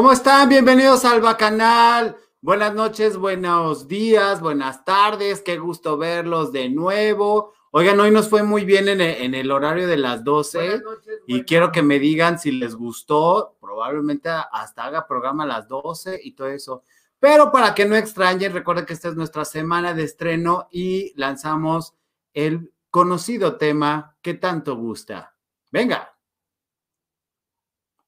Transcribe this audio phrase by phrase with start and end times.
[0.00, 0.48] ¿Cómo están?
[0.48, 2.16] Bienvenidos al Bacanal.
[2.40, 5.42] Buenas noches, buenos días, buenas tardes.
[5.42, 7.52] Qué gusto verlos de nuevo.
[7.70, 10.80] Oigan, hoy nos fue muy bien en el, horario de las 12
[11.26, 13.58] y quiero que me digan si les gustó.
[13.60, 16.82] Probablemente hasta haga programa a las 12 y todo eso.
[17.18, 21.92] Pero para que no extrañen, recuerden que esta es nuestra semana de estreno y lanzamos
[22.32, 25.36] el conocido tema que tanto gusta.
[25.70, 26.16] Venga.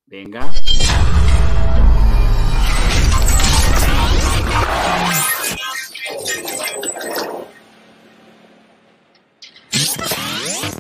[0.07, 0.51] Venga.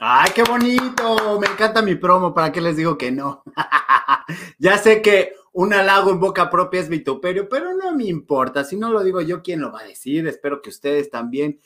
[0.00, 1.40] ¡Ay, qué bonito!
[1.40, 3.42] Me encanta mi promo, ¿para qué les digo que no?
[4.58, 8.62] ya sé que un halago en boca propia es vituperio, pero no me importa.
[8.62, 10.28] Si no lo digo yo, ¿quién lo va a decir?
[10.28, 11.60] Espero que ustedes también.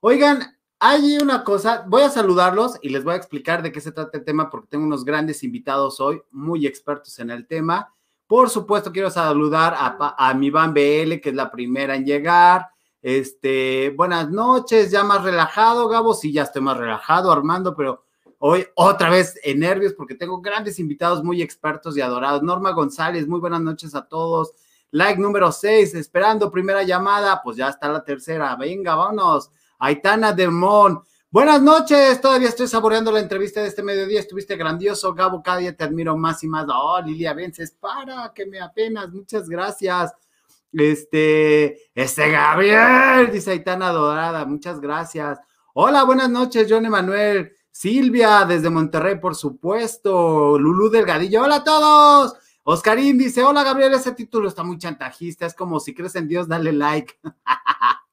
[0.00, 3.92] Oigan, hay una cosa, voy a saludarlos y les voy a explicar de qué se
[3.92, 7.94] trata el tema porque tengo unos grandes invitados hoy, muy expertos en el tema.
[8.26, 12.66] Por supuesto, quiero saludar a, a mi Van BL, que es la primera en llegar.
[13.06, 16.12] Este, buenas noches, ya más relajado, Gabo.
[16.12, 18.04] Sí, ya estoy más relajado, Armando, pero
[18.40, 22.42] hoy otra vez en nervios porque tengo grandes invitados muy expertos y adorados.
[22.42, 24.54] Norma González, muy buenas noches a todos.
[24.90, 28.56] Like número 6, esperando primera llamada, pues ya está la tercera.
[28.56, 29.52] Venga, vámonos.
[29.78, 31.00] Aitana Demón.
[31.30, 35.76] Buenas noches, todavía estoy saboreando la entrevista de este mediodía, estuviste grandioso, Gabo, cada día
[35.76, 36.66] te admiro más y más.
[36.68, 40.12] Oh, Lilia Vences, para, que me apenas, muchas gracias.
[40.78, 45.38] Este, este Gabriel, dice Aitana Dorada, muchas gracias.
[45.72, 47.52] Hola, buenas noches, John Emanuel.
[47.70, 50.58] Silvia, desde Monterrey, por supuesto.
[50.58, 52.34] Lulú Delgadillo, hola a todos.
[52.64, 56.46] Oscarín dice, hola Gabriel, ese título está muy chantajista, es como si crees en Dios,
[56.46, 57.14] dale like.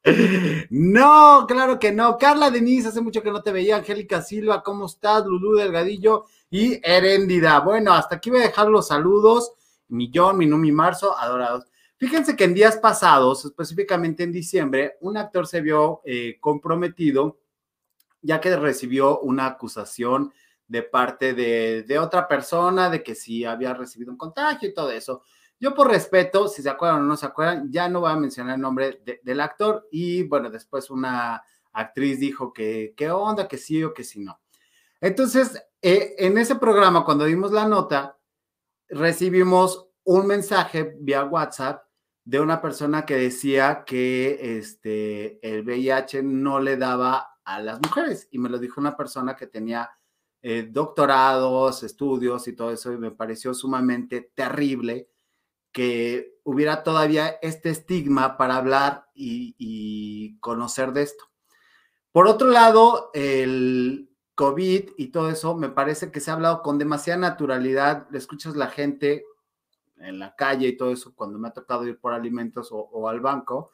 [0.70, 2.18] no, claro que no.
[2.18, 3.78] Carla Denise, hace mucho que no te veía.
[3.78, 5.26] Angélica Silva, ¿cómo estás?
[5.26, 7.60] Lulú Delgadillo y Heréndida.
[7.60, 9.52] Bueno, hasta aquí voy a dejar los saludos.
[9.90, 11.66] Millón, Minumi Marzo, adorados.
[12.04, 17.40] Fíjense que en días pasados, específicamente en diciembre, un actor se vio eh, comprometido
[18.22, 20.34] ya que recibió una acusación
[20.68, 25.24] de parte de, otra persona de que sí había recibido un contagio y todo eso.
[25.58, 28.56] Yo por respeto, si se acuerdan o no se acuerdan, ya no voy a mencionar
[28.56, 31.42] el nombre del actor y bueno, después una
[31.72, 34.42] actriz dijo que qué onda, que sí o que sí no.
[35.00, 38.18] Entonces, eh, en ese programa, cuando dimos la nota,
[38.90, 41.83] recibimos un mensaje vía WhatsApp
[42.26, 48.28] de una persona que decía que este, el VIH no le daba a las mujeres
[48.32, 49.92] y me lo dijo una persona que tenía
[50.42, 55.10] eh, doctorados, estudios y todo eso y me pareció sumamente terrible
[55.72, 61.26] que hubiera todavía este estigma para hablar y, y conocer de esto.
[62.12, 66.78] Por otro lado, el COVID y todo eso, me parece que se ha hablado con
[66.78, 69.26] demasiada naturalidad, le escuchas la gente
[69.98, 73.20] en la calle y todo eso, cuando me ha tocado ir por alimentos o, al
[73.20, 73.72] banco,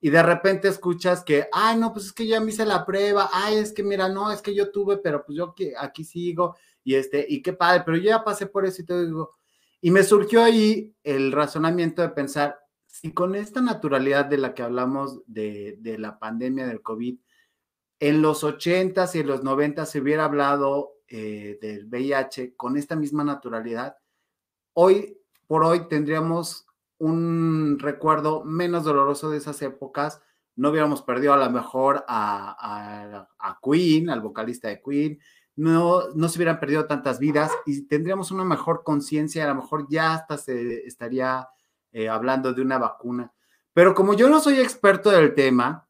[0.00, 3.28] y de repente escuchas que, ay, no, pues es que ya me hice la prueba,
[3.32, 6.94] ay, es que mira, no, es que yo tuve, pero pues yo aquí sigo, y
[6.94, 9.34] este, y qué padre, pero yo ya pasé por eso y todo, digo,
[9.80, 14.62] y me surgió ahí el razonamiento de pensar, si con esta naturalidad de la que
[14.62, 17.18] hablamos de, de la pandemia del COVID,
[18.00, 22.96] en los 80s y en los 90 se hubiera hablado eh, del VIH con esta
[22.96, 23.96] misma naturalidad,
[24.72, 25.19] hoy
[25.50, 26.68] por hoy tendríamos
[26.98, 30.22] un recuerdo menos doloroso de esas épocas.
[30.54, 35.18] No hubiéramos perdido a lo mejor a, Queen, al vocalista de Queen,
[35.56, 39.88] no, no se hubieran perdido tantas vidas y tendríamos una mejor conciencia, a lo mejor
[39.90, 41.48] ya hasta se estaría
[41.90, 43.32] eh, hablando de una vacuna.
[43.72, 45.88] Pero como yo no soy experto del tema,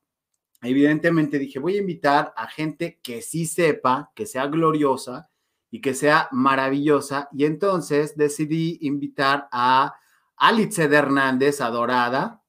[0.62, 5.29] evidentemente dije, voy a invitar a gente que sí sepa, que sea gloriosa
[5.70, 7.28] y que sea maravillosa.
[7.32, 9.94] Y entonces decidí invitar a
[10.36, 12.42] Alice de Hernández, adorada.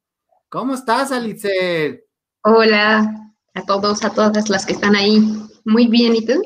[0.48, 2.04] ¿Cómo estás, Alice?
[2.42, 5.22] Hola a todos, a todas las que están ahí.
[5.64, 6.42] Muy bien, ¿y tú?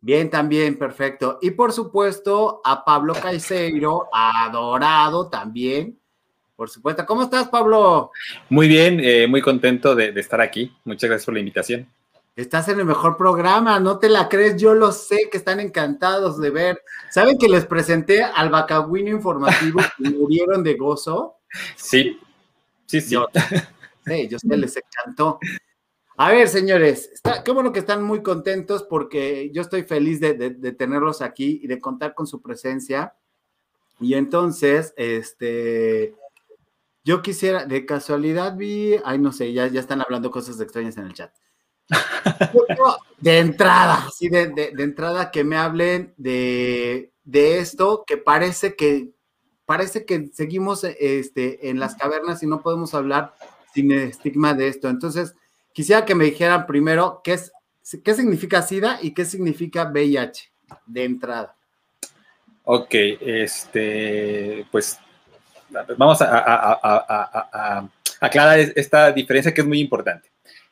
[0.00, 1.38] Bien, también, perfecto.
[1.40, 5.98] Y por supuesto, a Pablo Caiceiro, adorado también.
[6.54, 7.06] Por supuesto.
[7.06, 8.10] ¿Cómo estás, Pablo?
[8.48, 10.72] Muy bien, eh, muy contento de estar aquí.
[10.84, 11.88] Muchas gracias por la invitación.
[12.38, 16.38] Estás en el mejor programa, no te la crees, yo lo sé que están encantados
[16.38, 16.80] de ver.
[17.10, 21.38] ¿Saben que les presenté al Bacagüino informativo y murieron de gozo?
[21.74, 22.16] Sí,
[22.86, 23.14] sí, sí.
[23.14, 23.26] Yo,
[24.06, 25.40] sí, yo sé, les encantó.
[26.16, 30.34] A ver, señores, está, qué bueno que están muy contentos porque yo estoy feliz de,
[30.34, 33.14] de, de, tenerlos aquí y de contar con su presencia.
[33.98, 36.14] Y entonces, este,
[37.02, 41.06] yo quisiera, de casualidad vi, ay, no sé, ya, ya están hablando cosas extrañas en
[41.06, 41.32] el chat.
[43.20, 48.74] De entrada, sí, de, de, de, entrada que me hablen de, de esto que parece
[48.74, 49.10] que
[49.68, 53.34] parece que seguimos este, en las cavernas y no podemos hablar
[53.74, 54.88] sin el estigma de esto.
[54.88, 55.34] Entonces,
[55.74, 57.52] quisiera que me dijeran primero qué, es,
[58.02, 60.50] qué significa SIDA y qué significa VIH
[60.86, 61.54] de entrada.
[62.64, 64.98] Ok, este, pues
[65.98, 67.88] vamos a, a, a, a
[68.20, 70.30] aclarar esta diferencia que es muy importante.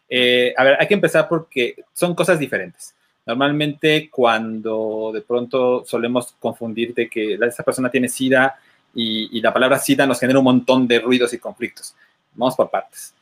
[0.08, 2.94] Eh, a ver, hay que empezar porque son cosas diferentes.
[3.26, 8.56] Normalmente cuando de pronto solemos confundir de que esa persona tiene SIDA
[8.94, 11.94] y, la palabra SIDA nos genera un montón de ruidos y conflictos.
[12.34, 13.14] Vamos por partes.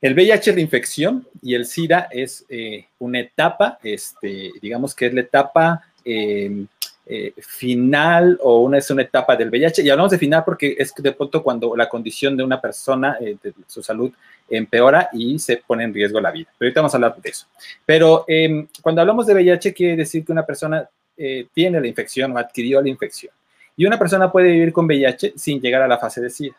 [0.00, 5.06] El VIH es la infección y el SIDA es eh, una etapa, este, digamos que
[5.06, 6.64] es la etapa eh,
[7.12, 9.82] eh, final o una, es una etapa del VIH.
[9.82, 13.52] Y hablamos de final porque es de pronto cuando la condición de una persona, de
[13.66, 14.12] su salud,
[14.48, 16.48] empeora y se pone en riesgo la vida.
[16.56, 17.46] Pero ahorita vamos a hablar de eso.
[17.84, 22.30] Pero eh, cuando hablamos de VIH, quiere decir que una persona eh, tiene la infección
[22.32, 23.32] o adquirió la infección.
[23.76, 26.56] Y una persona puede vivir con VIH sin llegar a la fase de SIDA.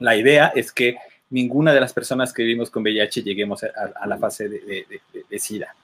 [0.00, 0.96] La idea es que
[1.30, 3.68] ninguna de las personas que vivimos con VIH lleguemos a,
[4.00, 5.74] a la fase de, de, de, de SIDA.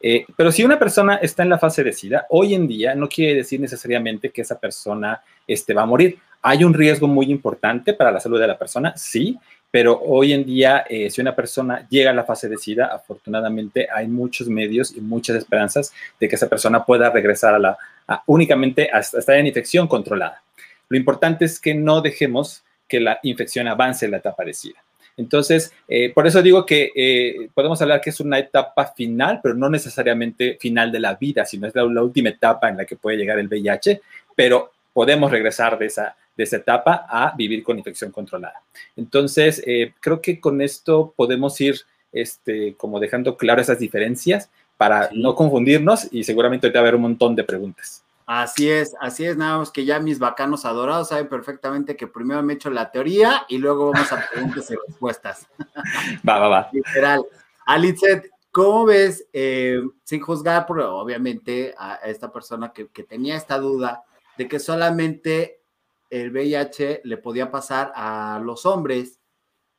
[0.00, 3.08] Eh, pero si una persona está en la fase de SIDA, hoy en día no
[3.08, 6.18] quiere decir necesariamente que esa persona este, va a morir.
[6.42, 9.38] Hay un riesgo muy importante para la salud de la persona, sí,
[9.70, 13.88] pero hoy en día, eh, si una persona llega a la fase de SIDA, afortunadamente
[13.90, 18.22] hay muchos medios y muchas esperanzas de que esa persona pueda regresar a la, a,
[18.26, 20.42] únicamente hasta estar en infección controlada.
[20.88, 24.82] Lo importante es que no dejemos que la infección avance en la etapa de SIDA.
[25.16, 29.54] Entonces, eh, por eso digo que eh, podemos hablar que es una etapa final, pero
[29.54, 32.96] no necesariamente final de la vida, sino es la, la última etapa en la que
[32.96, 34.00] puede llegar el VIH,
[34.34, 38.62] pero podemos regresar de esa, de esa etapa a vivir con infección controlada.
[38.96, 41.76] Entonces, eh, creo que con esto podemos ir
[42.12, 45.20] este, como dejando claro esas diferencias para sí.
[45.20, 48.01] no confundirnos y seguramente ahorita va a haber un montón de preguntas.
[48.26, 52.42] Así es, así es, nada más que ya mis bacanos adorados saben perfectamente que primero
[52.42, 55.48] me echo la teoría y luego vamos a preguntas y respuestas.
[56.28, 56.70] Va, va, va.
[56.72, 57.24] Literal.
[57.66, 63.58] Alitzet, ¿cómo ves, eh, sin juzgar, por, obviamente, a esta persona que, que tenía esta
[63.58, 64.04] duda
[64.38, 65.62] de que solamente
[66.10, 69.18] el VIH le podía pasar a los hombres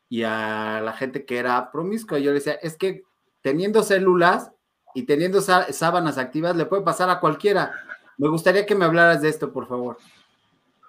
[0.09, 2.19] y a la gente que era promiscua.
[2.19, 3.03] Yo le decía, es que
[3.41, 4.51] teniendo células
[4.95, 7.73] y teniendo sábanas activas le puede pasar a cualquiera.
[8.17, 9.97] Me gustaría que me hablaras de esto, por favor.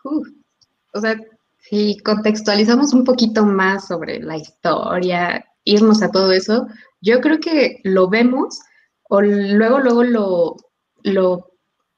[0.05, 1.17] O sea,
[1.59, 6.67] si contextualizamos un poquito más sobre la historia, irnos a todo eso,
[7.01, 8.61] yo creo que lo vemos
[9.09, 10.57] o luego, luego lo,
[11.03, 11.51] lo,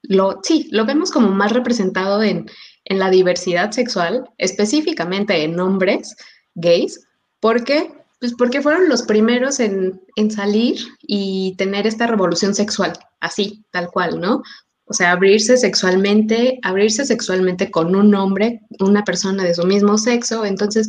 [0.02, 2.48] lo, sí, lo vemos como más representado en,
[2.84, 6.16] en la diversidad sexual, específicamente en hombres
[6.54, 7.06] gays,
[7.40, 13.64] porque pues porque fueron los primeros en, en, salir y tener esta revolución sexual, así,
[13.70, 14.42] tal cual, ¿no?
[14.86, 20.44] O sea, abrirse sexualmente, abrirse sexualmente con un hombre, una persona de su mismo sexo.
[20.44, 20.86] Entonces,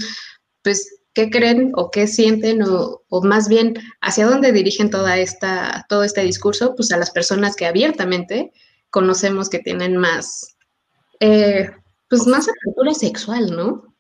[0.64, 5.86] pues, ¿qué creen o qué sienten o, o más bien hacia dónde dirigen toda esta,
[5.90, 6.76] todo este discurso?
[6.76, 8.52] Pues a las personas que abiertamente
[8.92, 10.56] conocemos que tienen más,
[11.20, 11.70] eh,
[12.10, 13.96] pues más apertura sexual, ¿no?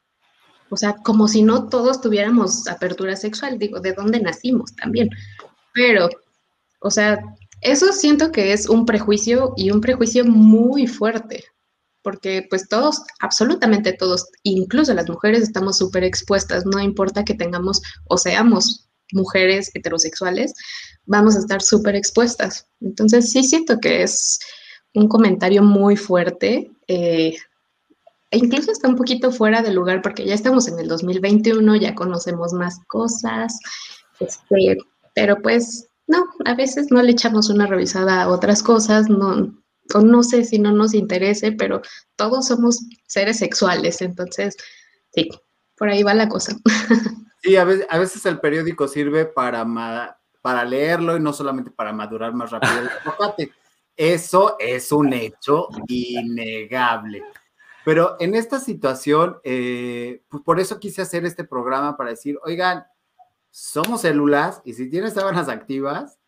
[0.69, 5.09] O sea, como si no todos tuviéramos apertura sexual, digo, ¿de dónde nacimos también?
[5.73, 6.09] Pero,
[6.81, 7.19] o sea,
[7.71, 11.43] eso siento que es un prejuicio y un prejuicio muy fuerte,
[12.01, 17.81] porque pues todos, absolutamente todos, incluso las mujeres estamos súper expuestas, no importa que tengamos
[18.05, 20.53] o seamos mujeres heterosexuales,
[21.05, 22.67] vamos a estar súper expuestas.
[22.81, 24.39] Entonces sí siento que es
[24.93, 26.71] un comentario muy fuerte.
[26.87, 27.35] Eh,
[28.29, 31.95] e incluso está un poquito fuera de lugar porque ya estamos en el 2021, ya
[31.95, 33.57] conocemos más cosas,
[34.19, 34.77] este,
[35.15, 39.53] pero pues no, a veces no le echamos una revisada a otras cosas, no,
[39.93, 41.81] o no sé si no nos interese, pero
[42.15, 44.55] todos somos seres sexuales, entonces
[45.13, 45.29] sí,
[45.77, 46.55] por ahí va la cosa.
[47.43, 49.63] Sí, a veces, a veces el periódico sirve para,
[50.41, 52.89] para leerlo y no solamente para madurar más rápido
[53.37, 53.51] el
[53.95, 57.23] Eso es un hecho innegable.
[57.85, 62.83] Pero en esta situación, eh, pues por eso quise hacer este programa para decir, oigan,
[63.57, 66.19] somos células y si tienes sábanas activas,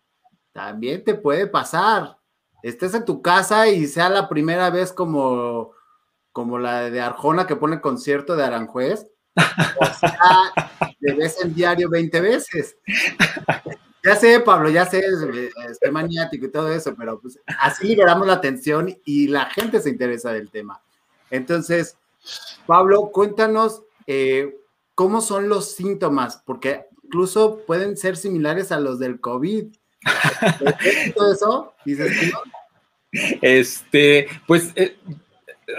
[0.52, 2.18] también te puede pasar.
[2.64, 5.74] Estés en tu casa y sea la primera vez como,
[6.32, 9.06] como la de Arjona que pone concierto de Aranjuez.
[9.36, 12.76] O sea, de vez en diario 20 veces.
[14.04, 15.04] Ya sé, Pablo, ya sé,
[15.70, 19.90] estoy maniático y todo eso, pero pues así liberamos la atención y la gente se
[19.90, 20.82] interesa del tema.
[21.30, 21.96] Entonces,
[22.66, 24.58] Pablo, cuéntanos eh,
[24.96, 29.66] cómo son los síntomas, porque incluso pueden ser similares a los del COVID.
[31.16, 31.74] ¿Todo eso?
[31.84, 32.32] ¿Dices
[33.42, 34.96] Este, pues eh,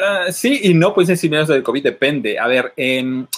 [0.03, 2.37] ah, sí y no, pues ser similares a los del COVID, depende.
[2.37, 2.75] A ver,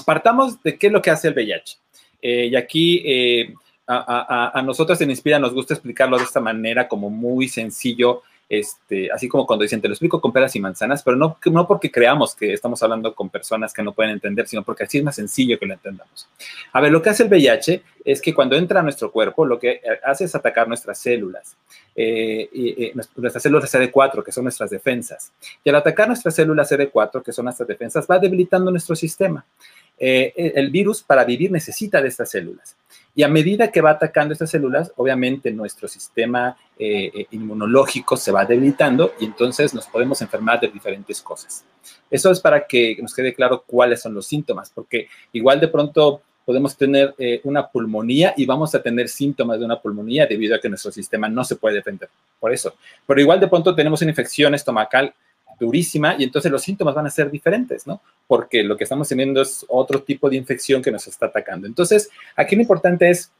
[0.06, 1.76] partamos de qué es lo que hace el VIH.
[2.22, 3.54] Eh, y aquí
[3.86, 8.22] a, nosotros en Inspira nos gusta explicarlo de esta manera, como muy sencillo,
[8.52, 11.66] este, así como cuando dicen, te lo explico con peras y manzanas, pero no, no
[11.66, 15.04] porque creamos que estamos hablando con personas que no pueden entender, sino porque así es
[15.04, 16.28] más sencillo que lo entendamos.
[16.70, 19.58] A ver, lo que hace el VIH es que cuando entra a nuestro cuerpo, lo
[19.58, 21.56] que hace es atacar nuestras células,
[21.96, 25.32] eh, y, nuestras células CD4, que son nuestras defensas.
[25.64, 29.46] Y al atacar nuestras células CD4, que son nuestras defensas, va debilitando nuestro sistema.
[29.98, 32.76] Eh, el virus para vivir necesita de estas células.
[33.14, 38.32] Y a medida que va atacando estas células, obviamente nuestro sistema eh, eh, inmunológico se
[38.32, 41.64] va debilitando y entonces nos podemos enfermar de diferentes cosas.
[42.10, 46.22] Eso es para que nos quede claro cuáles son los síntomas, porque igual de pronto
[46.44, 50.60] podemos tener eh, una pulmonía y vamos a tener síntomas de una pulmonía debido a
[50.60, 52.08] que nuestro sistema no se puede defender.
[52.40, 52.74] Por eso.
[53.06, 55.14] Pero igual de pronto tenemos una infección estomacal
[55.62, 58.00] durísima y entonces los síntomas van a ser diferentes, ¿no?
[58.26, 61.66] Porque lo que estamos teniendo es otro tipo de infección que nos está atacando.
[61.66, 63.30] Entonces, aquí lo importante es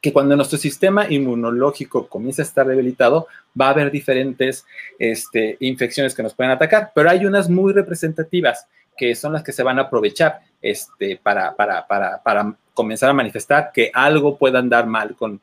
[0.00, 3.26] que cuando nuestro sistema inmunológico comienza a estar debilitado,
[3.58, 4.64] va a haber diferentes
[4.98, 8.66] este, infecciones que nos pueden atacar, pero hay unas muy representativas
[8.96, 11.54] que son las que se van a aprovechar este, para,
[12.74, 15.40] comenzar a manifestar que algo pueda andar mal con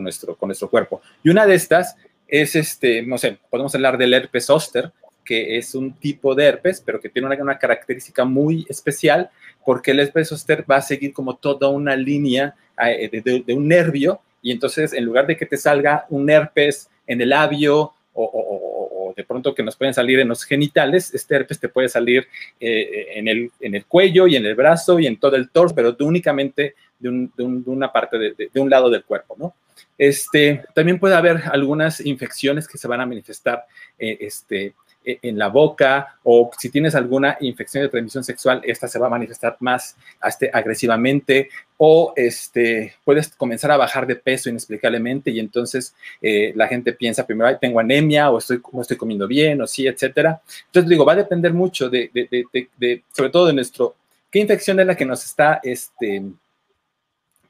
[0.00, 1.02] nuestro cuerpo.
[1.22, 1.96] Y una de estas
[2.32, 4.90] es este, no sé, podemos hablar del herpes zóster,
[5.24, 9.30] que es un tipo de herpes, pero que tiene una, característica muy especial,
[9.64, 14.20] porque el herpes zóster va a seguir como toda una línea eh, de, un nervio,
[14.42, 19.24] y entonces en lugar de que te salga un herpes en el labio o, de
[19.24, 22.26] pronto que nos pueden salir en los genitales, este herpes te puede salir
[22.58, 25.74] eh, en, el, en el cuello y en el brazo y en todo el torso,
[25.74, 27.28] pero únicamente de,
[27.66, 29.54] una parte de, un lado del cuerpo, ¿no?
[29.98, 33.64] Este, también puede haber algunas infecciones que se van a manifestar
[33.98, 34.74] eh, este,
[35.04, 39.10] en la boca o si tienes alguna infección de transmisión sexual, esta se va a
[39.10, 45.94] manifestar más este, agresivamente o este, puedes comenzar a bajar de peso inexplicablemente y entonces
[46.20, 49.86] eh, la gente piensa primero, tengo anemia o estoy, no estoy comiendo bien o sí,
[49.86, 50.40] etcétera.
[50.66, 53.96] Entonces digo, va a depender mucho de, de, sobre todo de nuestro,
[54.30, 56.22] qué infección es la que nos está, este,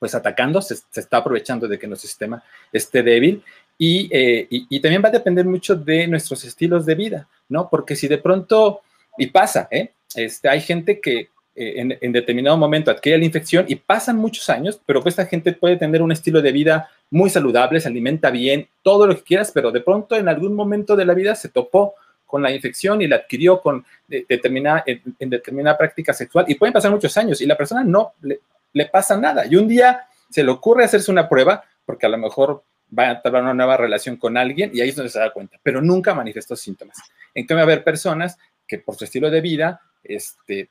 [0.02, 2.42] pues atacando, se, está aprovechando de que nuestro sistema
[2.72, 3.44] esté débil
[3.78, 7.68] eh, y, también va a depender mucho de nuestros estilos de vida, ¿no?
[7.68, 8.80] Porque si de pronto,
[9.18, 9.92] y pasa, ¿eh?
[10.14, 14.80] Este, hay gente que eh, en, determinado momento adquiere la infección y pasan muchos años,
[14.86, 18.68] pero pues esta gente puede tener un estilo de vida muy saludable, se alimenta bien,
[18.82, 21.94] todo lo que quieras, pero de pronto en algún momento de la vida se topó
[22.26, 26.90] con la infección y la adquirió con determinada, en, determinada práctica sexual y pueden pasar
[26.90, 28.40] muchos años y la persona no le,
[28.72, 29.44] le pasa nada.
[29.46, 32.62] Y un día se le ocurre hacerse una prueba, porque a lo mejor
[32.96, 35.58] va a tener una nueva relación con alguien y ahí es donde se da cuenta,
[35.62, 36.98] pero nunca manifestó síntomas.
[37.34, 40.68] En cambio, va a haber personas que por su estilo de vida, este,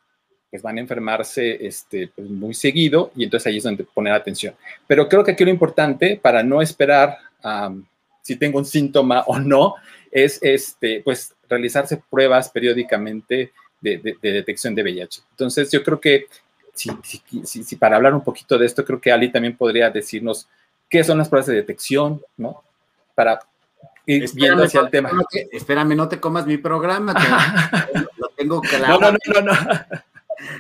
[0.50, 4.56] pues van a enfermarse este, pues muy seguido y entonces ahí es donde poner atención.
[4.88, 7.18] Pero creo que aquí lo importante para no esperar
[8.22, 9.76] si tengo un síntoma o no,
[10.12, 13.52] es este, pues realizarse pruebas periódicamente
[13.82, 15.22] de detección de VIH.
[15.32, 16.28] Entonces yo creo que
[16.74, 20.48] si, para hablar un poquito de esto, creo que Ali también podría decirnos
[20.92, 22.64] qué son las pruebas de detección, ¿no?
[23.16, 23.40] Para
[24.06, 25.10] ir viendo hacia el tema.
[25.52, 27.14] espérame, no te comas mi programa,
[28.18, 29.00] lo tengo claro.
[29.00, 29.54] No, no, no, no,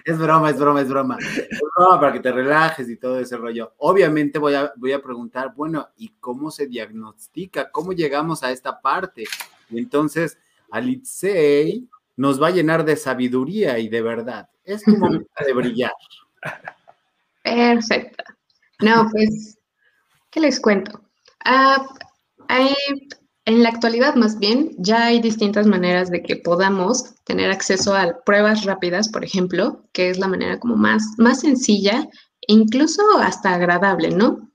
[0.06, 1.18] Es broma, es broma, es broma.
[1.20, 3.74] Es broma para que te relajes y todo ese rollo.
[3.78, 7.70] Obviamente voy a, voy a preguntar, bueno, ¿y cómo se diagnostica?
[7.70, 9.26] ¿Cómo llegamos a esta parte?
[9.70, 10.38] Y entonces,
[10.72, 14.48] Alitzei nos va a llenar de sabiduría y de verdad.
[14.64, 15.92] Es tu momento de brillar.
[17.44, 18.24] Perfecto.
[18.80, 19.58] No, pues,
[20.32, 21.02] ¿qué les cuento?
[21.46, 21.86] Ah,
[23.46, 28.22] en la actualidad, más bien, ya hay distintas maneras de que podamos tener acceso a
[28.26, 32.08] pruebas rápidas, por ejemplo, que es la manera como más, más sencilla
[32.48, 34.52] e incluso hasta agradable, ¿no?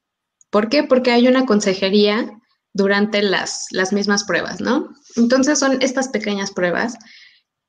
[0.50, 0.85] ¿Por qué?
[0.85, 2.30] Porque hay una consejería
[2.73, 4.88] durante las, las mismas pruebas, ¿no?
[5.16, 6.97] Entonces son estas pequeñas pruebas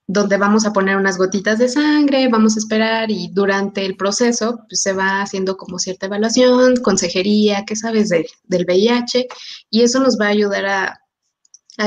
[0.07, 4.61] donde vamos a poner unas gotitas de sangre, vamos a esperar y durante el proceso
[4.69, 8.25] pues, se va haciendo como cierta evaluación, consejería, qué sabes del
[8.65, 9.27] VIH
[9.69, 11.01] y eso nos va a ayudar a,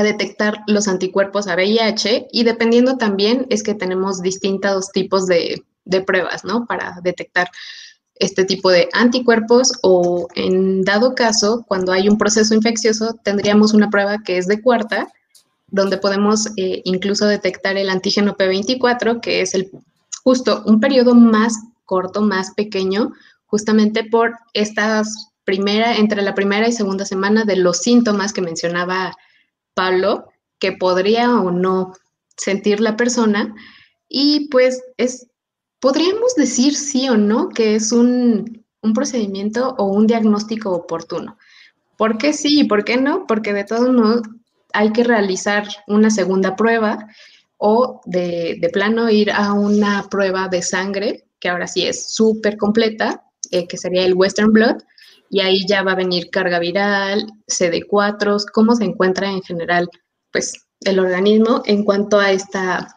[0.03, 6.01] detectar los anticuerpos a VIH y dependiendo también es que tenemos distintos tipos de, de
[6.01, 6.65] pruebas, ¿no?
[6.65, 7.49] Para detectar
[8.15, 13.89] este tipo de anticuerpos o en dado caso, cuando hay un proceso infeccioso, tendríamos una
[13.89, 15.11] prueba que es de cuarta,
[15.71, 19.71] donde podemos eh, incluso detectar el antígeno P24, que es el
[20.23, 23.13] justo un periodo más corto, más pequeño,
[23.45, 29.17] justamente por estas primera, entre la primera y segunda semana de los síntomas que mencionaba
[29.73, 30.27] Pablo,
[30.59, 31.93] que podría o no
[32.37, 33.55] sentir la persona.
[34.07, 35.27] Y pues es,
[35.79, 41.37] podríamos decir sí o no que es un, un procedimiento o un diagnóstico oportuno.
[41.97, 43.25] ¿Por qué sí y por qué no?
[43.27, 44.21] Porque de todos modos
[44.73, 47.07] hay que realizar una segunda prueba
[47.57, 53.23] o de, plano ir a una prueba de sangre, que ahora sí es súper completa,
[53.51, 54.77] eh, que sería el Western Blood,
[55.29, 59.89] y ahí ya va a venir carga viral, CD4, cómo se encuentra en general
[60.31, 62.87] pues, el organismo en cuanto a esta,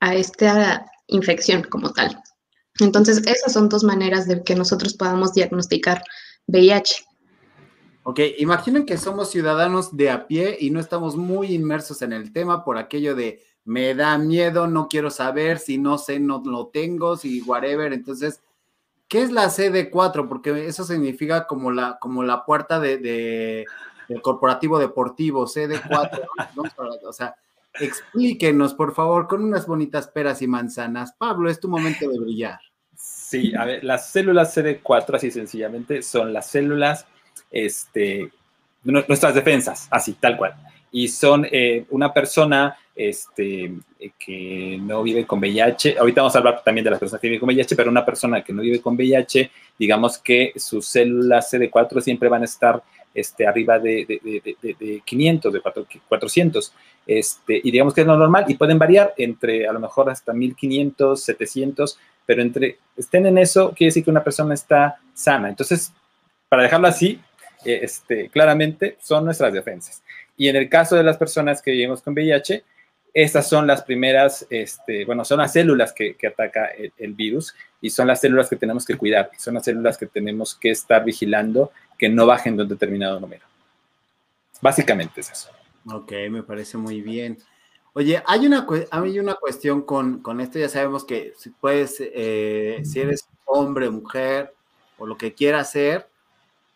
[0.00, 2.16] a esta infección como tal.
[2.80, 6.02] Entonces, esas son dos maneras de que nosotros podamos diagnosticar
[6.46, 7.04] VIH.
[8.04, 12.32] Ok, imaginen que somos ciudadanos de a pie y no estamos muy inmersos en el
[12.32, 16.66] tema por aquello de me da miedo, no quiero saber, si no sé, no lo
[16.66, 17.92] tengo, si whatever.
[17.92, 18.42] Entonces,
[19.06, 20.28] ¿qué es la CD4?
[20.28, 26.26] Porque eso significa como la, como la puerta de, del corporativo deportivo, CD4.
[27.06, 27.36] O sea,
[27.78, 31.12] explíquenos, por favor, con unas bonitas peras y manzanas.
[31.12, 32.58] Pablo, es tu momento de brillar.
[32.96, 37.06] Sí, a ver, las células CD4, así sencillamente, son las células
[37.52, 38.30] este,
[38.82, 40.54] nuestras defensas, así, tal cual.
[40.90, 43.72] Y son eh, una persona este,
[44.18, 47.40] que no vive con VIH, ahorita vamos a hablar también de las personas que viven
[47.40, 52.00] con VIH, pero una persona que no vive con VIH, digamos que sus células CD4
[52.00, 52.82] siempre van a estar
[53.14, 55.60] este, arriba de, de, de, 500, de
[56.08, 56.72] 400,
[57.06, 60.32] este, y digamos que es lo normal, y pueden variar entre a lo mejor hasta
[60.32, 65.48] 1500, 700, pero entre estén en eso, quiere decir que una persona está sana.
[65.48, 65.92] Entonces,
[66.48, 67.20] para dejarlo así,
[67.64, 70.02] este, claramente son nuestras defensas.
[70.36, 72.64] Y en el caso de las personas que vivimos con VIH,
[73.14, 77.90] estas son las primeras, este, bueno, son las células que, que ataca el, virus y
[77.90, 81.72] son las células que tenemos que cuidar, son las células que tenemos que estar vigilando
[81.98, 83.44] que no bajen de un determinado número.
[84.62, 85.50] Básicamente es eso.
[85.92, 87.36] Ok, me parece muy bien.
[87.92, 92.80] Oye, hay una, hay una cuestión con, con esto, ya sabemos que si puedes, eh,
[92.84, 94.54] si eres hombre, mujer
[94.96, 96.08] o lo que quieras ser,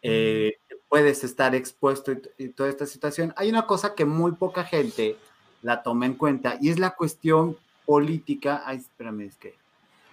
[0.02, 0.58] eh,
[0.96, 3.34] puedes estar expuesto y, toda esta situación.
[3.36, 5.18] Hay una cosa que muy poca gente
[5.60, 7.54] la toma en cuenta y es la cuestión
[7.84, 8.62] política.
[8.64, 9.54] Ay, espérame, es que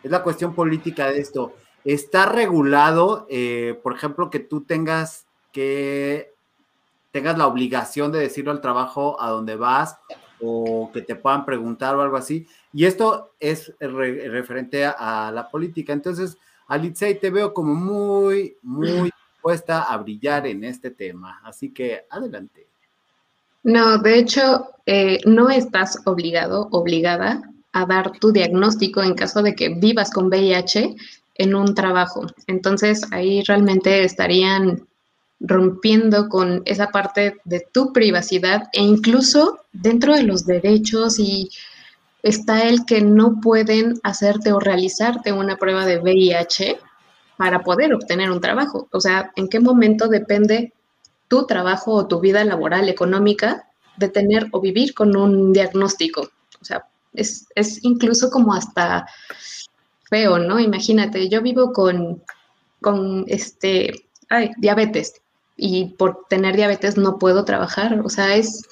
[0.03, 1.53] es la cuestión política de esto.
[1.85, 6.33] Está regulado, eh, por ejemplo, que tú tengas que
[7.11, 9.97] tengas la obligación de decirlo al trabajo a donde vas
[10.41, 12.45] o que te puedan preguntar o algo así.
[12.73, 15.93] Y esto es referente a, la política.
[15.93, 19.13] Entonces, Alitzei, te veo como muy, muy
[19.67, 21.41] a brillar en este tema.
[21.43, 22.67] Así que adelante.
[23.63, 29.55] No, de hecho, eh, no estás obligado, obligada a dar tu diagnóstico en caso de
[29.55, 30.95] que vivas con VIH
[31.35, 32.27] en un trabajo.
[32.47, 34.87] Entonces, ahí realmente estarían
[35.39, 41.49] rompiendo con esa parte de tu privacidad e incluso dentro de los derechos y
[42.21, 46.79] está el que no pueden hacerte o realizarte una prueba de VIH
[47.37, 48.87] para poder obtener un trabajo.
[48.91, 50.73] O sea, ¿en qué momento depende
[51.27, 53.67] tu trabajo o tu vida laboral económica
[53.97, 56.29] de tener o vivir con un diagnóstico?
[56.61, 57.45] O sea, es,
[57.83, 59.07] incluso como hasta
[60.09, 60.59] feo, ¿no?
[60.59, 62.21] Imagínate, yo vivo con,
[62.81, 65.21] con este, ay, diabetes
[65.57, 67.99] y por tener diabetes no puedo trabajar.
[68.01, 68.63] O sea, es,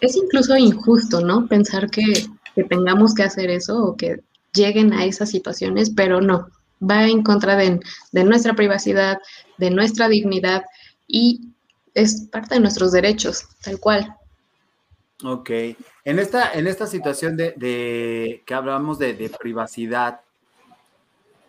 [0.00, 1.46] es incluso injusto, ¿no?
[1.46, 4.20] Pensar que, que tengamos que hacer eso o que
[4.52, 6.48] lleguen a esas situaciones, pero no
[6.80, 7.80] va en contra de,
[8.12, 9.18] nuestra privacidad,
[9.58, 10.64] de nuestra dignidad
[11.06, 11.52] y
[11.94, 14.14] es parte de nuestros derechos, tal cual.
[15.24, 15.50] Ok.
[16.04, 20.20] En esta, en esta situación de, que hablamos de, privacidad,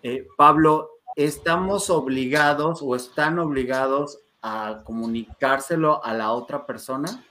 [0.04, 7.24] eh, Pablo, ¿estamos obligados o están obligados a comunicárselo a la otra persona?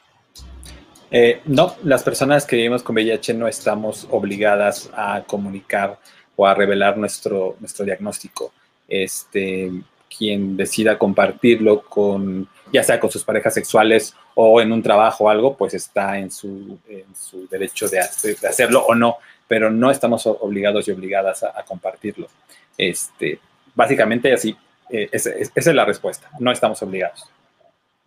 [1.10, 6.00] Eh, no, las personas que vivimos con VIH no estamos obligadas a comunicar
[6.36, 8.52] o a revelar nuestro, nuestro diagnóstico.
[8.86, 9.72] Este,
[10.16, 15.28] quien decida compartirlo con, ya sea con sus parejas sexuales o en un trabajo o
[15.28, 19.16] algo, pues está en su, en su derecho de, hacerlo o no.
[19.48, 22.28] pero no estamos obligados y obligadas a, compartirlo.
[22.76, 23.40] Este,
[23.74, 24.56] básicamente así,
[24.90, 27.24] eh, esa, es la respuesta, no estamos obligados.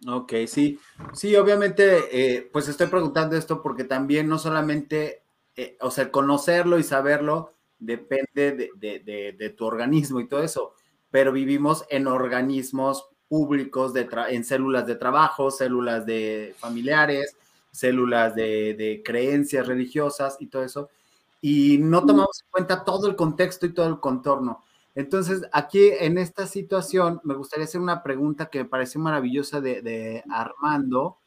[0.08, 0.80] Ok, sí,
[1.14, 5.22] sí, obviamente, eh, pues estoy preguntando esto porque también no solamente,
[5.58, 10.74] eh, o sea, conocerlo y saberlo depende de, tu organismo y todo eso,
[11.10, 17.36] pero vivimos en organismos públicos, de en células de trabajo, células de familiares,
[17.72, 20.90] células de, creencias religiosas y todo eso,
[21.42, 24.64] y no tomamos en cuenta todo el contexto y todo el contorno.
[24.96, 30.24] Entonces, aquí en esta situación, me gustaría hacer una pregunta que me pareció maravillosa de,
[30.30, 31.19] Armando,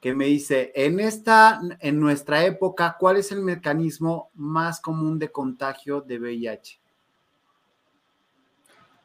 [0.00, 5.30] que me dice, en esta, en nuestra época, ¿cuál es el mecanismo más común de
[5.30, 6.80] contagio de VIH?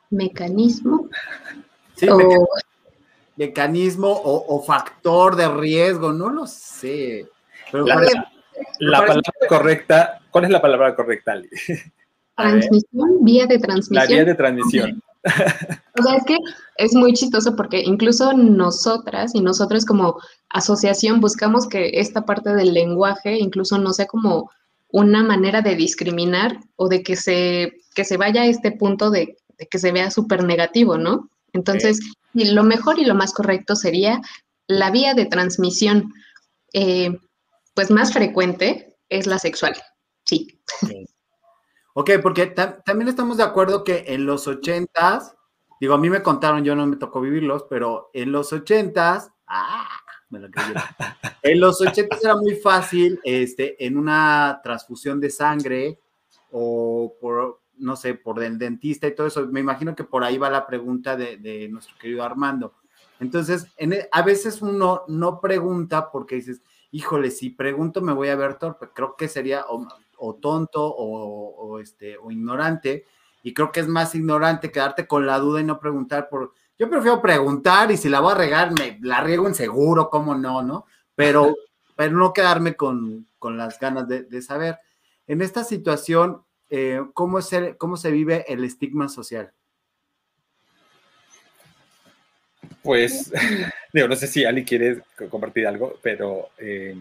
[0.09, 1.09] ¿Mecanismo?
[1.95, 2.07] Sí,
[3.35, 7.27] mecanismo o, factor de riesgo, no lo sé.
[8.79, 11.49] la, palabra correcta, ¿cuál es la palabra correcta, Ali?
[12.35, 13.95] Transmisión, vía de transmisión.
[13.95, 15.01] La vía de transmisión.
[15.97, 16.37] O sea, es que
[16.77, 22.73] es muy chistoso porque incluso nosotras y nosotros como asociación buscamos que esta parte del
[22.73, 24.51] lenguaje incluso no sea como
[24.89, 29.37] una manera de discriminar o de que se, que se vaya a este punto de,
[29.69, 31.29] que se vea súper negativo, ¿no?
[31.53, 31.99] Entonces,
[32.33, 34.21] lo mejor y lo más correcto sería
[34.67, 36.13] la vía de transmisión,
[36.73, 37.17] eh,
[37.73, 39.75] pues más frecuente es la sexual,
[40.25, 40.59] sí.
[41.97, 45.33] Ok, porque también estamos de acuerdo que en los ochentas,
[45.79, 49.87] digo, a mí me contaron, yo no me tocó vivirlos, pero en los ochentas, ah,
[50.27, 50.49] me lo
[51.41, 55.97] en los ochentas era muy fácil, este, en una transfusión de sangre
[56.51, 60.37] o por, no sé, por el dentista y todo eso, me imagino que por ahí
[60.37, 62.73] va la pregunta de, nuestro querido Armando.
[63.21, 68.35] Entonces, e, a veces uno no pregunta porque dices, híjole, si pregunto me voy a
[68.35, 68.89] ver torpe.
[68.93, 69.87] Creo que sería, o
[70.41, 73.05] tonto o, este, o ignorante.
[73.43, 76.53] Y creo que es más ignorante quedarte con la duda y no preguntar por...
[76.77, 80.35] Yo prefiero preguntar y si la voy a regar, me la riego en seguro, cómo
[80.35, 80.85] no, ¿no?
[81.15, 81.55] Pero,
[81.95, 84.79] pero no quedarme con, las ganas de, saber.
[85.27, 89.53] En esta situación, eh, ¿cómo, es ¿cómo se vive el estigma social?
[92.85, 93.31] Pues,
[93.93, 96.95] digo, no sé si Ali quiere compartir algo, pero eh,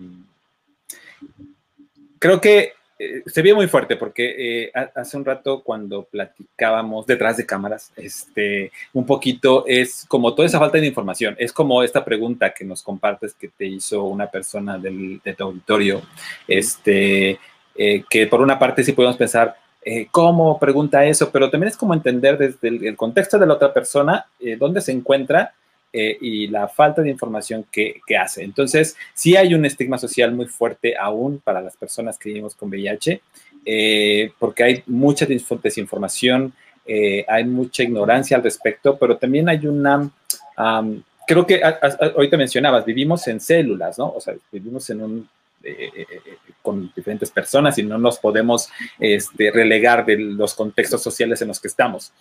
[2.18, 7.36] creo que eh, se ve muy fuerte porque eh, hace un rato cuando platicábamos detrás
[7.36, 12.04] de cámaras, este, un poquito es como toda esa falta de información, es como esta
[12.04, 16.02] pregunta que nos compartes que te hizo una persona del, de tu auditorio,
[16.46, 17.40] este,
[17.74, 19.56] eh, que por una parte sí podemos pensar,
[20.10, 21.30] ¿cómo pregunta eso?
[21.30, 24.24] Pero también es como entender desde el, contexto de la otra persona
[24.58, 25.52] dónde se encuentra
[25.96, 28.42] eh, y la falta de información que, hace.
[28.42, 32.68] Entonces, sí hay un estigma social muy fuerte aún para las personas que vivimos con
[32.68, 33.20] VIH,
[33.64, 36.52] eh, porque hay mucha desinformación,
[36.84, 40.10] eh, hay mucha ignorancia al respecto, pero también hay una...
[41.28, 44.14] creo que ahorita mencionabas, vivimos en células, ¿no?
[44.16, 45.28] O sea, vivimos en un
[46.60, 51.58] con diferentes personas y no nos podemos este, relegar de los contextos sociales en los
[51.58, 52.12] que estamos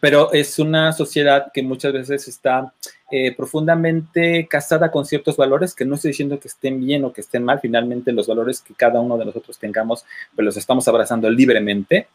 [0.00, 2.72] pero es una sociedad que muchas veces está
[3.10, 7.20] eh, profundamente casada con ciertos valores que no estoy diciendo que estén bien o que
[7.20, 11.28] estén mal, finalmente los valores que cada uno de nosotros tengamos, pues los estamos abrazando
[11.30, 12.08] libremente,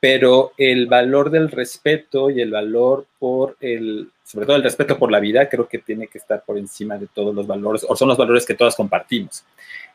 [0.00, 5.12] pero el valor del respeto y el valor por el, sobre todo el respeto por
[5.12, 8.08] la vida, creo que tiene que estar por encima de todos los valores, o son
[8.08, 9.44] los valores que todas compartimos.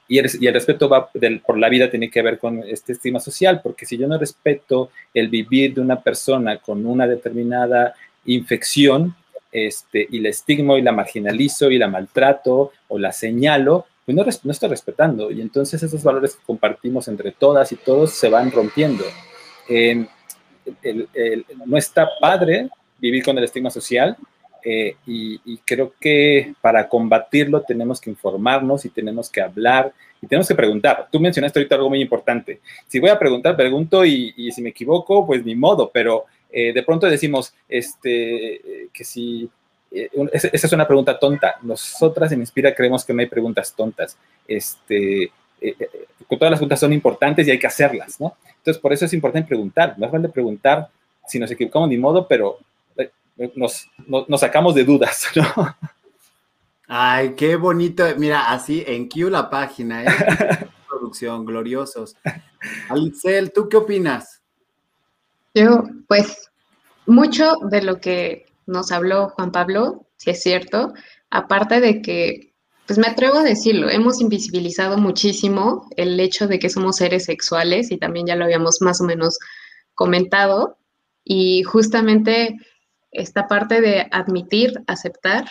[0.08, 1.10] Y el, respeto va
[1.46, 4.92] por la vida tiene que ver con este estigma social, porque si yo no respeto
[5.14, 7.94] el vivir de una persona con una determinada
[8.26, 9.16] infección,
[9.52, 14.24] este, y la estigmo y la marginalizo y la maltrato o la señalo, pues no,
[14.24, 15.32] no estoy respetando.
[15.32, 19.04] Y entonces esos valores que compartimos entre todas y todos se van rompiendo.
[21.66, 24.16] no está padre vivir con el estigma social,
[24.70, 30.46] eh, y, creo que para combatirlo tenemos que informarnos y tenemos que hablar y tenemos
[30.50, 31.08] que preguntar.
[31.10, 32.60] Tú mencionaste ahorita algo muy importante.
[32.86, 36.84] Si voy a preguntar, pregunto y, si me equivoco, pues ni modo, pero eh, de
[36.84, 39.50] pronto decimos este, que si...
[39.90, 41.56] Eh, esa es una pregunta tonta.
[41.62, 44.18] Nosotras en Inspira creemos que no hay preguntas tontas.
[44.46, 45.32] Este,
[46.28, 48.36] todas las preguntas son importantes y hay que hacerlas, ¿no?
[48.58, 49.98] Entonces, por eso es importante preguntar.
[49.98, 50.90] Más vale preguntar
[51.26, 52.60] si nos equivocamos ni modo, pero
[53.56, 53.88] nos,
[54.40, 55.76] sacamos de dudas, ¿no?
[56.88, 58.06] Ay, qué bonito.
[58.18, 60.08] Mira, así en Q la página, ¿eh?
[60.90, 62.16] Producción, gloriosos.
[62.90, 64.42] Alicel, ¿tú qué opinas?
[65.54, 66.50] Yo, pues,
[67.06, 70.94] mucho de lo que nos habló Juan Pablo, si es cierto,
[71.30, 72.54] aparte de que
[72.88, 77.92] pues me atrevo a decirlo, hemos invisibilizado muchísimo el hecho de que somos seres sexuales
[77.92, 79.38] y también ya lo habíamos más o menos
[79.94, 80.78] comentado.
[81.26, 82.56] Y justamente
[83.12, 85.46] esta parte de admitir, aceptar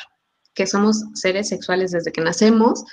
[0.55, 2.85] que somos seres sexuales desde que nacemos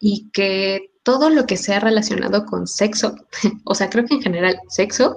[0.00, 3.14] y que todo lo que sea relacionado con sexo,
[3.64, 5.16] o sea, creo que en general sexo,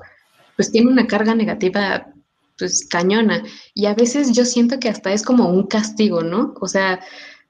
[0.56, 2.08] pues tiene una carga negativa
[2.58, 3.44] pues cañona.
[3.74, 6.54] Y a veces yo siento que hasta es como un castigo, ¿no?
[6.62, 7.02] O sea,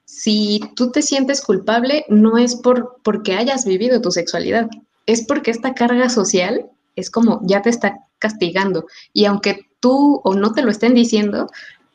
[0.04, 4.68] si tú te sientes culpable, no es por porque hayas vivido tu sexualidad,
[5.06, 8.86] es porque esta carga social es como ya te está castigando.
[9.12, 11.48] Y aunque tú o no te lo estén diciendo,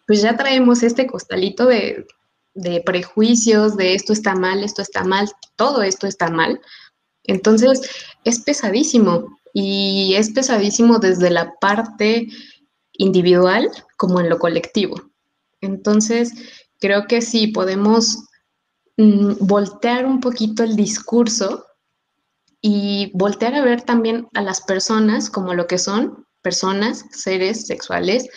[0.07, 2.05] pues ya traemos este costalito de,
[2.85, 6.61] prejuicios, de esto está mal, esto está mal, todo esto está mal.
[7.25, 7.81] Entonces,
[8.23, 12.29] es pesadísimo y es pesadísimo desde la parte
[12.93, 14.95] individual como en lo colectivo.
[15.59, 16.31] Entonces,
[16.79, 18.19] creo que sí podemos
[18.95, 21.65] mm, voltear un poquito el discurso
[22.61, 28.27] y voltear a ver también a las personas como lo que son, personas, seres sexuales,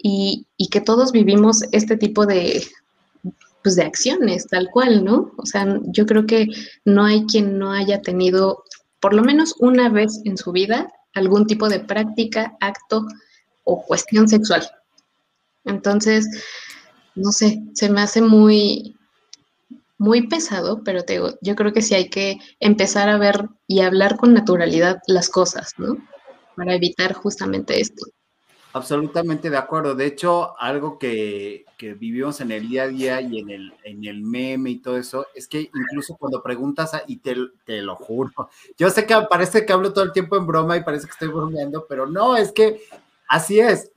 [0.00, 2.64] y, que todos vivimos este tipo de,
[3.62, 5.32] pues de acciones, tal cual, ¿no?
[5.36, 6.46] O sea, yo creo que
[6.84, 8.64] no hay quien no haya tenido,
[9.00, 13.06] por lo menos una vez en su vida, algún tipo de práctica, acto
[13.64, 14.68] o cuestión sexual.
[15.64, 16.26] Entonces,
[17.14, 18.96] no sé, se me hace muy,
[19.98, 23.80] muy pesado, pero te digo, yo creo que sí hay que empezar a ver y
[23.80, 25.96] hablar con naturalidad las cosas, ¿no?
[26.58, 28.04] Para evitar justamente esto.
[28.72, 29.94] Absolutamente de acuerdo.
[29.94, 34.22] De hecho, algo que, vivimos en el día a día y en el, en el
[34.22, 38.90] meme y todo eso, es que incluso cuando preguntas, y te, te, lo juro, yo
[38.90, 41.86] sé que parece que hablo todo el tiempo en broma y parece que estoy bromeando,
[41.88, 42.82] pero no, es que
[43.28, 43.92] así es.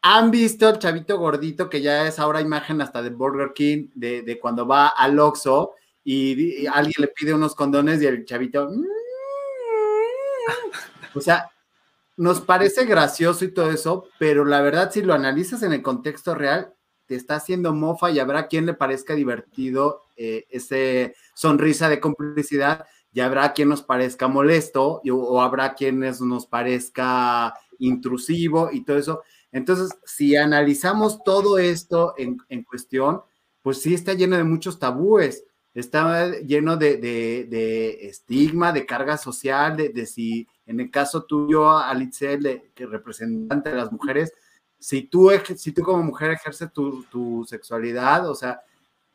[0.00, 4.38] ¿Han visto el chavito gordito que ya es ahora imagen hasta de Burger King, de,
[4.40, 8.70] cuando va al Oxxo y, y, alguien le pide unos condones y el chavito...
[8.70, 8.86] Mm".
[11.12, 11.50] O sea,
[12.20, 16.34] nos parece gracioso y todo eso, pero la verdad, si lo analizas en el contexto
[16.34, 16.74] real,
[17.06, 22.84] te está haciendo mofa y habrá quien le parezca divertido eh, ese sonrisa de complicidad
[23.10, 29.22] y habrá quien nos parezca molesto o habrá quienes nos parezca intrusivo y todo eso.
[29.50, 33.22] Entonces, si analizamos todo esto en, en cuestión,
[33.62, 39.16] pues sí está lleno de muchos tabúes, está lleno de, de, de estigma, de carga
[39.16, 44.32] social, de, de si en el caso tuyo, Alice, que representante de las mujeres,
[44.78, 48.62] si tú, si tú como mujer ejerces tu, sexualidad, o sea,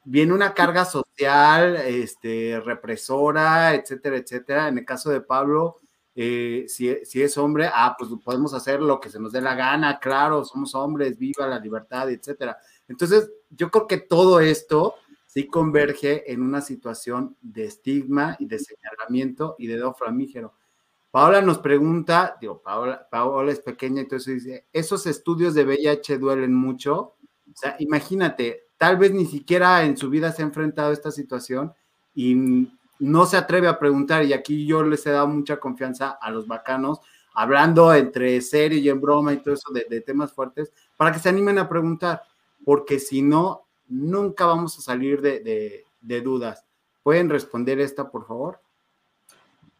[0.03, 4.67] viene una carga social, este, represora, etcétera, etcétera.
[4.67, 5.77] En el caso de Pablo,
[6.13, 9.55] eh, si, si, es hombre, ah, pues podemos hacer lo que se nos dé la
[9.55, 12.57] gana, claro, somos hombres, viva la libertad, etcétera.
[12.87, 14.95] Entonces, yo creo que todo esto
[15.35, 20.53] sí converge en una situación de estigma y de señalamiento y de do flamígero.
[21.11, 26.55] Paola nos pregunta, digo, Paola, Paola es pequeña, entonces dice, ¿esos estudios de VIH duelen
[26.55, 27.15] mucho?
[27.51, 31.11] O sea, imagínate, tal vez ni siquiera en su vida se ha enfrentado a esta
[31.11, 31.73] situación
[32.13, 32.69] y
[32.99, 36.47] no se atreve a preguntar, y aquí yo les he dado mucha confianza a los
[36.47, 36.99] bacanos,
[37.33, 41.27] hablando entre serio y en broma y todo eso de, temas fuertes, para que se
[41.27, 42.21] animen a preguntar,
[42.63, 46.63] porque si no, nunca vamos a salir de, de dudas.
[47.03, 48.59] ¿Pueden responder esta, por favor?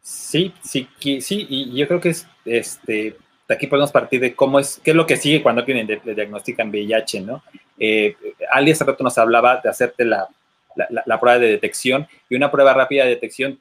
[0.00, 3.16] Sí, sí, sí, y yo creo que es, este,
[3.48, 6.14] de aquí podemos partir de cómo es, qué es lo que sigue cuando alguien le,
[6.14, 7.42] diagnostican VIH, ¿no?
[7.78, 8.16] Eh,
[8.52, 10.28] Ali hace rato nos hablaba de hacerte la,
[10.76, 13.60] la, prueba de detección y una prueba rápida de detección,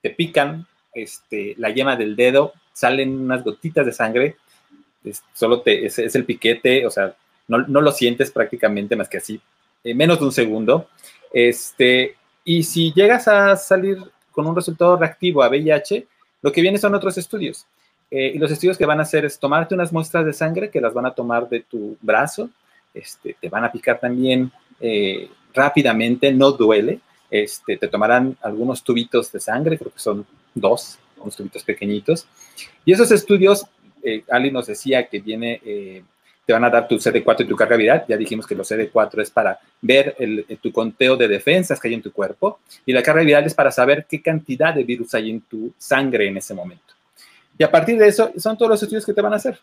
[0.00, 4.36] te pican este, la yema del dedo, salen unas gotitas de sangre,
[5.34, 7.14] solo te, es, el piquete, o sea,
[7.48, 9.40] no, no, lo sientes prácticamente más que así,
[9.84, 10.88] en menos de un segundo.
[11.32, 13.98] Este, y si llegas a salir
[14.30, 16.06] con un resultado reactivo a VIH,
[16.42, 17.66] lo que viene son otros estudios.
[18.10, 20.80] Eh, y los estudios que van a hacer es tomarte unas muestras de sangre que
[20.80, 22.50] las van a tomar de tu brazo,
[22.92, 29.32] este, te van a picar también eh, rápidamente, no duele, este, te tomarán algunos tubitos
[29.32, 32.26] de sangre, creo que son dos, unos tubitos pequeñitos.
[32.84, 33.64] Y esos estudios,
[34.02, 35.62] eh, nos decía que viene
[36.44, 38.04] te van a dar tu CD4 y tu carga viral.
[38.08, 41.94] Ya dijimos que los CD4 es para ver el, tu conteo de defensas que hay
[41.94, 45.30] en tu cuerpo y la carga viral es para saber qué cantidad de virus hay
[45.30, 46.94] en tu sangre en ese momento.
[47.56, 49.58] Y a partir de eso son todos los estudios que te van a hacer.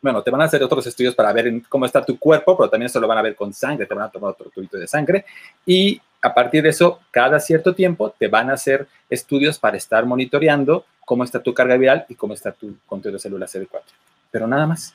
[0.00, 2.86] Bueno, te van a hacer otros estudios para ver cómo está tu cuerpo, pero también
[2.86, 5.24] eso lo van a ver con sangre, te van a tomar otro tubito de sangre
[5.64, 10.06] y a partir de eso, cada cierto tiempo te van a hacer estudios para estar
[10.06, 13.82] monitoreando cómo está tu carga viral y cómo está tu conteo de células CD4.
[14.30, 14.94] Pero nada más.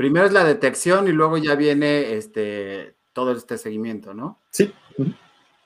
[0.00, 4.40] Primero es la detección y luego ya viene este todo este seguimiento, ¿no?
[4.48, 4.72] Sí.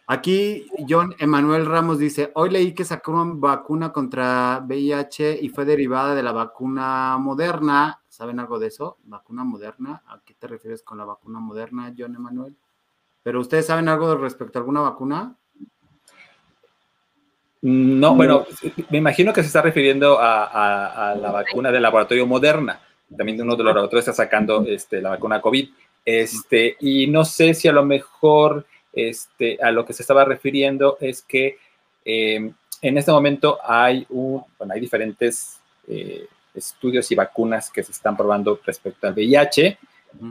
[0.08, 5.64] Aquí John Emanuel Ramos dice, hoy leí que sacó una vacuna contra VIH y fue
[5.64, 8.02] derivada de la vacuna moderna.
[8.08, 8.98] ¿Saben algo de eso?
[9.04, 10.02] ¿Vacuna moderna?
[10.08, 12.56] ¿A qué te refieres con la vacuna moderna, John Emanuel?
[13.22, 15.36] ¿Pero ustedes saben algo respecto a alguna vacuna?
[17.62, 18.46] No, bueno,
[18.90, 22.80] me imagino que se está refiriendo a, la vacuna del laboratorio Moderna.
[23.16, 25.68] También uno de los laboratorios está sacando este, la vacuna COVID.
[26.04, 30.98] Este, y no sé si a lo mejor este, a lo que se estaba refiriendo
[31.00, 31.58] es que
[32.04, 32.50] eh,
[32.82, 38.16] en este momento hay, un, bueno, hay diferentes eh, estudios y vacunas que se están
[38.16, 39.78] probando respecto al VIH.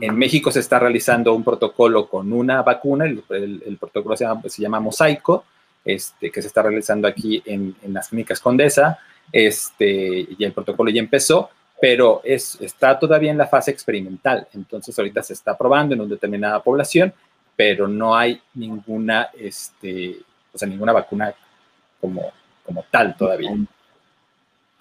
[0.00, 4.62] En México se está realizando un protocolo con una vacuna, el, protocolo se llama, se
[4.62, 5.44] llama, Mosaico,
[5.84, 8.98] este, que se está realizando aquí en, en, las clínicas Condesa,
[9.30, 14.98] este, y el protocolo ya empezó, pero es, está todavía en la fase experimental, entonces
[14.98, 17.12] ahorita se está probando en una determinada población
[17.56, 20.20] pero no hay ninguna, este,
[20.52, 21.34] o sea, ninguna vacuna
[22.00, 22.32] como,
[22.64, 23.52] como tal todavía.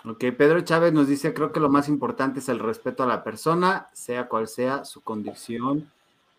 [0.05, 3.23] Ok, Pedro Chávez nos dice, creo que lo más importante es el respeto a la
[3.23, 5.89] persona, sea cual sea su condición.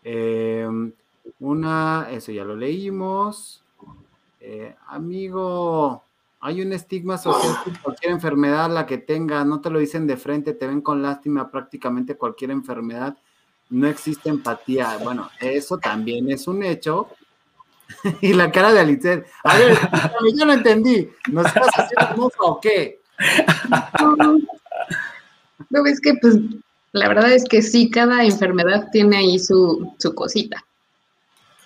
[0.03, 0.91] Em,
[1.39, 3.63] una, eso ya lo leímos.
[4.39, 6.03] Eh, amigo,
[6.45, 10.15] hay un estigma social por cualquier enfermedad, la que tenga, no te lo dicen de
[10.15, 13.17] frente, te ven con lástima prácticamente cualquier enfermedad
[13.69, 14.97] no existe empatía.
[15.03, 17.09] Bueno, eso también es un hecho.
[18.21, 19.25] y la cara de Alice.
[19.43, 19.77] A ver,
[20.35, 21.09] yo no entendí.
[21.31, 22.99] ¿Nos estás haciendo mofa o qué?
[25.69, 26.35] No, es que pues
[26.91, 30.63] la verdad es que sí, cada enfermedad tiene ahí su, su cosita,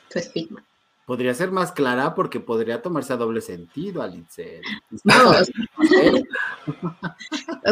[0.09, 0.63] su estigma.
[1.09, 4.61] Podría ser más clara porque podría tomarse a doble sentido, Alice.
[5.03, 5.43] No, o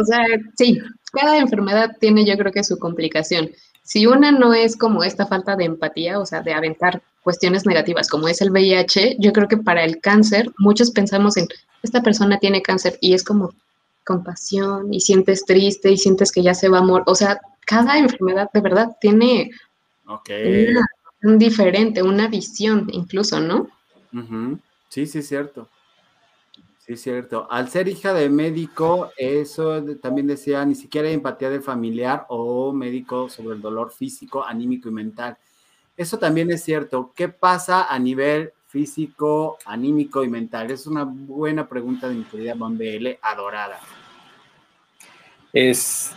[0.04, 0.24] sea,
[0.56, 0.76] sí,
[1.12, 3.48] cada enfermedad tiene yo creo que su complicación.
[3.84, 8.08] Si una no es como esta falta de empatía, o sea, de aventar cuestiones negativas
[8.08, 11.46] como es el VIH, yo creo que para el cáncer muchos pensamos en,
[11.84, 13.54] esta persona tiene cáncer y es como
[14.02, 17.04] compasión y sientes triste y sientes que ya se va a morir.
[17.06, 19.52] O sea, cada enfermedad de verdad tiene
[21.22, 23.68] un diferente, una visión incluso, ¿no?
[24.88, 25.68] Sí, sí, es cierto.
[26.78, 27.46] Sí, es cierto.
[27.50, 32.72] Al ser hija de médico, eso también decía, ni siquiera hay empatía de familiar o
[32.72, 35.36] médico sobre el dolor físico, anímico y mental.
[35.96, 37.12] Eso también es cierto.
[37.14, 40.70] ¿Qué pasa a nivel físico, anímico y mental?
[40.70, 43.80] Es una buena pregunta de mi querida BL, adorada.
[45.52, 46.12] Es.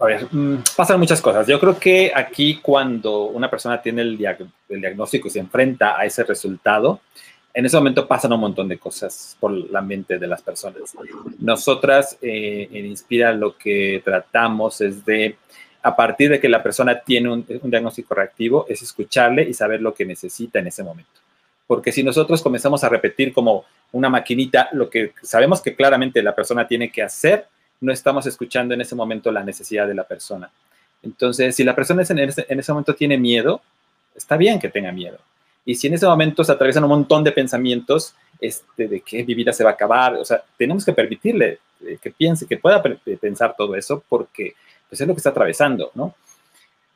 [0.00, 1.46] A ver, mm, pasan muchas cosas.
[1.46, 6.24] Yo creo que aquí cuando una persona tiene el, diagnóstico y se enfrenta a ese
[6.24, 7.00] resultado,
[7.52, 10.96] en ese momento pasan un montón de cosas por la mente de las personas.
[11.38, 15.36] Nosotras eh, en Inspira lo que tratamos es de,
[15.82, 19.92] a partir de que la persona tiene un, diagnóstico reactivo, es escucharle y saber lo
[19.92, 21.10] que necesita en ese momento.
[21.66, 26.34] Porque si nosotros comenzamos a repetir como una maquinita lo que sabemos que claramente la
[26.34, 27.46] persona tiene que hacer,
[27.80, 30.50] no estamos escuchando en ese momento la necesidad de la persona.
[31.02, 33.62] Entonces, si la persona en ese, en ese momento tiene miedo,
[34.14, 35.18] está bien que tenga miedo
[35.64, 39.34] y si en ese momento se atraviesan un montón de pensamientos este, de que mi
[39.34, 42.82] vida se va a acabar, o sea, tenemos que permitirle eh, que piense, que pueda
[43.06, 44.54] eh, pensar todo eso, porque
[44.88, 46.14] pues, es lo que está atravesando, ¿no?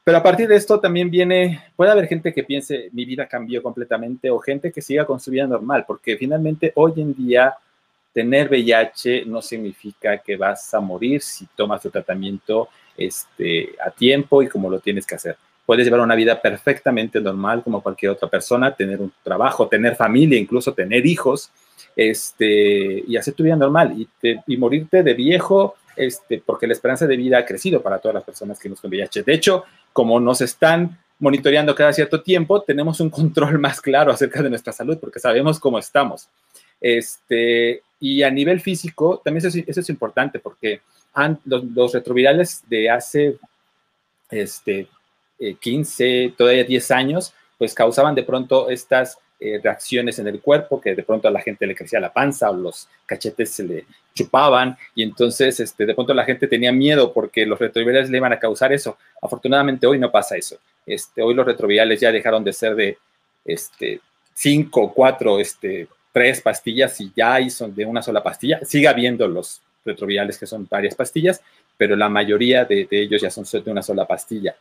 [0.03, 3.62] Pero a partir de esto también viene, puede haber gente que piense, mi vida cambió
[3.62, 7.55] completamente, o gente que siga con su vida normal, porque finalmente hoy en día
[8.14, 14.42] tener VIH no significa que vas a morir si tomas tu tratamiento este, a tiempo
[14.42, 18.29] y como lo tienes que hacer puedes llevar una vida perfectamente normal como cualquier otra
[18.29, 21.50] persona, tener un trabajo, tener familia, incluso tener hijos,
[21.96, 23.94] este, y hacer tu vida normal
[24.46, 28.24] y, morirte de viejo, este, porque la esperanza de vida ha crecido para todas las
[28.24, 29.22] personas que nos con VIH.
[29.22, 34.42] De hecho, como nos están monitoreando cada cierto tiempo, tenemos un control más claro acerca
[34.42, 36.29] de nuestra salud porque sabemos cómo estamos.
[36.85, 40.83] Este, y a nivel físico, también eso es, importante porque
[41.46, 43.38] los, retrovirales de hace
[44.31, 44.87] este,
[45.61, 50.79] 15, eh, todavía 10 años, pues causaban de pronto estas eh, reacciones en el cuerpo,
[50.79, 53.87] que de pronto a la gente le crecía la panza o los cachetes se le
[54.15, 58.35] chupaban y entonces este, de pronto la gente tenía miedo porque los retrovirales le iban
[58.35, 58.98] a causar eso.
[59.23, 60.59] Afortunadamente hoy no pasa eso.
[60.85, 62.98] Este, hoy los retrovirales ya dejaron de ser de
[63.42, 64.02] este,
[64.35, 68.60] 5, 4, este, 3 pastillas y ya son de una sola pastilla.
[68.65, 71.42] Sigue habiendo los retrovirales que son varias pastillas,
[71.77, 74.54] pero la mayoría de ellos ya son de una sola pastilla.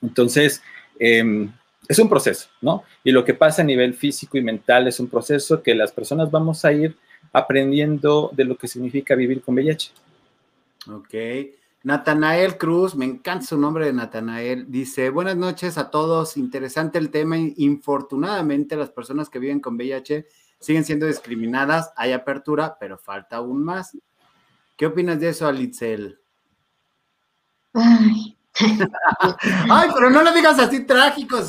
[0.00, 0.62] Entonces,
[1.00, 1.52] em,
[1.88, 2.84] es un proceso, ¿no?
[3.02, 6.30] Y lo que pasa a nivel físico y mental es un proceso que las personas
[6.30, 6.96] vamos a ir
[7.32, 9.90] aprendiendo de lo que significa vivir con VIH.
[10.92, 11.14] Ok.
[11.82, 17.10] Natanael Cruz, me encanta su nombre de Natanael, dice, buenas noches a todos, interesante el
[17.10, 20.24] tema, infortunadamente las personas que viven con VIH
[20.62, 23.96] siguen siendo discriminadas, hay apertura, pero falta aún más.
[24.76, 26.18] ¿Qué opinas de eso, Alitzel?
[27.74, 28.36] Ay.
[29.70, 31.48] Ay, pero no lo digas así trágicos.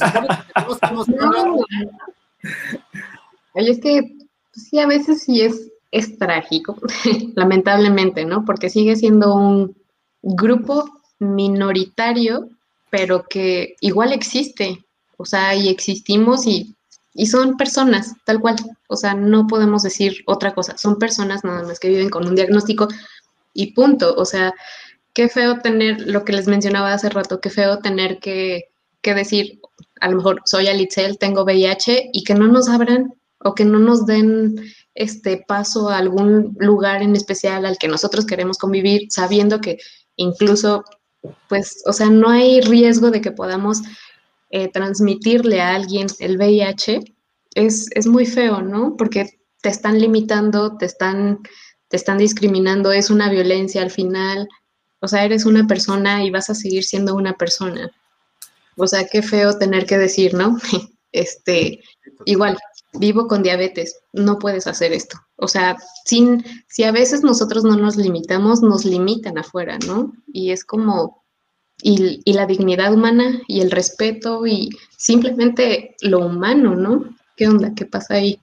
[3.53, 4.15] Oye, es que
[4.53, 6.77] pues sí, a veces sí es, es trágico,
[7.35, 8.45] lamentablemente, ¿no?
[8.45, 9.75] Porque sigue siendo un
[10.21, 12.49] grupo minoritario,
[12.89, 14.85] pero que igual existe,
[15.17, 16.75] o sea, y existimos y,
[17.13, 18.55] y, son personas, tal cual,
[18.87, 22.35] o sea, no podemos decir otra cosa, son personas nada más que viven con un
[22.35, 22.87] diagnóstico
[23.53, 24.53] y punto, o sea,
[25.13, 28.69] qué feo tener, lo que les mencionaba hace rato, qué feo tener que,
[29.01, 29.59] que decir,
[30.01, 33.79] a lo mejor soy Alitzel, tengo VIH y que no nos abran o que no
[33.79, 34.55] nos den
[34.95, 39.77] este paso a algún lugar en especial al que nosotros queremos convivir, sabiendo que
[40.15, 40.83] incluso,
[41.49, 43.81] pues, o sea, no hay riesgo de que podamos
[44.55, 46.99] eh, transmitirle a alguien el VIH,
[47.55, 48.95] es, es, muy feo, ¿no?
[48.95, 51.39] Porque te están limitando, te están,
[51.87, 54.47] te están discriminando, es una violencia al final.
[54.99, 57.89] O sea, eres una persona y vas a seguir siendo una persona.
[58.77, 60.57] O sea, qué feo tener que decir, ¿no?
[61.15, 61.79] Este,
[62.25, 62.57] igual,
[62.93, 65.17] vivo con diabetes, no puedes hacer esto.
[65.35, 70.11] O sea, sin, si a veces nosotros no nos limitamos, nos limitan afuera, ¿no?
[70.27, 71.22] Y es como,
[71.83, 77.15] y, y, la dignidad humana y el respeto y simplemente lo humano, ¿no?
[77.35, 77.73] ¿Qué onda?
[77.75, 78.39] ¿Qué pasa ahí?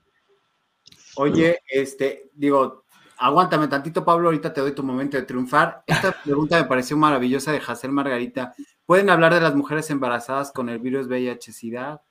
[1.15, 2.85] Oye, este, digo,
[3.17, 5.83] aguántame tantito, Pablo, ahorita te doy tu momento de triunfar.
[5.87, 8.53] Esta pregunta me pareció maravillosa de Jacel Margarita.
[8.85, 12.03] ¿Pueden hablar de las mujeres embarazadas con el virus VIH-Sida?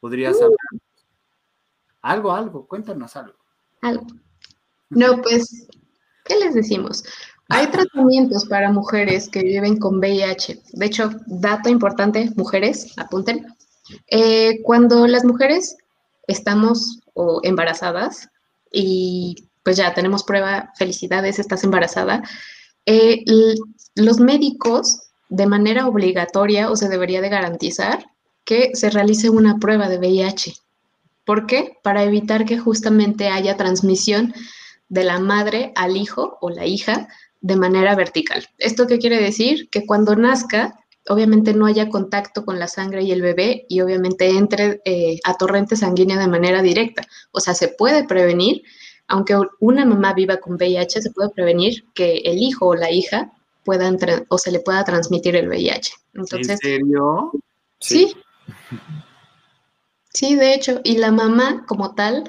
[0.00, 0.44] ¿Podrías uh.
[0.44, 0.58] hablar?
[2.02, 3.38] Algo, algo, cuéntanos algo.
[3.82, 4.06] Algo.
[4.90, 5.68] No, pues,
[6.24, 7.04] ¿qué les decimos?
[7.50, 10.60] Hay tratamientos para mujeres que viven con VIH.
[10.72, 13.46] De hecho, dato importante, mujeres, apunten.
[14.06, 15.76] Eh, cuando las mujeres
[16.28, 18.28] estamos o embarazadas
[18.72, 22.22] y pues ya tenemos prueba, felicidades, estás embarazada,
[22.86, 23.24] eh,
[23.96, 28.06] los médicos de manera obligatoria o se debería de garantizar
[28.44, 30.54] que se realice una prueba de VIH.
[31.24, 31.78] ¿Por qué?
[31.82, 34.34] Para evitar que justamente haya transmisión
[34.88, 37.08] de la madre al hijo o la hija
[37.40, 38.46] de manera vertical.
[38.58, 39.68] ¿Esto qué quiere decir?
[39.70, 44.28] Que cuando nazca, obviamente no haya contacto con la sangre y el bebé y obviamente
[44.28, 47.06] entre eh, a torrente sanguínea de manera directa.
[47.32, 48.62] O sea, se puede prevenir,
[49.08, 53.32] aunque una mamá viva con VIH, se puede prevenir que el hijo o la hija
[53.64, 53.90] pueda
[54.28, 55.92] o se le pueda transmitir el VIH.
[56.14, 57.32] Entonces, ¿En serio?
[57.78, 58.14] sí.
[60.12, 62.24] Sí, de hecho, y la mamá como tal,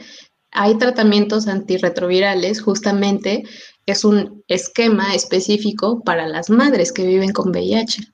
[0.52, 3.44] hay tratamientos antirretrovirales, justamente
[3.86, 8.14] es un esquema específico para las madres que viven con VIH.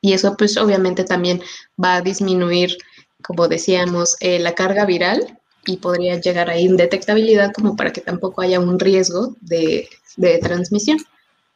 [0.00, 1.42] Y eso pues obviamente también
[1.82, 2.76] va a disminuir,
[3.22, 8.42] como decíamos, eh, la carga viral y podría llegar a indetectabilidad como para que tampoco
[8.42, 10.98] haya un riesgo de, de transmisión.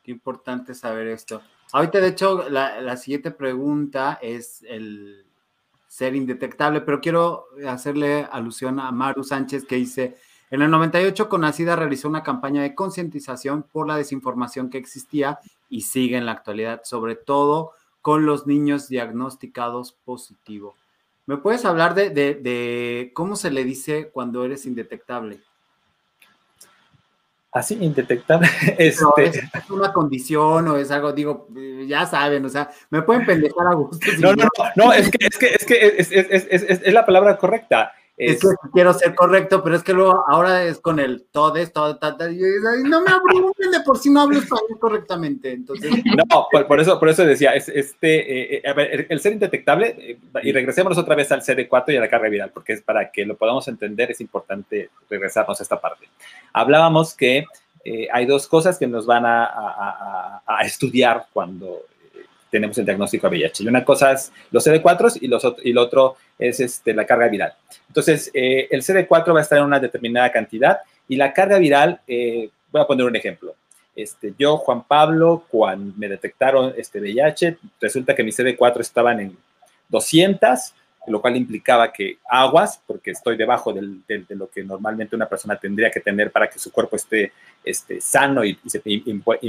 [0.03, 1.41] Qué importante saber esto.
[1.73, 5.25] Ahorita, de hecho, la, la siguiente pregunta es el,
[5.93, 10.17] ser indetectable, pero quiero hacerle alusión a Maru Sánchez que dice,
[10.53, 15.81] en el 98 Conacida realizó una campaña de concientización por la desinformación que existía y
[15.81, 20.77] sigue en la actualidad, sobre todo con los niños diagnosticados positivo.
[21.27, 25.41] ¿Me puedes hablar de, de cómo se le dice cuando eres indetectable?
[27.53, 28.49] así indetectable.
[28.79, 29.03] Este...
[29.25, 31.49] ¿Es, una condición o es algo, digo,
[31.87, 34.07] ya saben, o sea, me pueden pendejar a gusto.
[34.19, 37.07] No, no, no, no, es que es, que, es, que es, es, es, es la
[37.07, 37.93] palabra correcta.
[38.27, 41.97] Es, que quiero ser correcto, pero es que luego ahora es con el todes, todo,
[41.97, 45.53] todo, y no me abrumen de por si no hablo español correctamente.
[45.53, 45.91] Entonces...
[46.33, 50.19] No, por, eso, por eso decía, es, este, eh, a ver, el, ser indetectable, eh,
[50.43, 53.25] y regresemos otra vez al CD4 y a la carga viral, porque es para que
[53.25, 56.09] lo podamos entender, es importante regresarnos a esta parte.
[56.53, 57.47] Hablábamos que
[57.85, 61.83] eh, hay dos cosas que nos van a, a, a estudiar cuando
[62.53, 63.65] tenemos el diagnóstico de VIH.
[63.65, 66.17] Y una cosa es los CD4 y, los, y lo otro
[66.49, 67.55] es este, la carga viral.
[67.89, 70.79] Entonces, eh, el CD4 va a estar en una determinada cantidad
[71.09, 73.55] y la carga viral, eh, voy a poner un ejemplo.
[73.95, 79.37] Este, yo, Juan Pablo, cuando me detectaron este VIH, resulta que mi CD4 estaban en
[79.89, 80.75] 200
[81.07, 83.83] lo cual implicaba que aguas, porque estoy debajo de
[84.31, 87.33] lo que normalmente una persona tendría que tener para que su cuerpo esté,
[87.65, 88.59] esté sano y,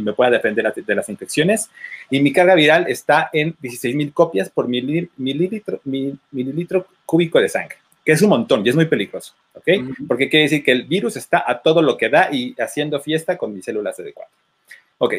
[0.02, 1.70] me pueda defender de las infecciones.
[2.10, 8.14] Y mi carga viral está en 16.000 copias por mililitro, mililitro, cúbico de sangre, que
[8.14, 9.68] es un montón y es muy peligroso, ¿ok?
[10.08, 13.38] Porque quiere decir que el virus está a todo lo que da y haciendo fiesta
[13.38, 14.26] con mis células CD4.
[14.98, 15.14] Ok,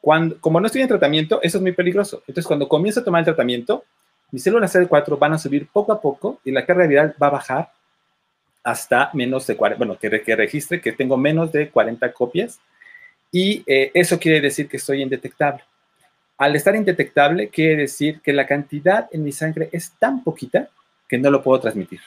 [0.00, 2.18] cuando, como no estoy en tratamiento, eso es muy peligroso.
[2.28, 3.84] Entonces, cuando comienzo a tomar el tratamiento,
[4.30, 7.30] mis células CD4 van a subir poco a poco y la carga viral va a
[7.30, 7.72] bajar
[8.62, 12.60] hasta menos de 40, bueno, que, que registre que tengo menos de 40 copias
[13.32, 15.62] y eh, eso quiere decir que estoy indetectable.
[16.36, 20.68] Al estar indetectable, quiere decir que la cantidad en mi sangre es tan poquita
[21.08, 22.00] que no lo puedo transmitir.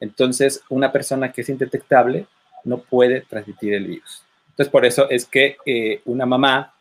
[0.00, 2.26] Entonces, una persona que es indetectable
[2.64, 4.22] no puede transmitir el virus.
[4.50, 6.74] Entonces, por eso es que eh, una mamá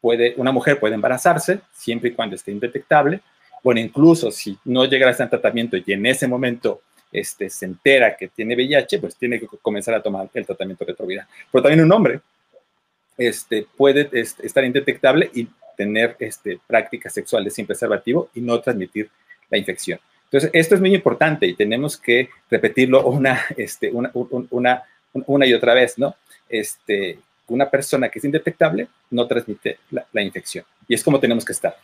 [0.00, 3.20] puede, una mujer puede embarazarse siempre y cuando esté indetectable.
[3.66, 8.16] Bueno, incluso si no llega a este tratamiento y en ese momento este, se entera
[8.16, 11.26] que tiene VIH, pues tiene que comenzar a tomar el tratamiento retroviral.
[11.50, 12.20] Pero también un hombre
[13.18, 19.10] este, puede este, estar indetectable y tener este, prácticas sexuales sin preservativo y no transmitir
[19.50, 19.98] la infección.
[20.26, 24.84] Entonces, esto es muy importante y tenemos que repetirlo una, este, una, una,
[25.26, 26.14] una y otra vez, ¿no?
[26.48, 30.64] Este, una persona que es indetectable no transmite la, la infección.
[30.86, 31.76] Y es como tenemos que estar.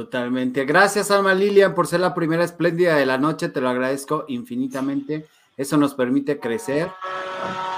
[0.00, 0.64] Totalmente.
[0.64, 3.50] Gracias, Alma Lilian, por ser la primera espléndida de la noche.
[3.50, 5.26] Te lo agradezco infinitamente.
[5.58, 6.88] Eso nos permite crecer.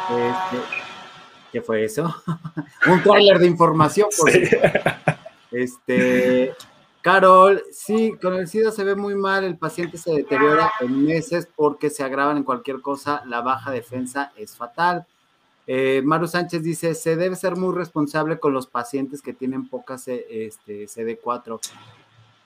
[0.09, 0.57] Este,
[1.51, 2.15] ¿Qué fue eso?
[2.87, 4.07] Un tráiler de información.
[4.17, 4.45] Por sí.
[5.51, 6.55] Este,
[7.01, 9.43] Carol, sí, con el SIDA se ve muy mal.
[9.43, 13.25] El paciente se deteriora en meses porque se agravan en cualquier cosa.
[13.27, 15.07] La baja defensa es fatal.
[15.67, 20.07] Eh, Maru Sánchez dice, se debe ser muy responsable con los pacientes que tienen pocas
[20.07, 21.59] este, CD4.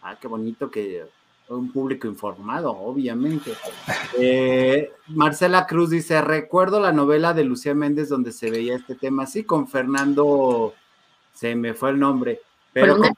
[0.08, 1.04] Ah, qué bonito que
[1.48, 3.52] un público informado, obviamente.
[4.16, 9.26] Eh, Marcela Cruz dice, recuerdo la novela de Lucía Méndez donde se veía este tema,
[9.26, 10.74] sí, con Fernando,
[11.32, 12.40] se me fue el nombre,
[12.72, 12.96] pero...
[12.96, 13.08] Con,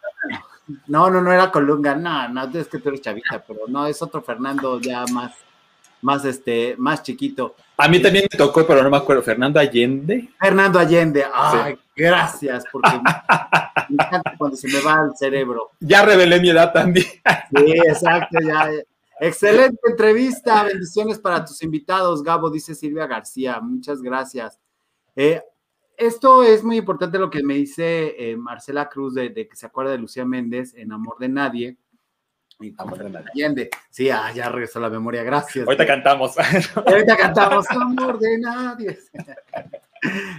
[0.86, 4.00] no, no, no era Colunga, no, no, es que tú eres chavita, pero no, es
[4.00, 5.34] otro Fernando ya más,
[6.02, 7.54] más, este, más chiquito.
[7.76, 10.28] A mí también me tocó, pero no me acuerdo, Fernando Allende.
[10.38, 11.80] Fernando Allende, ay, sí.
[11.96, 12.90] gracias, porque
[13.88, 15.70] me encanta cuando se me va el cerebro.
[15.80, 17.06] Ya revelé mi edad también.
[17.06, 18.68] Sí, exacto, ya.
[19.20, 24.58] Excelente entrevista, bendiciones para tus invitados, Gabo, dice Silvia García, muchas gracias.
[25.16, 25.42] Eh,
[25.96, 29.66] esto es muy importante lo que me dice eh, Marcela Cruz de, de, que se
[29.66, 31.76] acuerda de Lucía Méndez en Amor de Nadie.
[32.60, 33.28] Y Amor de Nadie.
[33.32, 33.70] Allende.
[33.90, 35.66] Sí, ah, ya regresó la memoria, gracias.
[35.66, 36.34] Ahorita cantamos.
[36.86, 38.98] Ahorita cantamos Amor de Nadie.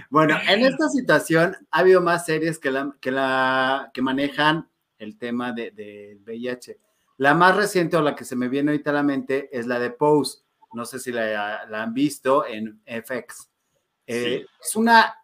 [0.08, 5.18] Bueno, en esta situación ha habido más series que, la, que, la, que manejan el
[5.18, 6.78] tema del de, de VIH.
[7.18, 9.78] La más reciente o la que se me viene ahorita a la mente es la
[9.78, 10.38] de Pose.
[10.72, 13.50] No sé si la, la han visto en FX.
[14.06, 14.46] Eh, sí.
[14.62, 15.14] Es una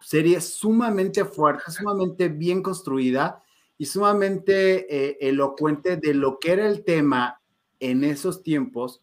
[0.00, 3.43] serie sumamente fuerte, sumamente bien construida
[3.78, 7.40] y sumamente eh, elocuente de lo que era el tema
[7.80, 9.02] en esos tiempos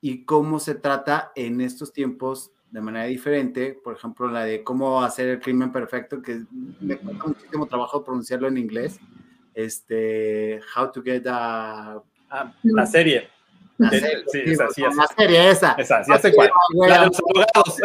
[0.00, 3.78] y cómo se trata en estos tiempos de manera diferente.
[3.82, 6.44] Por ejemplo, la de cómo hacer el crimen perfecto, que
[6.80, 8.98] me cuesta muchísimo trabajo pronunciarlo en inglés.
[9.54, 12.02] Este, How to get a...
[12.28, 13.28] Ah, la serie.
[13.76, 15.72] La serie, sí, esa, sí, la serie esa.
[15.72, 16.50] Esa, sí, hace cuál.
[16.74, 17.76] La de los abogados.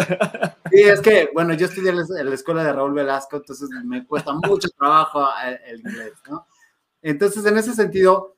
[0.71, 4.33] Sí, es que, bueno, yo estudié en la escuela de Raúl Velasco, entonces me cuesta
[4.33, 5.27] mucho trabajo
[5.65, 6.45] el inglés, ¿no?
[7.01, 8.35] Entonces, en ese sentido,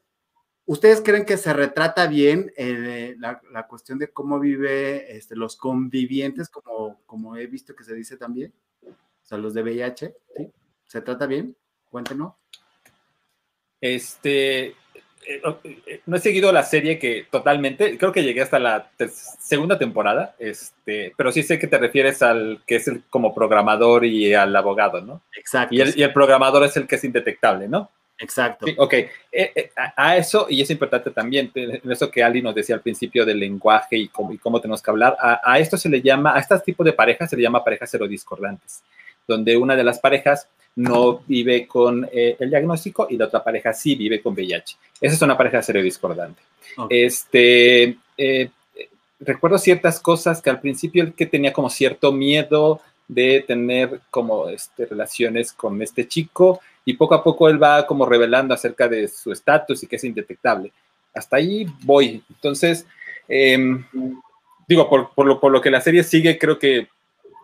[0.65, 5.57] ¿ustedes creen que se retrata bien eh, la, la, cuestión de cómo vive este, los
[5.57, 8.53] convivientes, como, como he visto que se dice también?
[8.85, 10.51] O sea, los de VIH, ¿sí?
[10.85, 11.55] ¿Se trata bien?
[11.89, 12.33] Cuéntenos.
[13.81, 14.75] Este,
[16.05, 18.89] no he seguido la serie que totalmente, creo que llegué hasta la
[19.39, 24.05] segunda temporada, este, pero sí sé que te refieres al que es el, como programador
[24.05, 25.21] y al abogado, ¿no?
[25.37, 25.75] Exacto.
[25.75, 27.89] Y el, y el programador es el que es indetectable, ¿no?
[28.21, 28.67] Exacto.
[28.67, 31.51] Sí, ok, eh, eh, a, eso, y es importante también,
[31.89, 34.91] eso que Ali nos decía al principio del lenguaje y cómo, y cómo tenemos que
[34.91, 37.63] hablar, a, a, esto se le llama, a este tipo de parejas se le llama
[37.63, 38.83] parejas serodiscordantes,
[39.27, 43.73] donde una de las parejas no vive con eh, el diagnóstico y la otra pareja
[43.73, 44.77] sí vive con VIH.
[45.01, 46.41] Esa es una pareja serodiscordante.
[46.77, 47.03] Okay.
[47.03, 48.49] Este, eh,
[49.19, 54.47] recuerdo ciertas cosas que al principio el que tenía como cierto miedo de tener como
[54.47, 59.07] este, relaciones con este chico y poco a poco él va como revelando acerca de
[59.07, 60.71] su estatus y que es indetectable.
[61.13, 62.23] Hasta ahí voy.
[62.29, 62.85] Entonces,
[63.27, 63.77] eh,
[64.67, 66.87] digo, por, por, lo, por, lo, que la serie sigue, creo que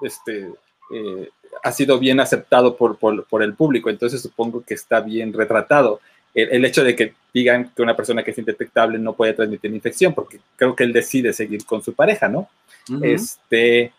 [0.01, 0.49] este,
[0.93, 1.29] eh,
[1.63, 5.99] ha sido bien aceptado por, por, por, el público, entonces supongo que está bien retratado.
[6.33, 9.73] El, el, hecho de que digan que una persona que es indetectable no puede transmitir
[9.73, 12.49] infección, porque creo que él decide seguir con su pareja, ¿no?
[12.89, 13.05] Uh -huh.
[13.05, 13.91] Este,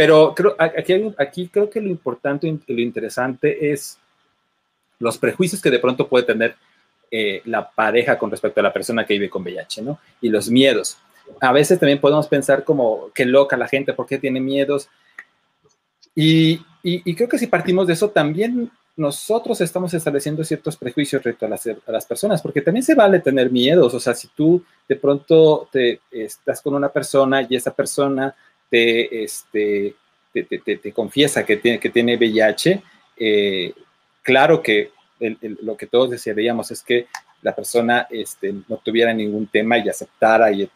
[0.00, 3.98] pero creo, aquí, aquí creo que lo importante, lo interesante es
[4.98, 6.54] los prejuicios que de pronto puede tener
[7.10, 9.98] eh, la pareja con respecto a la persona que vive con VIH, ¿no?
[10.20, 10.96] Y los miedos.
[11.40, 14.88] A veces también podemos pensar como, qué loca la gente, ¿por qué tiene miedos?
[16.14, 21.46] Y, y, creo que si partimos de eso, también nosotros estamos estableciendo ciertos prejuicios respecto
[21.86, 25.68] a las, personas, porque también se vale tener miedos, o sea, si tú de pronto
[25.72, 28.34] te, estás con una persona y esa persona
[28.68, 29.94] te, este,
[30.32, 32.82] te, confiesa que tiene, que tiene VIH,
[33.16, 33.72] eh,
[34.22, 34.90] claro que
[35.62, 37.06] lo que todos desearíamos es que
[37.42, 40.68] la persona este, no tuviera ningún tema y aceptara y,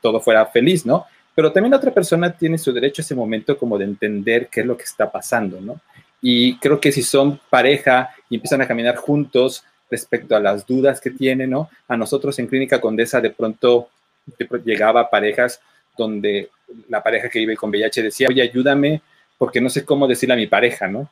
[0.00, 1.06] todo fuera feliz, ¿no?
[1.36, 4.62] Pero también la otra persona tiene su derecho a ese momento como de entender qué
[4.62, 5.78] es lo que está pasando, ¿no?
[6.22, 10.98] Y creo que si son pareja y empiezan a caminar juntos respecto a las dudas
[10.98, 11.68] que tienen, ¿no?
[11.88, 13.90] A nosotros en Clínica Condesa de pronto
[14.64, 15.60] llegaba parejas
[15.96, 16.48] donde
[16.88, 19.02] la pareja que vive con VIH decía, oye, ayúdame
[19.36, 21.10] porque no sé cómo decirle a mi pareja, ¿no?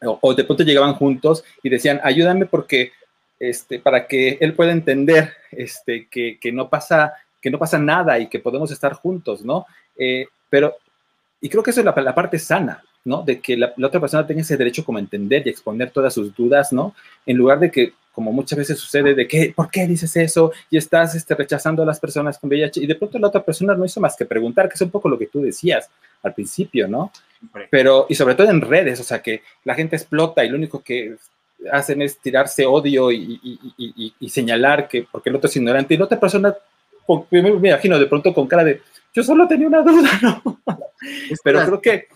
[0.00, 2.92] O, de pronto llegaban juntos y decían, ayúdame porque,
[3.38, 8.18] este, para que él pueda entender este, que, que no pasa, que no pasa nada
[8.18, 9.66] y que podemos estar juntos, ¿no?
[9.96, 10.76] Eh, pero,
[11.40, 13.22] y creo que eso es la, la parte sana, ¿no?
[13.22, 16.34] De que la, otra persona tenga ese derecho como a entender y exponer todas sus
[16.34, 16.94] dudas, ¿no?
[17.26, 20.52] En lugar de que, como muchas veces sucede, de que, ¿por qué dices eso?
[20.70, 23.74] Y estás este, rechazando a las personas con VIH y de pronto la otra persona
[23.74, 25.88] no hizo más que preguntar, que es un poco lo que tú decías
[26.22, 27.12] al principio, ¿no?
[27.70, 30.82] Pero, y sobre todo en redes, o sea, que la gente explota y lo único
[30.82, 31.16] que
[31.72, 33.40] hacen es tirarse odio y,
[34.20, 36.54] y, señalar que porque el otro es ignorante y la otra persona,
[37.30, 38.82] me imagino de pronto con cara de,
[39.12, 40.60] yo solo tenía una duda, ¿no?
[41.42, 42.08] Pero creo que,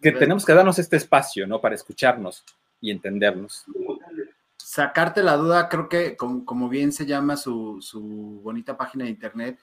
[0.00, 1.60] que tenemos que darnos este espacio, ¿no?
[1.60, 2.44] Para escucharnos
[2.80, 3.64] y entendernos.
[4.56, 9.58] Sacarte la duda, creo que como bien se llama su, su bonita página de internet,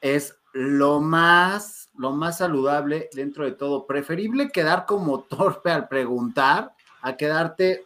[0.00, 3.86] es lo más, lo más saludable dentro de todo.
[3.86, 7.84] Preferible quedar como torpe al preguntar a quedarte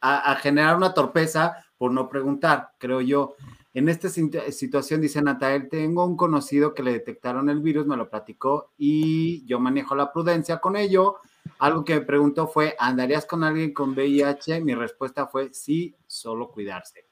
[0.00, 3.36] a, generar una torpeza por no preguntar, creo yo.
[3.74, 8.10] En esta situación, dice Natael, tengo un conocido que le detectaron el virus, me lo
[8.10, 11.16] platicó y yo manejo la prudencia con ello.
[11.58, 14.60] Algo que me preguntó fue, ¿andarías con alguien con VIH?
[14.60, 17.06] Mi respuesta fue, sí, solo cuidarse.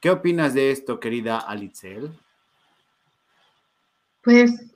[0.00, 2.18] ¿Qué opinas de esto, querida Alitzel?
[4.22, 4.72] Pues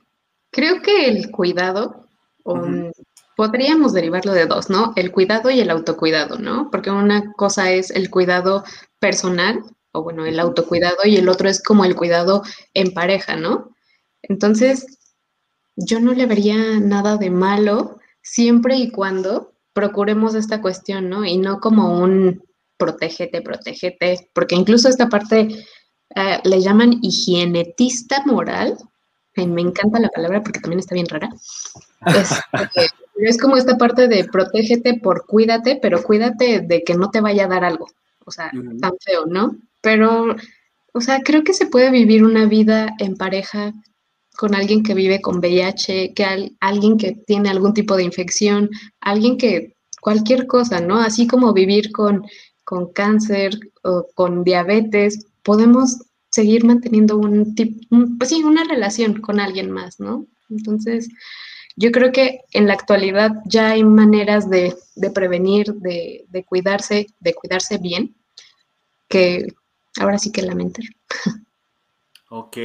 [0.51, 2.07] creo que el cuidado,
[3.35, 4.93] podríamos derivarlo de dos, ¿no?
[4.95, 6.69] El cuidado y el autocuidado, ¿no?
[6.69, 8.63] Porque una cosa es el cuidado
[8.99, 9.63] personal,
[9.93, 13.75] o bueno, el autocuidado, y el otro es como el cuidado en pareja, ¿no?
[14.23, 14.99] Entonces,
[15.75, 21.25] yo no le vería nada de malo siempre y cuando procuremos esta cuestión, ¿no?
[21.25, 22.43] Y no como un
[22.77, 25.65] protégete, protégete, porque incluso esta parte
[26.15, 28.77] eh, le llaman higienetista moral,
[29.35, 31.29] me encanta la palabra porque también está bien rara.
[33.15, 37.45] Es, como esta parte de protégete por cuídate, pero cuídate de que no te vaya
[37.45, 37.87] a dar algo.
[38.25, 39.55] O sea, tan feo, ¿no?
[39.83, 40.35] Pero,
[40.93, 43.73] o sea, creo que se puede vivir una vida en pareja
[44.35, 48.69] con alguien que vive con VIH, que alguien que tiene algún tipo de infección,
[49.01, 50.99] alguien que cualquier cosa, ¿no?
[50.99, 52.25] Así como vivir con,
[52.63, 55.97] con cáncer o con diabetes, podemos
[56.31, 57.79] seguir manteniendo un tipo,
[58.17, 60.25] pues sí, una relación con alguien más, ¿no?
[60.49, 61.09] Entonces,
[61.75, 64.75] yo creo que en la actualidad ya hay maneras de,
[65.13, 68.15] prevenir, de, cuidarse, de cuidarse bien,
[69.09, 69.47] que
[69.99, 70.85] ahora sí que lamentar.
[72.29, 72.57] Ok.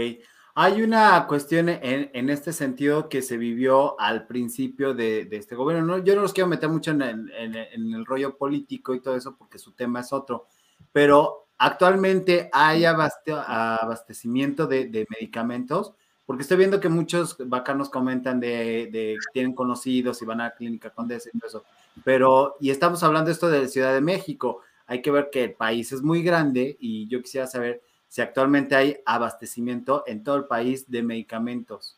[0.55, 5.99] Hay una cuestión en, este sentido que se vivió al principio de, este gobierno.
[5.99, 6.05] ¿no?
[6.05, 9.73] Yo no los quiero meter mucho en el rollo político y todo eso porque su
[9.73, 10.49] tema es otro,
[10.91, 15.93] pero Actualmente hay abastecimiento de, medicamentos,
[16.25, 20.55] porque estoy viendo que muchos bacanos comentan de, que tienen conocidos y van a la
[20.55, 21.65] clínica Condesa y todo eso.
[22.05, 24.61] Pero, y estamos hablando esto de Ciudad de México.
[24.89, 28.75] Hay que ver que el país es muy grande y yo quisiera saber si actualmente
[28.75, 31.97] hay abastecimiento en todo el país de medicamentos.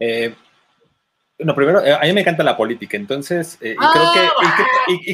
[0.00, 0.34] Eh,
[1.40, 5.12] no, primero, eh, a mí me encanta la política, entonces, eh, y, creo que, y,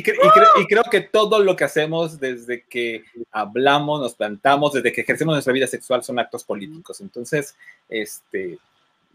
[0.62, 5.35] y, creo que todo lo que hacemos desde que hablamos, nos plantamos, desde que ejercemos
[5.35, 7.01] nuestra vida sexual son actos políticos.
[7.01, 7.55] Entonces,
[7.89, 8.59] este,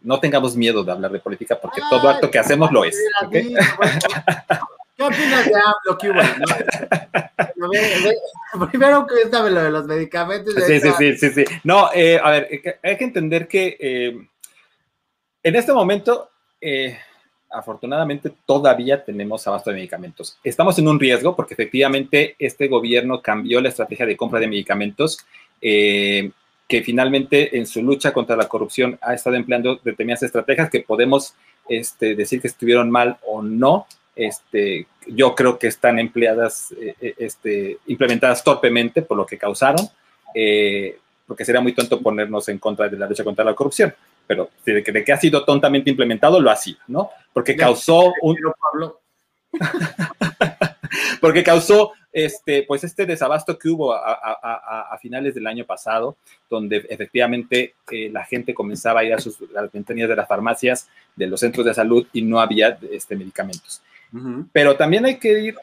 [0.02, 2.96] no tengamos miedo de hablar de política porque todo acto que hacemos lo es.
[3.26, 3.54] ¿okay?
[5.00, 5.96] ¿Qué opinas de AMLO?
[5.98, 6.10] ¿Qué
[8.70, 10.52] Primero cuéntame lo de los medicamentos.
[10.54, 11.44] Sí, sí, sí, sí, sí.
[11.64, 14.28] No, eh, a ver, hay que entender que
[15.42, 16.28] en este momento
[16.60, 16.98] eh,
[17.50, 20.38] afortunadamente todavía tenemos abasto de medicamentos.
[20.44, 25.24] Estamos en un riesgo porque efectivamente este gobierno cambió la estrategia de compra de medicamentos,
[25.60, 26.30] eh,
[26.68, 31.34] que finalmente en su lucha contra la corrupción ha estado empleando determinadas estrategias que podemos
[31.68, 33.86] este, decir que estuvieron mal o no.
[34.14, 39.88] Este, yo creo que están empleadas, eh, este, implementadas torpemente por lo que causaron,
[41.26, 43.94] porque sería muy tonto ponernos en contra de la lucha contra la corrupción
[44.30, 47.10] pero de que, de que ha sido tontamente implementado, lo ha sido, ¿no?
[47.32, 48.36] Porque causó un...
[51.20, 56.16] porque causó este, pues este desabasto que hubo a, finales del año pasado,
[56.48, 60.88] donde efectivamente eh, la gente comenzaba a ir a, sus, las ventanillas de las farmacias,
[61.16, 63.82] de los centros de salud y no había este, medicamentos.
[64.52, 65.56] Pero también hay que ir,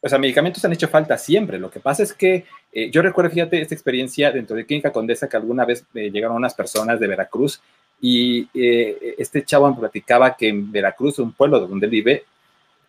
[0.00, 1.58] o sea, medicamentos han hecho falta siempre.
[1.58, 5.28] Lo que pasa es que eh, yo recuerdo, fíjate, esta experiencia dentro de Clínica Condesa
[5.28, 7.60] que alguna vez eh, llegaron unas personas de Veracruz
[8.00, 12.24] y este chavo me platicaba que en Veracruz, un pueblo donde él vive,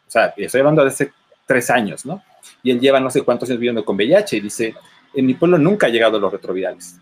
[0.08, 1.12] o sea, estoy hablando de hace
[1.46, 2.24] tres años, ¿no?
[2.62, 4.76] Y él lleva no sé cuántos años viviendo con VIH y dice,
[5.14, 7.00] en mi pueblo nunca ha llegado los retrovirales.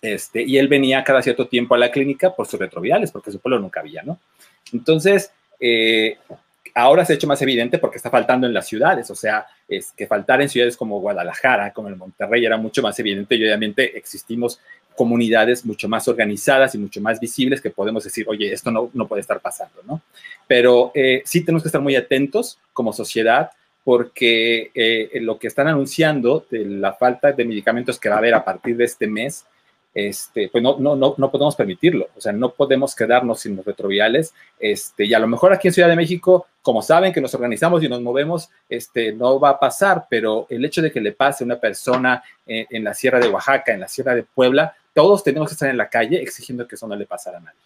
[0.00, 3.40] Este, y él venía cada cierto tiempo a la clínica por sus retrovirales, porque su
[3.40, 4.20] pueblo nunca había, ¿no?
[4.72, 6.18] Entonces, eh,
[6.76, 9.92] ahora se ha hecho más evidente porque está faltando en las ciudades, o sea, es
[9.92, 13.96] que faltar en ciudades como Guadalajara, como el Monterrey, era mucho más evidente y obviamente
[13.96, 14.60] existimos
[14.94, 19.08] comunidades mucho más organizadas y mucho más visibles que podemos decir, oye, esto no, no
[19.08, 20.02] puede estar pasando, ¿no?
[20.46, 23.50] Pero eh, sí tenemos que estar muy atentos como sociedad
[23.82, 28.34] porque eh, lo que están anunciando de la falta de medicamentos que va a haber
[28.34, 29.46] a partir de este mes,
[29.96, 33.64] este, pues no, no, no, no podemos permitirlo, o sea, no podemos quedarnos sin los
[33.64, 37.32] retrovirales, este, y a lo mejor aquí en Ciudad de México, como saben que nos
[37.32, 41.12] organizamos y nos movemos, este, no va a pasar, pero el hecho de que le
[41.12, 45.24] pase a una persona en, la Sierra de Oaxaca, en la Sierra de Puebla, todos
[45.24, 47.58] tenemos que estar en la calle exigiendo que eso no le pasara a nadie.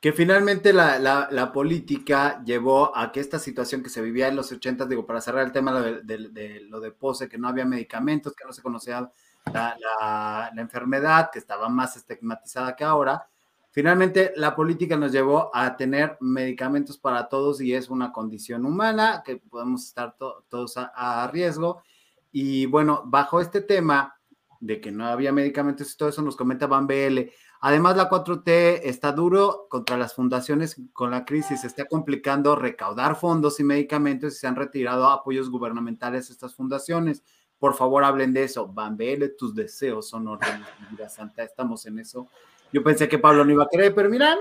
[0.00, 4.86] Que finalmente la, política llevó a que esta situación que se vivía en los 80,
[4.86, 8.52] digo, para cerrar el tema de, lo de Pose, que no había medicamentos, que no
[8.52, 9.10] se conocía
[9.52, 13.28] la, enfermedad, que estaba más estigmatizada que ahora,
[13.70, 19.22] finalmente la política nos llevó a tener medicamentos para todos y es una condición humana
[19.24, 21.82] que podemos estar todos a riesgo.
[22.32, 24.14] Y bueno, bajo este tema,
[24.64, 27.30] de que no había medicamentos y todo eso, nos comenta Van BL.
[27.60, 33.16] Además, la 4T está duro contra las fundaciones con la crisis, se está complicando recaudar
[33.16, 37.22] fondos y medicamentos y se han retirado apoyos gubernamentales a estas fundaciones.
[37.64, 38.66] Por favor, hablen de eso.
[38.66, 42.28] BL, tus deseos son órdenes, mira, Santa, estamos en eso.
[42.70, 44.36] Yo pensé que Pablo no iba a querer, pero mira,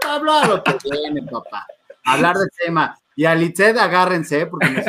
[0.00, 1.66] Pablo, a lo que viene, papá.
[2.04, 2.96] Hablar del tema.
[3.16, 4.84] Y a Litzed, agárrense, porque me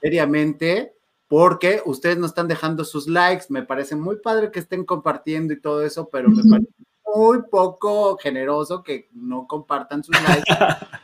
[0.00, 0.96] seriamente
[1.28, 3.44] porque ustedes no están dejando sus likes.
[3.48, 6.72] Me parece muy padre que estén compartiendo y todo eso, pero me parece
[7.14, 10.52] muy poco generoso que no compartan sus likes,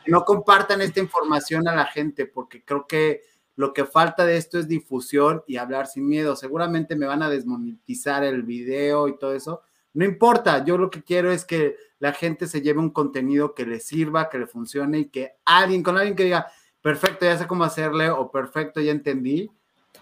[0.05, 3.22] que no compartan esta información a la gente, porque creo que
[3.59, 6.37] lo que falta de esto es difusión y hablar sin miedo.
[6.37, 9.63] Seguramente me van a desmonetizar el video y todo eso.
[9.95, 13.67] No importa, yo lo que quiero es que la gente se lleve un contenido que
[13.67, 16.47] le sirva, que le funcione y que alguien, con alguien que diga,
[16.81, 19.51] perfecto, ya sé cómo hacerle o perfecto, ya entendí,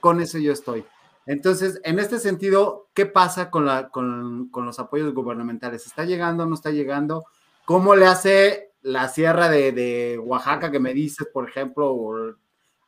[0.00, 0.84] con eso yo estoy.
[1.24, 5.86] Entonces, en este sentido, ¿qué pasa con, la, con, los apoyos gubernamentales?
[5.86, 7.24] ¿Está llegando no está llegando?
[7.64, 12.34] ¿Cómo le hace la sierra de, Oaxaca que me dices, por ejemplo, o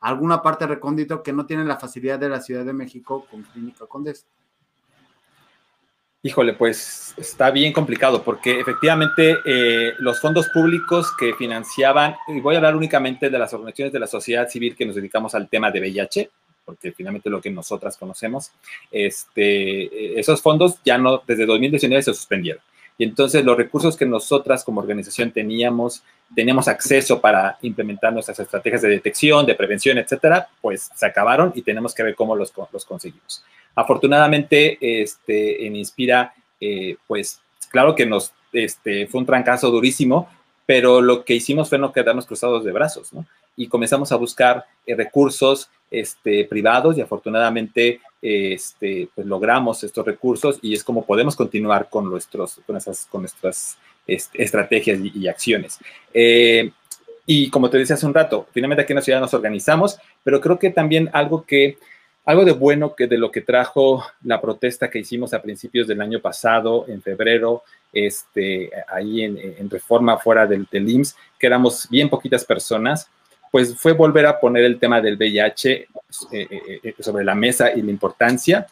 [0.01, 3.87] alguna parte recóndito que no tiene la facilidad de la Ciudad de México con Clínica
[3.87, 4.27] Condes?
[6.21, 12.57] Híjole, pues está bien complicado porque efectivamente eh, los fondos públicos que financiaban, y voy
[12.57, 15.71] a hablar únicamente de las organizaciones de la sociedad civil que nos dedicamos al tema
[15.71, 16.31] de VIH,
[16.65, 18.51] porque finalmente lo que nosotras conocemos,
[18.91, 22.63] este, esos fondos ya no, desde 2019 se suspendieron.
[22.99, 26.03] Y entonces los recursos que nosotras como organización teníamos,
[26.35, 31.63] teníamos acceso para implementar nuestras estrategias de detección, de prevención, etcétera, pues se acabaron y
[31.63, 33.45] tenemos que ver cómo los, los conseguimos.
[33.75, 40.29] Afortunadamente, este, en Inspira, eh, pues claro que nos, este, fue un trancazo durísimo,
[40.67, 43.25] pero lo que hicimos fue no quedarnos cruzados de brazos, ¿no?
[43.57, 50.59] Y comenzamos a buscar eh, recursos este, privados y afortunadamente este, pues logramos estos recursos
[50.61, 55.79] y es como podemos continuar con, nuestros, con, esas, con nuestras estrategias y, acciones.
[56.13, 56.73] Eh,
[57.27, 60.41] y como te decía hace un rato, finalmente aquí en la ciudad nos organizamos, pero
[60.41, 61.77] creo que también algo que
[62.25, 66.03] algo de bueno que de lo que trajo la protesta que hicimos a principios del
[66.03, 72.11] año pasado, en febrero, este, ahí en, reforma fuera del, del, IMSS, que éramos bien
[72.11, 73.09] poquitas personas,
[73.51, 75.89] pues fue volver a poner el tema del VIH eh,
[76.83, 78.67] eh, sobre la mesa y la importancia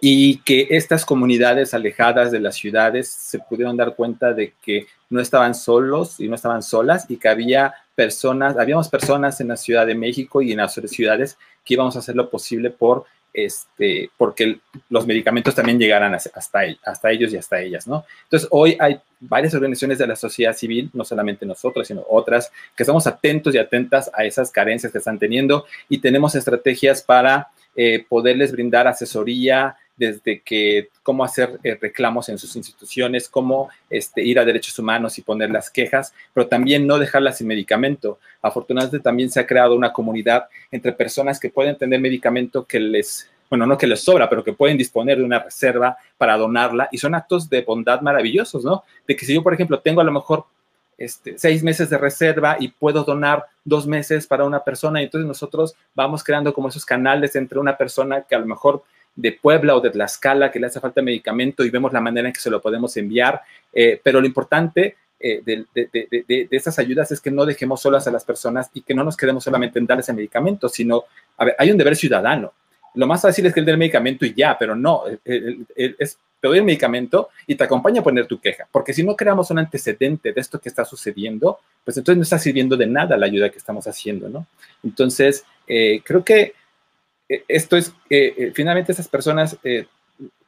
[0.00, 5.20] y que estas comunidades alejadas de las ciudades se pudieron dar cuenta de que no
[5.20, 9.86] estaban solos y no estaban solas y que había personas, habíamos personas en la Ciudad
[9.86, 14.10] de México y en las otras ciudades que íbamos a hacer lo posible por este,
[14.16, 16.30] porque los medicamentos también llegaran hasta,
[16.84, 18.04] hasta ellos y hasta ellas, ¿no?
[18.24, 22.84] Entonces, hoy hay varias organizaciones de la sociedad civil, no solamente nosotros, sino otras, que
[22.84, 28.06] estamos atentos y atentas a esas carencias que están teniendo y tenemos estrategias para eh,
[28.08, 34.38] poderles brindar asesoría, desde que cómo hacer eh, reclamos en sus instituciones, cómo este, ir
[34.38, 38.18] a derechos humanos y poner las quejas, pero también no dejarlas sin medicamento.
[38.42, 43.30] Afortunadamente también se ha creado una comunidad entre personas que pueden tener medicamento que les,
[43.48, 46.98] bueno, no que les sobra, pero que pueden disponer de una reserva para donarla y
[46.98, 48.82] son actos de bondad maravillosos, ¿no?
[49.06, 50.44] De que si yo, por ejemplo, tengo a lo mejor
[50.96, 55.00] este, seis meses de reserva y puedo donar dos meses para una persona.
[55.00, 58.82] Y entonces nosotros vamos creando como esos canales entre una persona que a lo mejor
[59.16, 62.34] de Puebla o de Tlaxcala que le hace falta medicamento y vemos la manera en
[62.34, 63.40] que se lo podemos enviar.
[63.72, 68.10] Eh, pero lo importante eh, de, de, esas ayudas es que no dejemos solas a
[68.10, 71.04] las personas y que no nos quedemos solamente en darles el medicamento, sino,
[71.36, 72.52] a ver, hay un deber ciudadano.
[72.94, 76.58] Lo más fácil es que el del medicamento y ya, pero no, es te doy
[76.58, 80.30] el medicamento y te acompaña a poner tu queja, porque si no creamos un antecedente
[80.34, 83.56] de esto que está sucediendo, pues entonces no está sirviendo de nada la ayuda que
[83.56, 84.46] estamos haciendo, ¿no?
[84.82, 86.52] Entonces, eh, creo que
[87.28, 89.58] esto es, eh, finalmente esas personas,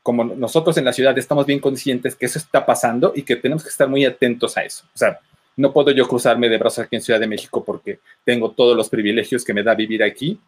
[0.03, 3.63] como nosotros en la ciudad, estamos bien conscientes que eso está pasando y que tenemos
[3.63, 4.85] que estar muy atentos a eso.
[4.95, 5.19] O sea,
[5.57, 8.89] no puedo yo cruzarme de brazos aquí en Ciudad de México porque tengo todos los
[8.89, 10.39] privilegios que me da vivir aquí.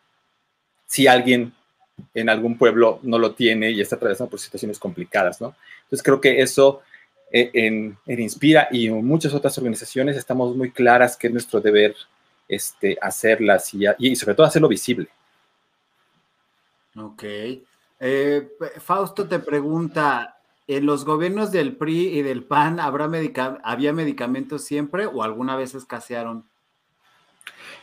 [0.87, 1.53] Si alguien
[2.15, 5.57] en algún pueblo no lo tiene y está atravesando por situaciones complicadas, ¿no?
[5.85, 6.83] Entonces creo que eso
[7.33, 11.97] eh, en, Inspira y en muchas otras organizaciones estamos muy claras que es nuestro deber
[12.47, 15.09] este, hacerlas y, y sobre todo hacerlo visible.
[17.01, 17.25] Ok.
[18.01, 18.49] Eh,
[18.81, 23.11] Fausto te pregunta, ¿en los gobiernos del PRI y del PAN habrá
[23.63, 26.45] había medicamentos siempre o alguna vez escasearon?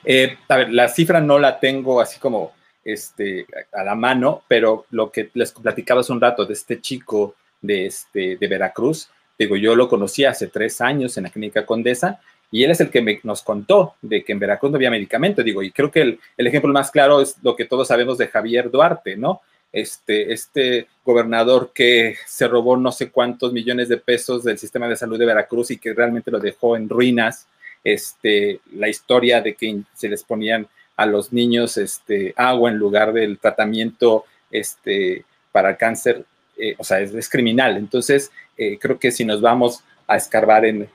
[0.04, 2.54] Eh, a ver, la cifra no la tengo así como
[2.84, 7.36] este, a la mano, pero lo que les platicaba hace un rato de este chico
[7.62, 12.22] de, este, de Veracruz, digo, yo lo conocí hace tres años en la clínica Condesa
[12.52, 15.62] y él es el que nos contó de que en Veracruz no había medicamento, digo,
[15.64, 18.72] y creo que el, el, ejemplo más claro es lo que todos sabemos de Javier
[18.72, 19.42] Duarte, ¿no?
[19.76, 24.96] Este, este gobernador que se robó no sé cuántos millones de pesos del sistema de
[24.96, 27.46] salud de Veracruz y que realmente lo dejó en ruinas,
[27.84, 33.12] este, la historia de que se les ponían a los niños este, agua en lugar
[33.12, 36.24] del tratamiento este, para cáncer,
[36.58, 37.76] eh, o sea, es, criminal.
[37.76, 40.88] Entonces, eh, creo que si nos vamos a escarbar en,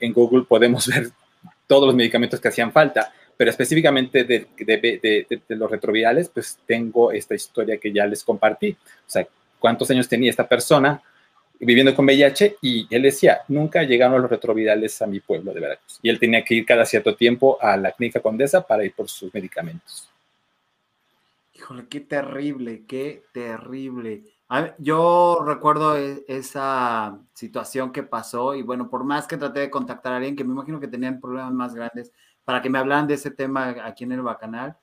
[0.00, 1.10] en, Google, podemos ver
[1.66, 7.34] todos los medicamentos que hacían falta, pero específicamente de, de, los retrovirales, pues tengo esta
[7.34, 8.70] historia que ya les compartí.
[8.72, 9.26] O sea,
[9.58, 11.02] cuántos años tenía esta persona,
[11.58, 15.98] viviendo con VIH y él decía, nunca llegaron los retrovirales a mi pueblo de Veracruz.
[16.02, 19.08] Y él tenía que ir cada cierto tiempo a la clínica Condesa para ir por
[19.08, 20.08] sus medicamentos.
[21.54, 24.22] Híjole, qué terrible, qué terrible.
[24.78, 30.12] Yo recuerdo e, esa situación que pasó y bueno, por más que traté de contactar
[30.12, 32.12] a alguien que me imagino que tenían problemas más grandes
[32.44, 34.76] para que me hablaran de ese tema aquí en el Bacanal,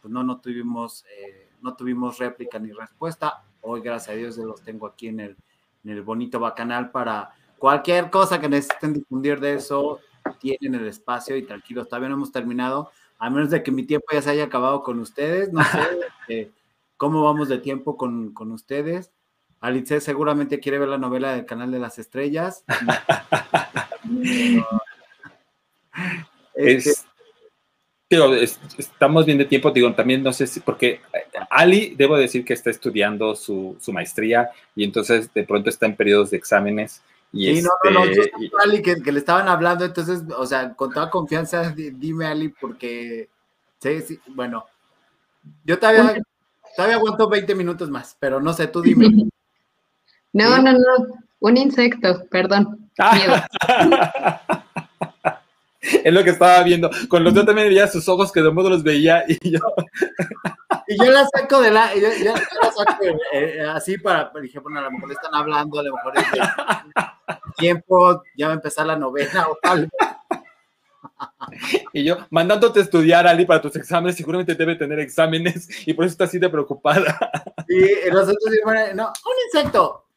[0.00, 3.44] pues no, no tuvimos, eh, no tuvimos réplica ni respuesta.
[3.60, 5.36] Hoy, gracias a Dios, los tengo aquí en el,
[5.84, 9.98] en el bonito bacanal para cualquier cosa que necesiten difundir de eso,
[10.38, 14.06] tienen el espacio y tranquilos, todavía no hemos terminado, a menos de que mi tiempo
[14.12, 15.80] ya se haya acabado con ustedes, no sé
[16.28, 16.52] eh,
[16.96, 19.12] cómo vamos de tiempo con, con ustedes.
[19.60, 22.64] Alice seguramente quiere ver la novela del Canal de las Estrellas.
[26.60, 26.90] Este,
[28.10, 32.42] Digo, estamos bien de tiempo, digo, también no sé si, porque eh, Ali, debo decir
[32.42, 37.02] que está estudiando su, su maestría y entonces de pronto está en periodos de exámenes.
[37.32, 40.46] Y sí, no, no, no, yo este, Ali, que, que, le estaban hablando, entonces, o
[40.46, 43.28] sea, con toda confianza, dime Ali, porque,
[43.78, 44.64] sí, sí, bueno,
[45.64, 46.22] yo todavía,
[46.74, 49.06] todavía aguanto 20 minutos más, pero no sé, tú dime.
[50.32, 50.78] No, no, no,
[51.40, 52.90] un insecto, perdón.
[55.80, 56.90] es lo que estaba viendo.
[57.08, 59.60] Con los yo también veía sus ojos que de modo los veía y yo.
[60.88, 64.80] Y yo la saco de la, yo, yo la saco eh, así para, dije, bueno,
[64.80, 66.40] a lo mejor están hablando, a lo mejor es de
[67.56, 69.90] tiempo, ya va a empezar la novena o algo.
[71.92, 76.04] Y yo, mandándote a estudiar, Ali, para tus exámenes, seguramente debe tener exámenes y por
[76.04, 77.18] eso está así de preocupada.
[77.68, 80.07] Y nosotros, bueno, no, un insecto.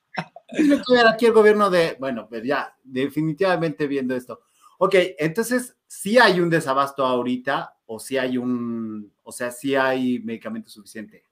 [0.55, 4.41] Tiene que ver aquí el gobierno de, bueno, pues ya, definitivamente viendo esto.
[4.77, 10.19] Ok, entonces, ¿sí hay un desabasto ahorita o si hay un, o sea, sí hay
[10.19, 11.23] medicamento suficiente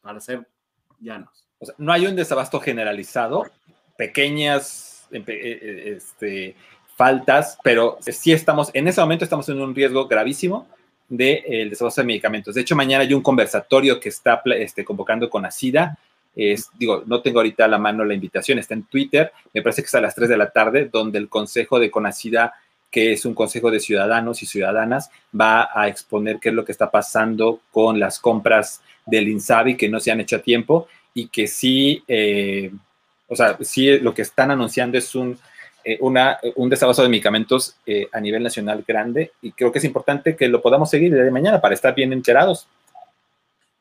[0.00, 0.46] para ser
[0.98, 1.46] llanos?
[1.58, 3.44] O sea, no hay un desabasto generalizado,
[3.96, 6.56] pequeñas eh, eh, este,
[6.96, 10.68] faltas, pero sí estamos, en ese momento estamos en un riesgo gravísimo
[11.08, 12.54] del de, desabasto de medicamentos.
[12.54, 15.98] De hecho, mañana hay un conversatorio que está este, convocando con ASIDA.
[16.34, 19.82] Es, digo, no tengo ahorita a la mano la invitación, está en Twitter, me parece
[19.82, 22.54] que es a las 3 de la tarde, donde el Consejo de Conacida
[22.90, 26.72] que es un consejo de ciudadanos y ciudadanas, va a exponer qué es lo que
[26.72, 31.28] está pasando con las compras del INSABI que no se han hecho a tiempo y
[31.28, 32.70] que sí, eh,
[33.28, 35.38] o sea, sí lo que están anunciando es un,
[35.84, 39.84] eh, una, un desabasto de medicamentos eh, a nivel nacional grande y creo que es
[39.84, 42.66] importante que lo podamos seguir desde mañana para estar bien enterados.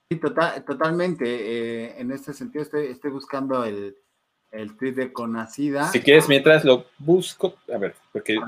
[0.10, 2.00] Sí, total, totalmente.
[2.02, 3.96] en este sentido estoy, estoy buscando el,
[4.52, 5.88] el tweet de Conacida.
[5.92, 8.40] Si quieres, mientras lo busco, a ver, porque...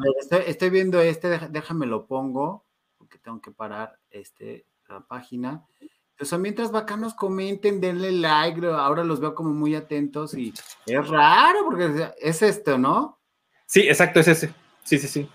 [0.47, 2.66] estoy, viendo este, déjame lo pongo,
[2.97, 5.64] porque tengo que parar este, la página.
[6.12, 10.53] Entonces, mientras bacanos comenten, denle like, ahora los veo como muy atentos y
[10.86, 13.20] es raro porque es esto, ¿no?
[13.66, 14.53] Sí, exacto, es ese.
[14.84, 15.30] Sí, sí, sí.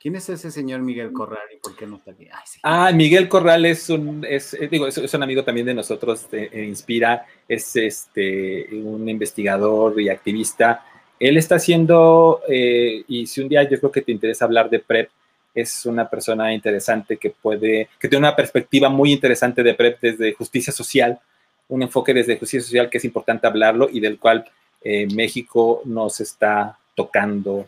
[0.00, 2.26] ¿Quién es ese señor Miguel Corral y por qué no está aquí?
[2.62, 6.64] Ah, Miguel Corral es un, es, eh, digo, es, un amigo también de nosotros, de,
[6.66, 10.86] Inspira, es este, un investigador y activista.
[11.18, 14.78] Él está haciendo, eh, y si un día yo creo que te interesa hablar de
[14.78, 15.10] PrEP,
[15.54, 20.32] es una persona interesante que puede, que tiene una perspectiva muy interesante de PrEP desde
[20.32, 21.20] justicia social,
[21.68, 24.46] un enfoque desde justicia social que es importante hablarlo y del cual
[24.82, 27.66] eh, México nos está tocando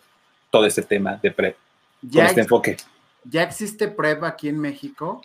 [0.50, 1.56] todo ese tema de PrEP
[2.02, 2.76] ya este enfoque.
[3.24, 5.22] ¿Ya existe PrEP aquí en México?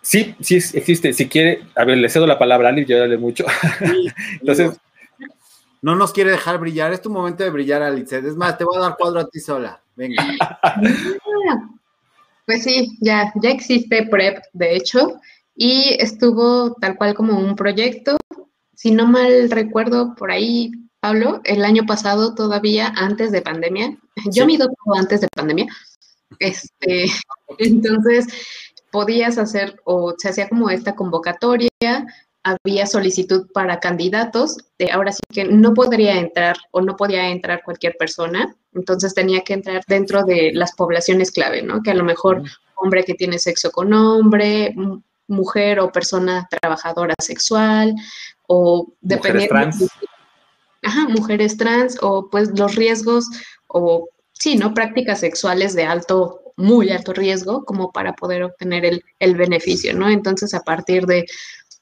[0.00, 1.12] Sí, sí existe.
[1.12, 3.44] Si quiere, a ver, le cedo la palabra a Ali, yo le mucho.
[4.40, 4.78] Entonces.
[5.80, 6.92] No nos quiere dejar brillar.
[6.92, 8.16] Es tu momento de brillar, Alice.
[8.16, 9.82] Es más, te voy a dar cuadro a ti sola.
[9.96, 10.22] Venga.
[12.44, 15.20] Pues sí, ya, ya existe PrEP, de hecho,
[15.54, 18.16] y estuvo tal cual como un proyecto.
[18.74, 23.96] Si no mal recuerdo, por ahí Pablo, el año pasado todavía, antes de pandemia,
[24.30, 25.66] yo me todo antes de pandemia,
[26.38, 27.06] este,
[27.58, 28.26] entonces
[28.90, 31.70] podías hacer o se hacía como esta convocatoria,
[32.44, 37.62] había solicitud para candidatos, de ahora sí que no podría entrar o no podía entrar
[37.64, 41.82] cualquier persona, entonces tenía que entrar dentro de las poblaciones clave, ¿no?
[41.82, 42.42] Que a lo mejor
[42.74, 44.74] hombre que tiene sexo con hombre,
[45.28, 47.94] mujer o persona trabajadora sexual,
[48.48, 49.56] o dependiendo
[50.82, 53.26] ajá, mujeres trans o pues los riesgos
[53.68, 54.08] o
[54.42, 54.74] sí, ¿no?
[54.74, 58.84] Prácticas sexuales de alto, muy alto riesgo como para poder obtener
[59.20, 60.10] el, beneficio, ¿no?
[60.10, 61.26] Entonces, a partir de,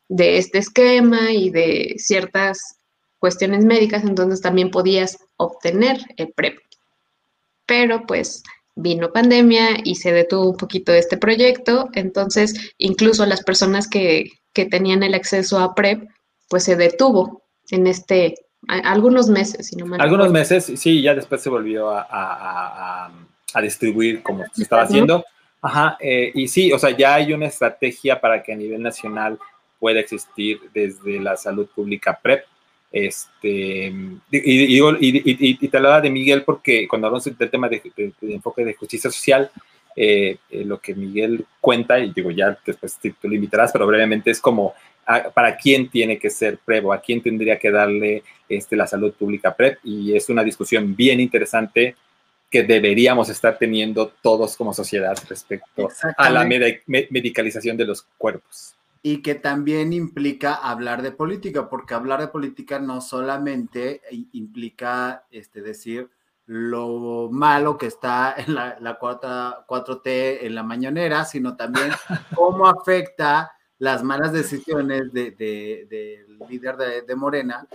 [0.09, 2.77] de este esquema y de ciertas
[3.19, 6.59] cuestiones médicas, entonces también podías obtener el PrEP.
[7.65, 8.43] Pero pues
[8.75, 14.67] vino pandemia y se detuvo un poquito este proyecto, entonces incluso las personas que, que
[14.67, 16.03] tenían el acceso a PrEP,
[16.51, 18.35] pues se detuvo en este
[18.69, 23.11] algunos meses, si no me Algunos meses, sí, ya después se volvió a,
[23.63, 25.25] distribuir como se estaba haciendo.
[25.63, 29.39] Ajá, eh, y sí, o sea, ya hay una estrategia para que a nivel nacional
[29.79, 32.45] pueda existir desde la salud pública PrEP.
[32.93, 33.87] Este,
[34.31, 37.81] y, y, te hablaba de Miguel porque cuando hablamos del tema de,
[38.23, 39.51] enfoque de justicia social,
[39.95, 44.31] eh, eh, lo que Miguel cuenta, y digo, ya después tú lo invitarás, pero brevemente
[44.31, 44.75] es como
[45.35, 49.13] para quién tiene que ser PrEP o a quién tendría que darle este, la salud
[49.15, 49.79] pública PrEP.
[49.85, 51.97] Y es una discusión bien interesante
[52.51, 58.75] que deberíamos estar teniendo todos como sociedad respecto a la medicalización de los cuerpos.
[59.03, 65.63] Y que también implica hablar de política, porque hablar de política no solamente implica este,
[65.63, 66.11] decir
[66.47, 71.91] lo malo que está en la, la 4, 4T en la mañanera, sino también
[72.35, 77.67] cómo afecta las malas decisiones del de, líder de, Morena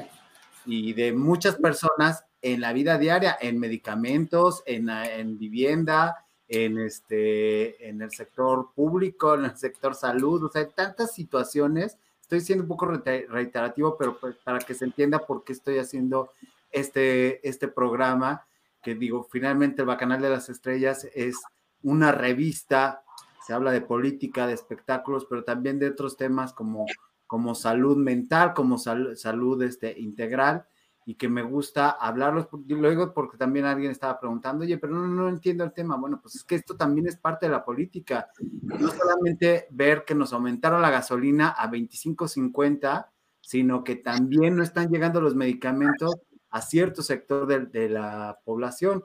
[0.63, 8.03] y de muchas personas en la vida diaria, en medicamentos, en, vivienda, en, este, en
[8.03, 11.97] el sector público, en el sector salud, o sea, hay tantas situaciones.
[12.21, 16.29] Estoy siendo un poco reiterativo, pero pues, para que se entienda por qué estoy haciendo
[16.71, 18.45] este, este programa,
[18.83, 21.35] que digo, finalmente el Bacanal de las Estrellas es
[21.81, 23.04] una revista
[23.45, 26.85] se habla de política, de espectáculos, pero también de otros temas como,
[27.27, 30.65] como salud mental, como salud este, integral,
[31.05, 35.29] y que me gusta hablarlos, luego porque también alguien estaba preguntando, oye, pero no, no
[35.29, 35.95] entiendo el tema.
[35.97, 38.29] Bueno, pues es que esto también es parte de la política.
[38.63, 44.89] No solamente ver que nos aumentaron la gasolina a 25.50, sino que también no están
[44.89, 46.15] llegando los medicamentos
[46.49, 49.03] a cierto sector de, de la población.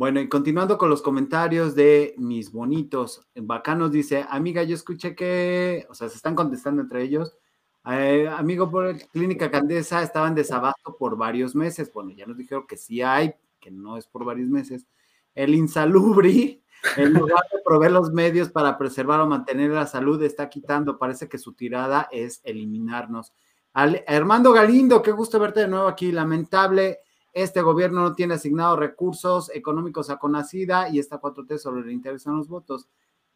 [0.00, 5.86] Bueno, y continuando con los comentarios de mis bonitos, Bacanos dice, amiga, yo escuché que,
[5.90, 7.36] o sea, se están contestando entre ellos,
[7.84, 11.92] eh, amigo, por Clínica Candesa estaban desabasto por varios meses.
[11.92, 14.86] Bueno, ya nos dijeron que sí hay, que no es por varios meses.
[15.34, 16.64] El insalubri,
[16.96, 20.96] en lugar de proveer los medios para preservar o mantener la salud, está quitando.
[20.96, 23.34] Parece que su tirada es eliminarnos.
[23.74, 26.10] Al, Armando Galindo, qué gusto verte de nuevo aquí.
[26.10, 27.00] Lamentable
[27.32, 32.36] este gobierno no tiene asignados recursos económicos a Conacida y esta 4T solo le interesan
[32.36, 32.88] los votos.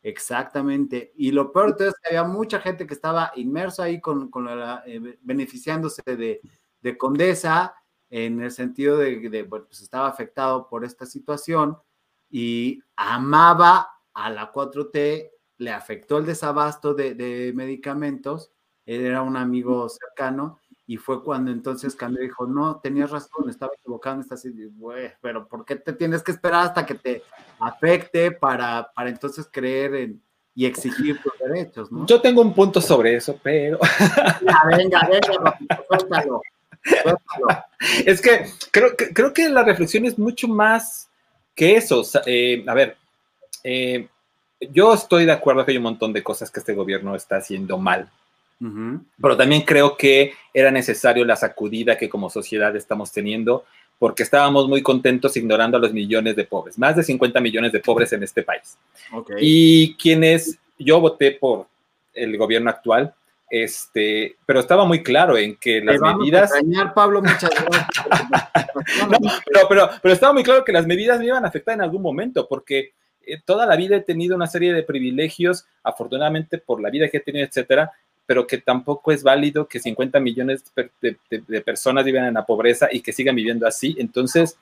[0.03, 1.13] Exactamente.
[1.17, 4.31] Y lo peor de todo es que había mucha gente que estaba inmersa ahí con,
[4.31, 4.47] con
[4.87, 6.41] eh, beneficiándose de,
[6.83, 7.75] de, Condesa
[8.11, 11.79] en el sentido de, que pues estaba afectado por esta situación
[12.29, 18.53] y amaba a la 4T, le afectó el desabasto de, de medicamentos,
[18.85, 23.73] él era un amigo cercano y fue cuando entonces y dijo, no, tenías razón, estaba
[23.79, 27.23] equivocado, estás güey, pero ¿por qué te tienes que esperar hasta que te
[27.59, 30.23] afecte para, para entonces creer en,
[30.55, 32.07] y exigir tus derechos, ¿no?
[32.07, 33.79] Yo tengo un punto sobre eso, pero...
[34.77, 35.59] venga, venga,
[35.89, 36.43] suéltalo,
[36.83, 37.65] suéltalo.
[38.05, 41.09] Es que creo, creo que la reflexión es mucho más
[41.55, 42.03] que eso.
[42.27, 42.97] Eh, a ver,
[43.65, 44.09] eh,
[44.61, 47.77] yo estoy de acuerdo que hay un montón de cosas que este gobierno está haciendo
[47.79, 48.11] mal,
[49.21, 53.65] pero también creo que era necesario la sacudida que como sociedad estamos teniendo
[53.99, 57.81] porque estábamos muy contentos ignorando a los millones de pobres, más de 50 millones de
[57.81, 58.77] pobres en este país.
[59.41, 61.67] Y quienes, yo voté por
[62.13, 63.15] el gobierno actual,
[63.49, 66.51] este, pero estaba muy claro en que las medidas...
[66.95, 68.07] Pablo, muchas gracias.
[69.47, 72.03] pero, pero, pero, estaba muy claro que las medidas me iban a afectar en algún
[72.03, 72.93] momento, porque
[73.27, 77.19] eh, toda la vida he tenido una serie de privilegios, afortunadamente por la vida que
[77.19, 77.93] he tenido, etcétera,
[78.27, 80.65] pero que tampoco es válido que 50 millones
[81.01, 83.95] de, personas vivan en la pobreza y que sigan viviendo así.
[83.99, 84.57] Entonces,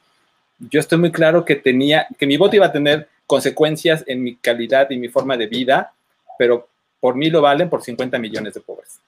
[0.58, 4.36] yo estoy muy claro que tenía, que mi voto iba a tener consecuencias en mi
[4.36, 5.92] calidad y mi forma de vida,
[6.38, 6.68] pero
[7.00, 9.00] por mí lo valen por 50 millones de pobres.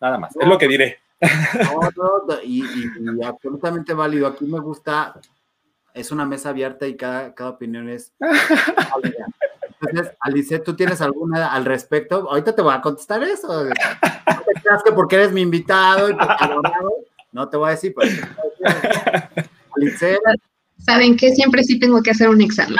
[0.00, 0.98] Nada más, es lo que diré.
[2.44, 2.62] y,
[3.24, 4.26] absolutamente válido.
[4.26, 5.14] Aquí me gusta,
[5.94, 8.12] es una mesa abierta y cada, cada opinión es
[9.80, 12.28] Entonces, Alice, ¿tú tienes alguna al respecto?
[12.28, 13.64] Ahorita te voy a contestar eso.
[13.64, 16.16] No te creas que porque eres mi invitado y
[17.32, 17.94] no te voy a decir.
[17.94, 18.10] Pero,
[19.76, 20.18] Alice.
[20.78, 21.30] ¿Saben qué?
[21.30, 22.78] Siempre sí tengo que hacer un examen.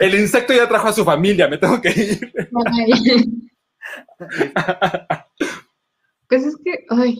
[0.00, 2.32] El insecto ya trajo a su familia, me tengo que ir.
[6.26, 7.18] Pues es que, ay,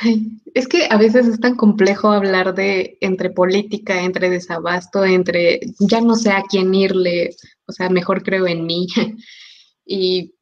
[0.54, 6.00] es que a veces es tan complejo hablar de entre política, entre desabasto, entre ya
[6.00, 7.30] no sé a quién irle,
[7.66, 8.86] o sea, mejor creo en mí.
[9.84, 10.34] y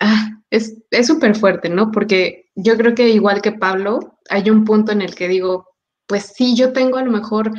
[0.00, 1.90] ah, es súper fuerte, ¿no?
[1.90, 5.66] Porque yo creo que igual que Pablo, hay un punto en el que digo,
[6.06, 7.50] pues sí, yo tengo a lo mejor,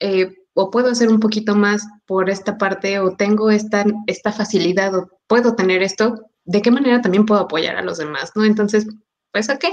[0.00, 4.94] eh, o puedo hacer un poquito más por esta parte, o tengo esta, esta facilidad,
[4.94, 6.14] o puedo tener esto,
[6.44, 8.44] ¿de qué manera también puedo apoyar a los demás, ¿no?
[8.44, 8.86] Entonces,
[9.34, 9.64] pues ok,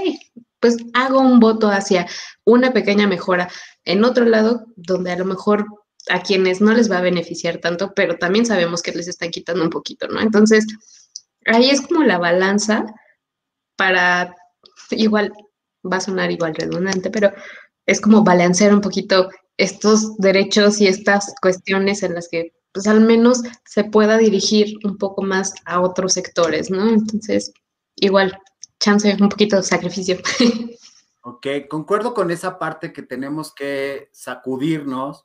[0.58, 2.08] pues hago un voto hacia
[2.44, 3.48] una pequeña mejora
[3.84, 5.64] en otro lado donde a lo mejor
[6.08, 9.62] a quienes no les va a beneficiar tanto, pero también sabemos que les están quitando
[9.62, 10.20] un poquito, ¿no?
[10.20, 10.66] Entonces,
[11.46, 12.84] ahí es como la balanza
[13.76, 14.34] para,
[14.90, 15.32] igual,
[15.90, 17.32] va a sonar igual redundante, pero
[17.86, 23.00] es como balancear un poquito estos derechos y estas cuestiones en las que pues al
[23.00, 26.88] menos se pueda dirigir un poco más a otros sectores, ¿no?
[26.88, 27.52] Entonces,
[27.94, 28.36] igual,
[28.82, 30.18] chance, un poquito de sacrificio.
[31.24, 35.24] Ok, concuerdo con esa parte que tenemos que sacudirnos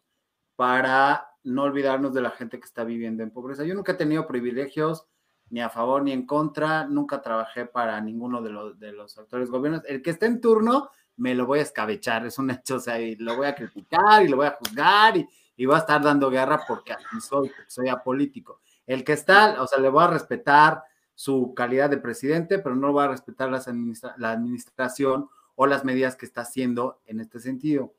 [0.56, 3.64] para no olvidarnos de la gente que está viviendo en pobreza.
[3.64, 5.08] Yo nunca he tenido privilegios
[5.50, 9.50] ni a favor ni en contra, nunca trabajé para ninguno de los, de los actores
[9.50, 9.82] gobiernos.
[9.88, 13.02] El que esté en turno, me lo voy a escabechar, es un hecho, o sea,
[13.02, 16.00] y lo voy a criticar y lo voy a juzgar y, y voy a estar
[16.04, 18.62] dando guerra porque soy, soy apolítico.
[18.86, 20.84] El que está, o sea, le voy a respetar,
[21.18, 26.28] su calidad de presidente, pero no va a respetar la administración o las medidas que
[26.28, 27.96] está haciendo en este sentido.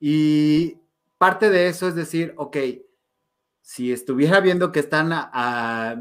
[0.00, 0.78] Y
[1.18, 2.56] parte de eso es decir, ok,
[3.60, 5.12] si estuviera viendo que están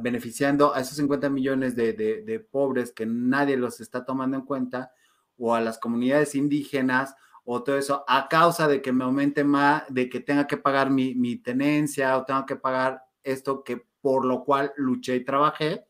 [0.02, 4.94] beneficiando a esos 50 millones de, pobres que nadie los está tomando en cuenta,
[5.38, 9.84] o a las comunidades indígenas, o todo eso, a causa de que me aumente más,
[9.90, 14.24] de que tenga que pagar mi, mi tenencia o tenga que pagar esto que por
[14.24, 15.89] lo cual luché y trabajé,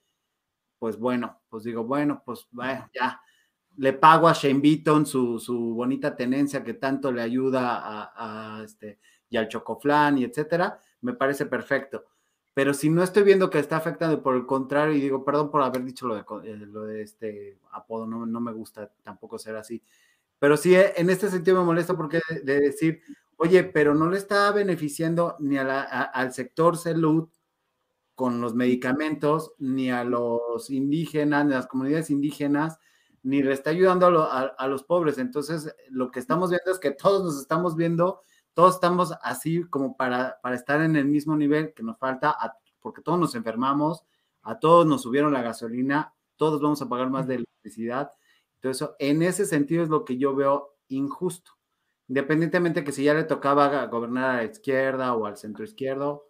[0.79, 2.47] pues bueno, pues digo, bueno, pues
[2.93, 3.21] ya,
[3.77, 8.99] le pago a Shane Beaton su, su bonita tenencia que tanto le ayuda a, este,
[9.29, 12.05] y al Chocoflan y etcétera, me parece perfecto.
[12.53, 15.61] Pero si no estoy viendo que está afectando, por el contrario, y digo, perdón por
[15.61, 19.55] haber dicho lo de, eh, lo de este apodo, no, no me gusta tampoco ser
[19.55, 19.81] así.
[20.39, 23.01] Pero sí, eh, en este sentido me molesta porque de, decir,
[23.37, 27.29] oye, pero no le está beneficiando ni a la, al sector salud,
[28.19, 32.77] con los medicamentos, ni a los indígenas, ni a las comunidades indígenas,
[33.23, 35.19] ni le está ayudando a, los pobres.
[35.19, 38.23] Entonces, lo que estamos viendo es que todos nos estamos viendo,
[38.53, 42.35] todos estamos así como para, para estar en el mismo nivel que nos falta,
[42.81, 44.03] porque todos nos enfermamos,
[44.41, 48.11] a todos nos subieron la gasolina, todos vamos a pagar más de electricidad.
[48.55, 51.53] Entonces, en ese sentido es lo que yo veo injusto.
[52.09, 56.28] independientemente que si ya le tocaba gobernar a la izquierda o al centro izquierdo,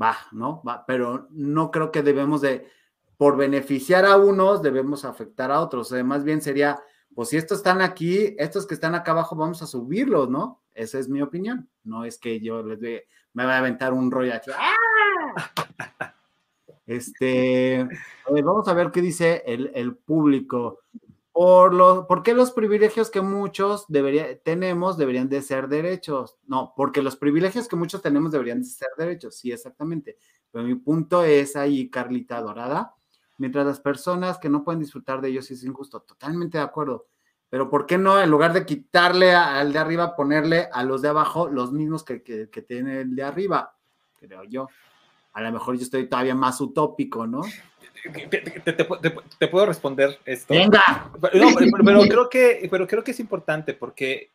[0.00, 0.62] va, ¿no?
[0.62, 2.68] Va, pero no creo que debemos de,
[3.16, 5.92] por beneficiar a unos, debemos afectar a otros.
[6.04, 6.80] más bien sería,
[7.14, 10.62] pues si estos están aquí, estos que están acá abajo, vamos a subirlos, ¿no?
[10.74, 11.68] Esa es mi opinión.
[11.84, 12.80] No es que yo les
[13.32, 14.50] me voy a aventar un rollo aquí.
[14.56, 14.74] ¡Ah!
[16.86, 17.88] Este,
[18.28, 20.80] vamos a ver qué dice el, el público.
[21.34, 26.38] Por, lo, ¿Por qué los privilegios que muchos debería, tenemos deberían de ser derechos?
[26.46, 30.16] No, porque los privilegios que muchos tenemos deberían de ser derechos, sí, exactamente.
[30.52, 32.94] Pero mi punto es ahí, Carlita Dorada,
[33.38, 37.08] mientras las personas que no pueden disfrutar de ellos es injusto, totalmente de acuerdo.
[37.50, 41.08] Pero ¿por qué no, en lugar de quitarle al de arriba, ponerle a los de
[41.08, 43.76] abajo los mismos que, que, que tiene el de arriba?
[44.20, 44.68] Creo yo.
[45.34, 47.42] A lo mejor yo estoy todavía más utópico, ¿no?
[49.38, 50.52] Te, puedo responder esto.
[50.52, 51.10] Venga.
[51.20, 54.30] pero, creo que, pero creo que es importante porque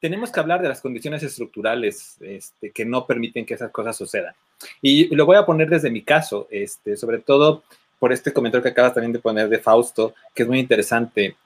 [0.00, 4.34] tenemos que hablar de las condiciones estructurales este, que no permiten que esas cosas sucedan.
[4.82, 7.62] Y lo voy a poner desde mi caso, este, sobre todo
[7.98, 11.36] por este comentario que acabas también de poner de Fausto, que es muy interesante.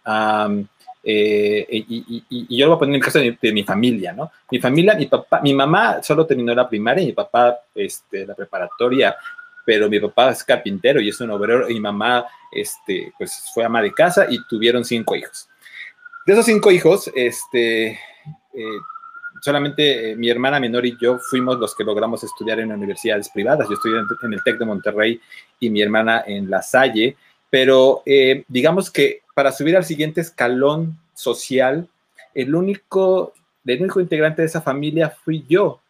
[1.03, 4.31] Eh, y, yo lo voy a poner en el caso de mi, familia, ¿no?
[4.51, 8.35] Mi familia, mi papá, mi mamá solo terminó la primaria y mi papá este, la
[8.35, 9.17] preparatoria
[9.69, 13.67] pero mi papá es carpintero y es un obrero y mi mamá este, pues fue
[13.67, 15.47] ama de casa y tuvieron cinco hijos.
[16.25, 18.79] De esos cinco hijos, este, eh,
[19.43, 23.69] solamente eh, mi hermana menor y yo fuimos los que logramos estudiar en universidades privadas.
[23.69, 25.21] Yo estudié en, el TEC de Monterrey
[25.61, 27.19] y mi hermana en La Salle,
[27.51, 31.89] pero eh, digamos que para subir al siguiente escalón social,
[32.35, 33.33] el único,
[33.65, 35.81] el único integrante de esa familia fui yo.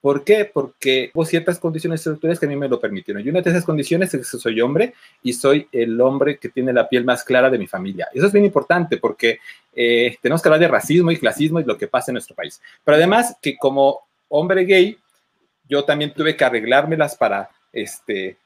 [0.00, 0.44] ¿Por qué?
[0.44, 3.24] Porque hubo ciertas condiciones estructurales que a mí me lo permitieron.
[3.24, 6.72] Y una de esas condiciones es que soy hombre y soy el hombre que tiene
[6.72, 8.08] la piel más clara de mi familia.
[8.14, 9.40] Eso es bien importante porque
[9.74, 12.60] eh, tenemos que hablar de racismo y clasismo y lo que pasa en nuestro país.
[12.84, 14.96] Pero además que como hombre gay,
[15.68, 18.36] yo también tuve que arreglármelas para, este,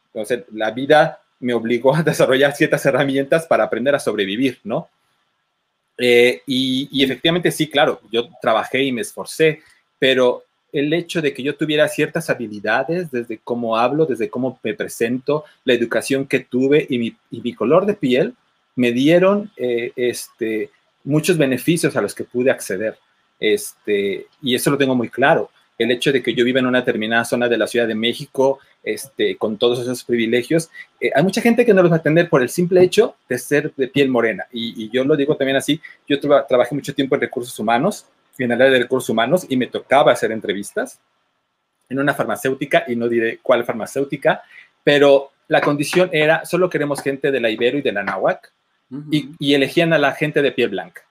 [0.52, 4.88] la vida me obligó a desarrollar ciertas herramientas para aprender a sobrevivir, ¿no?
[5.98, 9.60] Eh, y, efectivamente sí, claro, yo trabajé y me esforcé,
[9.98, 14.72] pero el hecho de que yo tuviera ciertas habilidades, desde cómo hablo, desde cómo me
[14.72, 18.34] presento, la educación que tuve y mi, color de piel,
[18.76, 20.70] me dieron eh, este,
[21.04, 22.96] muchos beneficios a los que pude acceder.
[23.38, 25.50] Este, y eso lo tengo muy claro.
[25.80, 28.58] El hecho de que yo viva en una determinada zona de la Ciudad de México,
[28.82, 30.70] este, con todos esos privilegios,
[31.00, 33.38] eh, hay mucha gente que no los va a atender por el simple hecho de
[33.38, 34.46] ser de piel morena.
[34.52, 38.06] Y, yo lo digo también así, yo trabajé mucho tiempo en recursos humanos
[38.44, 40.98] en el área de recursos humanos y me tocaba hacer entrevistas
[41.88, 44.42] en una farmacéutica, y no diré cuál farmacéutica,
[44.84, 48.52] pero la condición era, solo queremos gente de la Ibero y de la Nahuac,
[49.10, 51.02] y, elegían a la gente de piel blanca.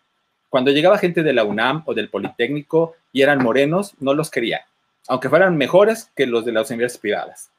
[0.49, 4.61] Cuando llegaba gente de la UNAM o del Politécnico y eran morenos, no los querían,
[5.07, 7.51] aunque fueran mejores que los de las universidades privadas.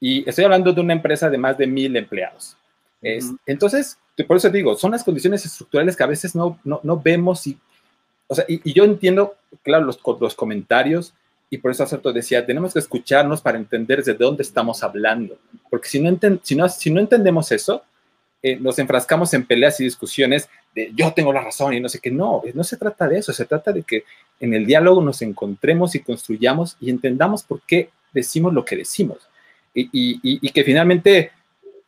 [0.00, 2.56] Y estoy hablando de una empresa de más de mil empleados.
[3.46, 7.46] entonces, por eso digo, son las condiciones estructurales que a veces no, no, no vemos
[7.46, 7.58] y
[8.26, 11.14] o sea, y, yo entiendo, claro, los, los comentarios,
[11.50, 15.38] y por eso Acerto decía, tenemos que escucharnos para entender de dónde estamos hablando,
[15.70, 17.82] porque si no, si no, si no entendemos eso,
[18.42, 22.00] eh, nos enfrascamos en peleas y discusiones de yo tengo la razón y no sé
[22.00, 24.04] qué, no, no se trata de eso, se trata de que
[24.40, 29.18] en el diálogo nos encontremos y construyamos y entendamos por qué decimos lo que decimos.
[29.76, 31.32] Y, y, y que finalmente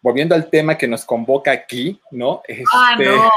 [0.07, 2.43] volviendo al tema que nos convoca aquí, ¿no?
[2.73, 3.31] Ah, este, no.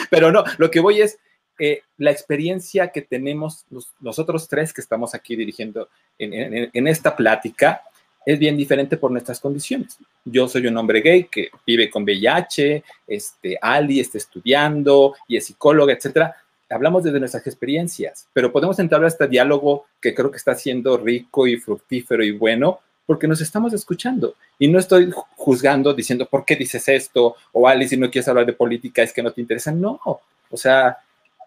[0.10, 1.18] pero no, lo que voy es,
[1.58, 3.66] eh, la experiencia que tenemos
[4.00, 7.82] nosotros tres que estamos aquí dirigiendo en, esta plática
[8.24, 9.98] es bien diferente por nuestras condiciones.
[10.24, 15.46] Yo soy un hombre gay que vive con VIH, este, Ali está estudiando y es
[15.46, 16.36] psicóloga, etcétera.
[16.70, 20.96] Hablamos desde nuestras experiencias, pero podemos entrar a este diálogo que creo que está siendo
[20.96, 26.44] rico y fructífero y bueno porque nos estamos escuchando y no estoy juzgando diciendo por
[26.44, 29.40] qué dices esto o Ali si no quieres hablar de política es que no te
[29.40, 29.72] interesa.
[29.72, 30.96] No, o sea,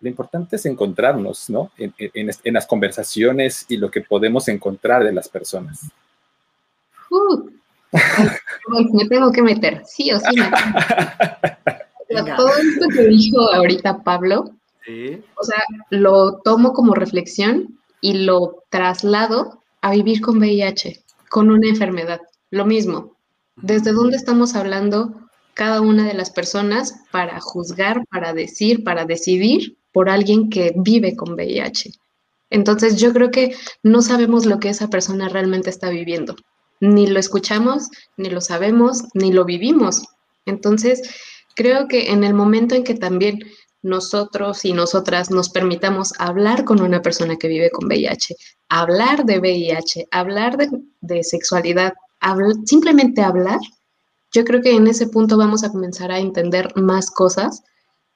[0.02, 1.72] lo importante es encontrarnos, ¿no?
[1.78, 5.90] En, las conversaciones y lo que podemos encontrar de las personas.
[7.12, 7.50] Uh,
[8.94, 10.26] me tengo que meter, sí o sí.
[12.36, 14.52] todo esto que dijo ahorita Pablo,
[15.38, 21.68] o sea, lo tomo como reflexión y lo traslado a vivir con VIH, con una
[21.68, 22.22] enfermedad.
[22.52, 23.16] Lo mismo.
[23.56, 25.26] ¿Desde dónde estamos hablando
[25.56, 31.16] cada una de las personas para juzgar, para decir, para decidir por alguien que vive
[31.16, 31.92] con VIH.
[32.50, 36.36] Entonces yo creo que no sabemos lo que esa persona realmente está viviendo.
[36.82, 40.04] Ni lo escuchamos, ni lo sabemos, ni lo vivimos.
[40.46, 41.02] Entonces
[41.56, 43.40] creo que en el momento en que también
[43.86, 48.36] nosotros y nosotras nos permitamos hablar con una persona que vive con VIH,
[48.68, 50.58] hablar de VIH, hablar
[51.02, 51.94] de, sexualidad,
[52.66, 53.60] simplemente hablar,
[54.34, 57.64] yo creo que en ese punto vamos a comenzar a entender más cosas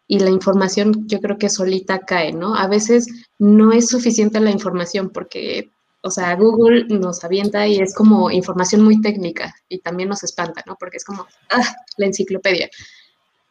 [0.08, 2.56] y la información yo creo que solita cae, ¿no?
[2.56, 3.08] A veces
[3.38, 5.70] no es suficiente la información porque,
[6.02, 10.64] o sea, Google nos avienta y es como información muy técnica y también nos espanta,
[10.66, 10.78] ¿no?
[10.80, 12.70] Porque es como, ah, la enciclopedia.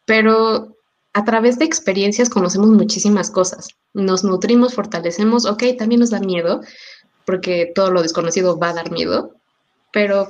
[0.05, 0.77] Pero
[1.13, 3.69] a través de experiencias conocemos muchísimas cosas.
[3.93, 6.63] Nos nutrimos, fortalecemos, ok, también nos da miedo,
[7.27, 9.35] porque todo lo desconocido va a dar miedo,
[9.93, 10.29] pero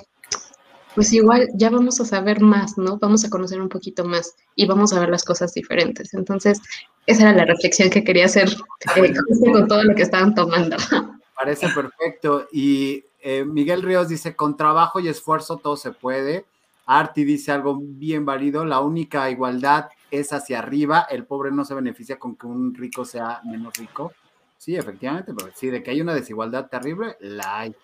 [0.95, 2.99] pues igual ya vamos a saber más, ¿no?
[2.99, 6.13] Vamos a conocer un poquito más y vamos a ver las cosas diferentes.
[6.15, 6.61] Entonces,
[7.07, 8.49] esa era la reflexión que quería hacer
[8.97, 9.13] eh,
[9.53, 10.77] con todo lo que estaban tomando.
[11.39, 12.49] Parece perfecto.
[12.51, 16.47] Y eh, Miguel Ríos dice, con trabajo y esfuerzo todo se puede.
[16.85, 21.75] Arti dice algo bien válido, la única igualdad es hacia arriba, el pobre no se
[21.75, 24.13] beneficia con que un rico sea menos rico.
[24.57, 27.77] Sí, efectivamente, pero sí, de que hay una desigualdad terrible, la hay.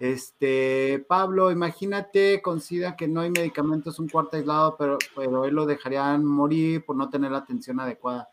[0.00, 5.66] Este, Pablo, imagínate, considera que no hay medicamentos, un cuarto aislado, pero, pero él lo
[5.66, 8.28] dejarían morir por no tener la atención adecuada.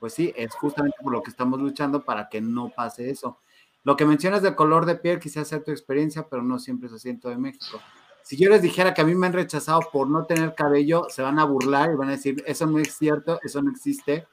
[0.00, 3.38] Pues sí, es justamente por lo que estamos luchando para que no pase eso.
[3.88, 6.92] Lo que mencionas del color de piel, quizás sea tu experiencia, pero no siempre es
[6.92, 7.80] así en todo México.
[8.22, 11.22] Si yo les dijera que a mí me han rechazado por no tener cabello, se
[11.22, 14.26] van a burlar y van a decir, eso no es cierto, eso no existe.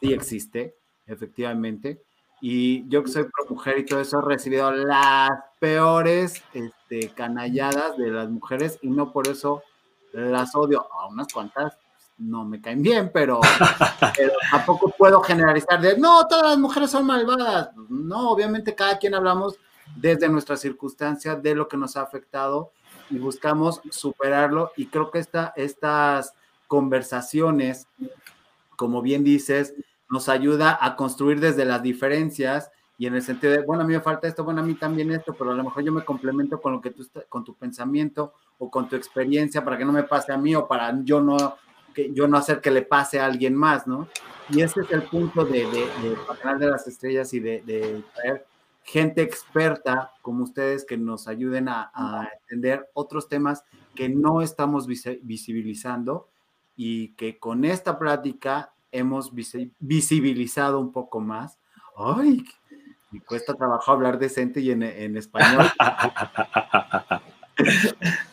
[0.00, 2.04] Sí existe, efectivamente.
[2.40, 5.28] Y yo que soy pro mujer y todo eso, he recibido las
[5.60, 9.62] peores este, canalladas de las mujeres y no por eso
[10.14, 10.86] las odio.
[10.98, 11.76] A unas cuantas
[12.18, 13.40] no me caen bien, pero,
[14.50, 17.70] tampoco puedo generalizar de, no, todas las mujeres son malvadas.
[17.88, 19.58] No, obviamente cada quien hablamos
[19.94, 22.72] desde nuestra circunstancia, de lo que nos ha afectado
[23.10, 24.72] y buscamos superarlo.
[24.76, 26.34] Y creo que esta, estas
[26.66, 27.86] conversaciones,
[28.76, 29.74] como bien dices,
[30.08, 33.92] nos ayuda a construir desde las diferencias y en el sentido de, bueno, a mí
[33.92, 36.60] me falta esto, bueno, a mí también esto, pero a lo mejor yo me complemento
[36.60, 40.04] con lo que tú, con tu pensamiento o con tu experiencia para que no me
[40.04, 41.56] pase a mí o para yo no,
[41.96, 44.06] que yo no hacer que le pase a alguien más, ¿no?
[44.50, 48.46] Y ese es el punto de, de, de, de las Estrellas y de, de traer
[48.84, 51.90] gente experta como ustedes que nos ayuden a,
[52.42, 53.64] entender otros temas
[53.94, 56.28] que no estamos visibilizando
[56.76, 59.32] y que con esta plática hemos
[59.80, 61.58] visibilizado un poco más.
[61.96, 62.44] Ay,
[63.10, 65.66] me cuesta trabajo hablar decente y en, en español.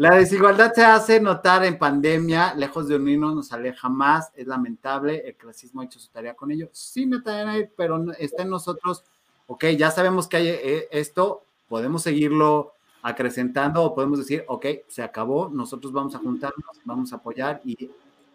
[0.00, 5.28] La desigualdad se hace notar en pandemia, lejos de unirnos nos aleja más, es lamentable,
[5.28, 6.70] el clasismo ha hecho su tarea con ello.
[6.72, 9.04] Sí, Natalia, pero está en nosotros
[9.46, 12.72] ok, ya sabemos que hay eh, esto, podemos seguirlo
[13.02, 17.90] acrecentando o podemos decir, ok, se acabó, nosotros vamos a juntarnos, vamos a apoyar y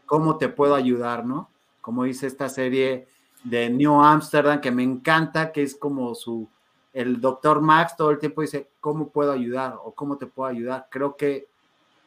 [0.05, 1.49] cómo te puedo ayudar, ¿no?
[1.81, 3.07] Como dice esta serie
[3.43, 6.47] de New Amsterdam que me encanta, que es como su,
[6.93, 10.87] el doctor Max todo el tiempo dice, ¿cómo puedo ayudar o cómo te puedo ayudar?
[10.91, 11.47] Creo que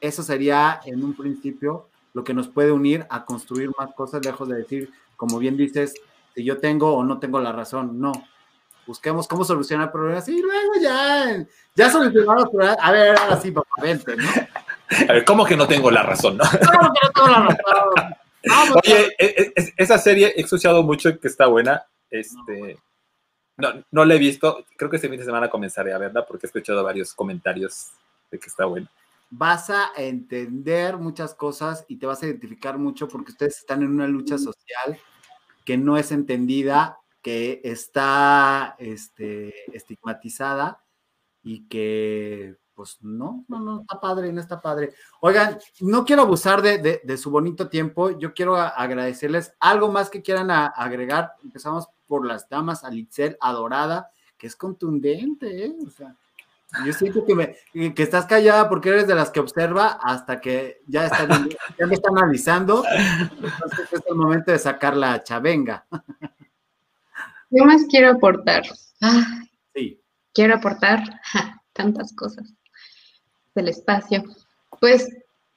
[0.00, 4.48] eso sería en un principio lo que nos puede unir a construir más cosas, lejos
[4.48, 5.94] de decir, como bien dices,
[6.34, 8.12] si yo tengo o no tengo la razón, no,
[8.86, 12.78] busquemos cómo solucionar problemas y luego ya, ya solucionamos los problemas.
[12.80, 14.24] A ver, ahora sí, papá, vente, ¿no?
[15.08, 16.44] A ver, ¿cómo que no tengo la razón, no?
[16.72, 18.16] ¿Cómo que no tengo la razón?
[18.82, 21.84] Oye, e, e, esa serie he escuchado mucho que está buena.
[22.10, 22.78] Este,
[23.58, 24.64] no, no la he visto.
[24.76, 27.88] Creo que este fin de semana comenzaré a verla porque he escuchado varios comentarios
[28.30, 28.90] de que está buena.
[29.30, 33.90] Vas a entender muchas cosas y te vas a identificar mucho porque ustedes están en
[33.90, 34.98] una lucha social
[35.64, 40.82] que no es entendida que está este, estigmatizada
[41.42, 44.94] y que pues no, no, no está padre, no está padre.
[45.20, 50.22] Oigan, no quiero abusar de, de, su bonito tiempo, yo quiero agradecerles algo más que
[50.22, 51.32] quieran agregar.
[51.42, 55.76] Empezamos por las damas, Alitzel, adorada, que es contundente, ¿eh?
[55.84, 56.16] O sea,
[56.84, 60.82] yo siento que, me, que estás callada porque eres de las que observa hasta que
[60.86, 62.84] ya, están, ya me están analizando.
[63.30, 65.86] Entonces es el momento de sacar la chavenga.
[67.50, 68.64] Yo más quiero aportar.
[69.74, 70.00] sí.
[70.34, 71.02] Quiero aportar
[71.72, 72.52] tantas cosas
[73.54, 74.24] del espacio.
[74.80, 75.08] Pues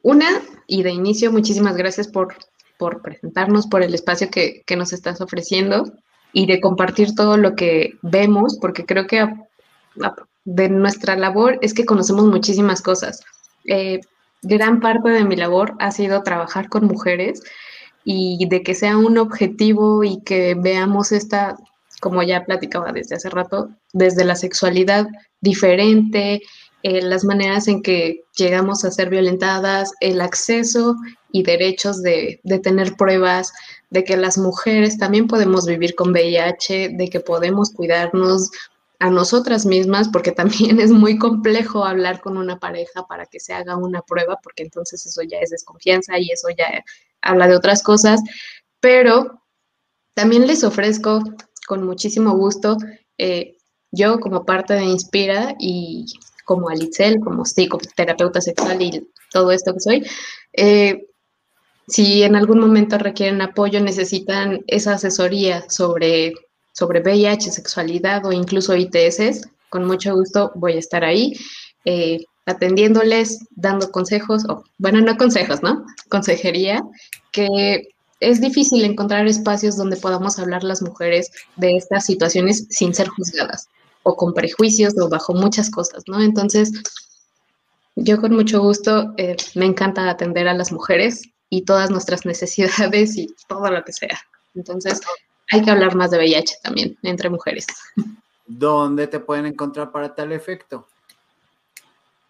[0.02, 0.30] una,
[0.68, 2.36] y de inicio, muchísimas gracias por,
[2.78, 5.92] por presentarnos, por el espacio que, nos estás ofreciendo
[6.34, 9.28] y de compartir todo lo que vemos, porque creo que
[10.46, 13.22] de nuestra labor es que conocemos muchísimas cosas.
[13.66, 14.00] Eh,
[14.42, 17.44] gran parte de mi labor ha sido trabajar con mujeres
[18.04, 21.58] y de que sea un objetivo y que veamos esta
[22.02, 25.08] como ya platicaba desde hace rato, desde la sexualidad
[25.40, 26.42] diferente,
[26.84, 30.96] eh, las maneras en que llegamos a ser violentadas, el acceso
[31.32, 33.54] y derechos de, tener pruebas,
[33.92, 38.50] de que las mujeres también podemos vivir con VIH, de que podemos cuidarnos
[39.02, 43.54] a nosotras mismas, porque también es muy complejo hablar con una pareja para que se
[43.54, 46.84] haga una prueba, porque entonces eso ya es desconfianza y eso ya
[47.22, 48.22] habla de otras cosas,
[48.80, 49.42] pero
[50.14, 51.24] también les ofrezco
[51.68, 52.78] con muchísimo gusto,
[53.18, 53.58] eh,
[53.92, 56.06] yo como parte de Inspira y
[56.46, 60.06] como Alitzel, como psicoterapeuta sexual y todo esto que soy,
[60.54, 61.08] eh,
[61.88, 66.34] si en algún momento requieren apoyo, necesitan esa asesoría sobre,
[66.82, 71.34] sobre VIH, sexualidad o incluso ITS, con mucho gusto voy a estar ahí
[71.86, 72.18] eh,
[72.48, 75.86] atendiéndoles, dando consejos, o bueno, no consejos, ¿no?
[76.10, 76.82] Consejería,
[77.32, 77.90] que
[78.20, 83.68] es difícil encontrar espacios donde podamos hablar las mujeres de estas situaciones sin ser juzgadas
[84.02, 86.20] o con prejuicios o bajo muchas cosas, ¿no?
[86.20, 86.72] Entonces,
[87.96, 93.20] yo con mucho gusto eh, me encanta atender a las mujeres y todas nuestras necesidades
[93.20, 94.20] y todo lo que sea.
[94.56, 95.00] Entonces,
[95.52, 97.68] hay que hablar más de VIH también entre mujeres.
[98.46, 100.88] ¿Dónde te pueden encontrar para tal efecto?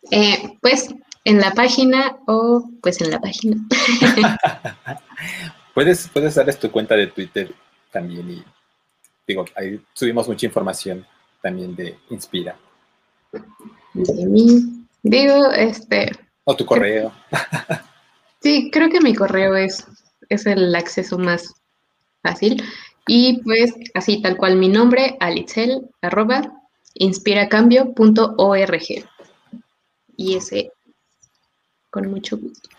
[0.10, 0.94] Eh, pues
[1.24, 3.58] en la página o pues en la página.
[5.74, 7.54] puedes, puedes darles tu cuenta de Twitter
[7.92, 8.44] también y
[9.28, 11.06] digo, ahí subimos mucha información
[11.42, 12.58] también de Inspira.
[13.94, 16.12] De mí, digo, este.
[16.44, 17.14] O tu correo.
[18.42, 19.86] Sí, creo que mi correo es,
[20.28, 21.54] es el acceso más
[22.24, 22.64] fácil.
[23.08, 26.54] Y pues así, tal cual mi nombre, alitzel, arroba,
[26.94, 28.84] inspiracambio.org.
[30.18, 30.72] Y ese,
[31.90, 32.70] con mucho gusto.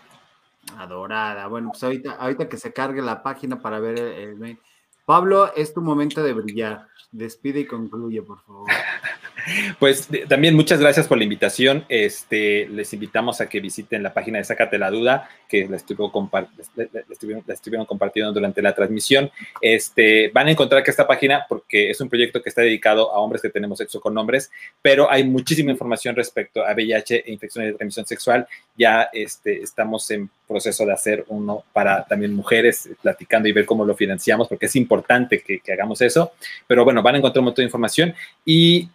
[0.77, 1.47] Adorada.
[1.47, 4.57] Bueno, pues ahorita, ahorita que se cargue la página para ver el
[5.05, 6.87] Pablo, es tu momento de brillar.
[7.11, 8.67] Despide y concluye, por favor.
[9.79, 11.85] Pues también muchas gracias por la invitación.
[11.89, 17.85] Este, les invitamos a que visiten la página de Sácate la Duda, que la, estuvieron,
[17.85, 19.31] compartiendo durante la transmisión.
[19.61, 23.19] Este, van a encontrar que esta página, porque es un proyecto que está dedicado a
[23.19, 24.51] hombres que tenemos sexo con hombres,
[24.81, 28.47] pero hay muchísima información respecto a VIH e infecciones de transmisión sexual.
[28.77, 33.85] Ya este, estamos en proceso de hacer uno para también mujeres, platicando y ver cómo
[33.85, 36.31] lo financiamos, porque es importante que, que hagamos eso.
[36.67, 38.13] Pero bueno, van a encontrar un montón de información
[38.45, 38.87] y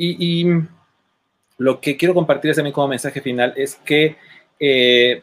[0.00, 0.46] y,
[1.58, 4.16] lo que quiero compartir también como mensaje final es que
[4.58, 5.22] eh,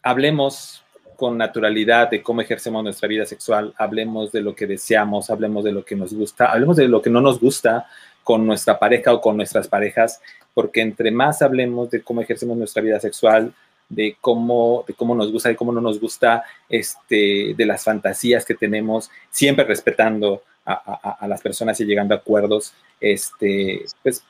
[0.00, 0.84] hablemos
[1.16, 5.72] con naturalidad de cómo ejercemos nuestra vida sexual, hablemos de lo que deseamos, hablemos de
[5.72, 7.88] lo que nos gusta, hablemos de lo que no nos gusta
[8.22, 10.20] con nuestra pareja o con nuestras parejas,
[10.54, 13.52] porque entre más hablemos de cómo ejercemos nuestra vida sexual,
[13.88, 18.44] de cómo, de cómo nos gusta y cómo no nos gusta, este, de las fantasías
[18.44, 24.22] que tenemos, siempre respetando a, las personas y llegando a acuerdos, este, pues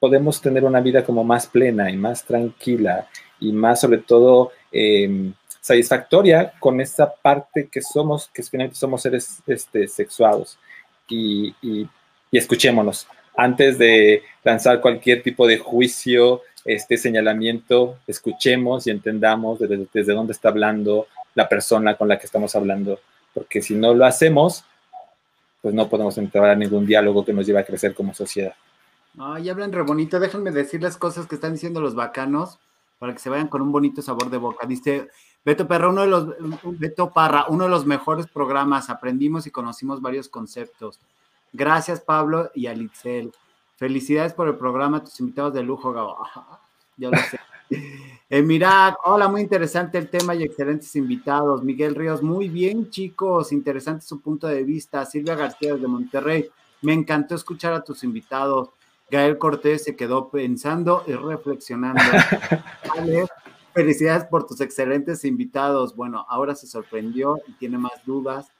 [0.00, 3.08] podemos tener una vida como más plena y más tranquila
[3.40, 9.40] y más sobre todo em, satisfactoria con esa parte que somos, que finalmente somos seres
[9.46, 10.58] este, sexuados.
[11.08, 11.88] Y, y,
[12.32, 13.06] escuchémonos.
[13.36, 20.32] Antes de lanzar cualquier tipo de juicio, este señalamiento, escuchemos y entendamos desde, desde dónde
[20.32, 23.00] está hablando la persona con la que estamos hablando.
[23.32, 24.64] Porque si no lo hacemos,
[25.66, 28.54] pues no podemos entrar a ningún diálogo que nos lleve a crecer como sociedad.
[29.18, 30.20] Ay, hablan re bonito.
[30.20, 32.60] Déjenme decirles cosas que están diciendo los bacanos
[33.00, 34.64] para que se vayan con un bonito sabor de boca.
[34.64, 35.08] Dice
[35.44, 36.28] Beto Parra, uno de los
[36.78, 38.90] Beto Parra, uno de los mejores programas.
[38.90, 41.00] Aprendimos y conocimos varios conceptos.
[41.52, 43.32] Gracias, Pablo y Alitzel.
[43.74, 46.16] Felicidades por el programa, tus invitados de lujo, Gabo.
[46.96, 47.35] Ya lo sé.
[48.28, 51.62] Emirat, hola, muy interesante el tema y excelentes invitados.
[51.62, 55.04] Miguel Ríos, muy bien, chicos, interesante su punto de vista.
[55.06, 56.50] Silvia García de Monterrey,
[56.82, 58.70] me encantó escuchar a tus invitados.
[59.08, 62.02] Gael Cortés se quedó pensando y reflexionando.
[63.72, 65.94] felicidades por tus excelentes invitados.
[65.94, 68.50] Bueno, ahora se sorprendió y tiene más dudas.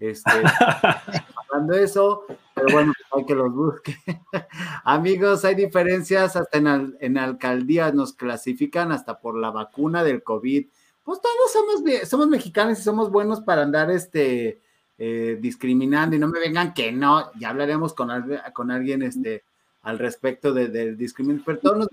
[0.00, 0.32] Este,
[1.60, 2.24] de eso,
[2.54, 3.96] pero bueno, hay que los busque.
[4.84, 10.66] Amigos, hay diferencias hasta en, en alcaldías, nos clasifican hasta por la vacuna del COVID.
[11.04, 14.60] Pues todos somos, somos mexicanos y somos buenos para andar este,
[14.98, 18.08] eh, discriminando y no me vengan que no, ya hablaremos con,
[18.54, 19.44] con alguien este,
[19.82, 21.88] al respecto del de pero todos nos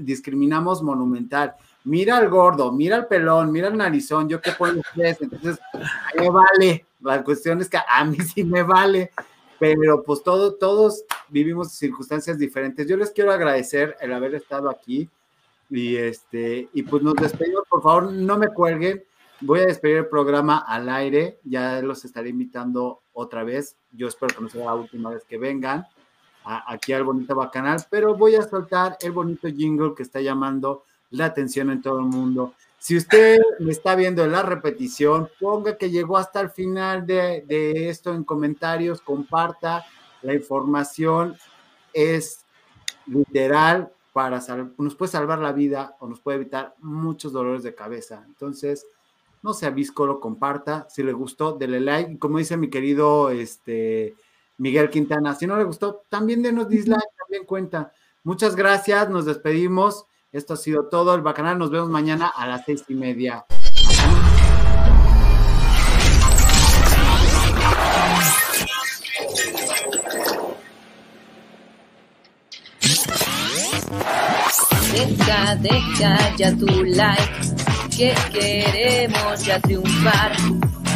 [0.00, 1.54] discriminamos monumental
[1.88, 5.58] mira al gordo, mira al pelón, mira al narizón, yo qué puedo decir, entonces,
[6.16, 9.12] me vale, la cuestión es que a mí sí me vale,
[9.58, 12.86] pero pues todo, todos vivimos circunstancias diferentes.
[12.86, 15.08] Yo les quiero agradecer el haber estado aquí
[15.70, 19.04] y este, y pues nos despedimos, por favor, no me cuelguen,
[19.40, 24.34] voy a despedir el programa al aire, ya los estaré invitando otra vez, yo espero
[24.34, 25.86] que no sea la última vez que vengan
[26.44, 31.26] aquí al Bonito Bacanal, pero voy a soltar el bonito jingle que está llamando la
[31.26, 32.54] atención en todo el mundo.
[32.88, 37.44] Si usted me está viendo en la repetición, ponga que llegó hasta el final de,
[37.90, 39.84] esto en comentarios, comparta.
[40.22, 41.36] La información
[41.92, 42.46] es
[43.04, 44.40] literal para
[44.78, 48.24] nos puede salvar la vida o nos puede evitar muchos dolores de cabeza.
[48.26, 48.86] Entonces,
[49.42, 50.86] no sea lo comparta.
[50.88, 52.12] Si le gustó, dele like.
[52.12, 54.16] Y como dice mi querido este,
[54.56, 57.92] Miguel Quintana, si no le gustó, también denos dislike, también cuenta.
[58.24, 60.06] Muchas gracias, nos despedimos.
[60.30, 61.14] Esto ha sido todo.
[61.14, 63.46] El Bacanal, nos vemos mañana a las seis y media.
[74.92, 77.22] Deja, deja ya tu like,
[77.96, 80.32] que queremos ya triunfar.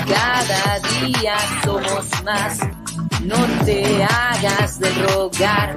[0.06, 2.58] Cada día somos más,
[3.22, 5.76] no te hagas de rogar.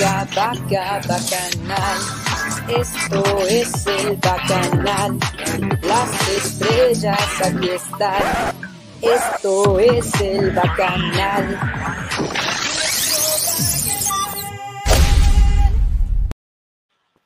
[0.00, 1.98] Vaca, vaca, bacanal,
[2.68, 5.18] esto es el bacanal.
[5.82, 8.22] Las estrellas aquí están,
[9.02, 11.58] esto es el bacanal.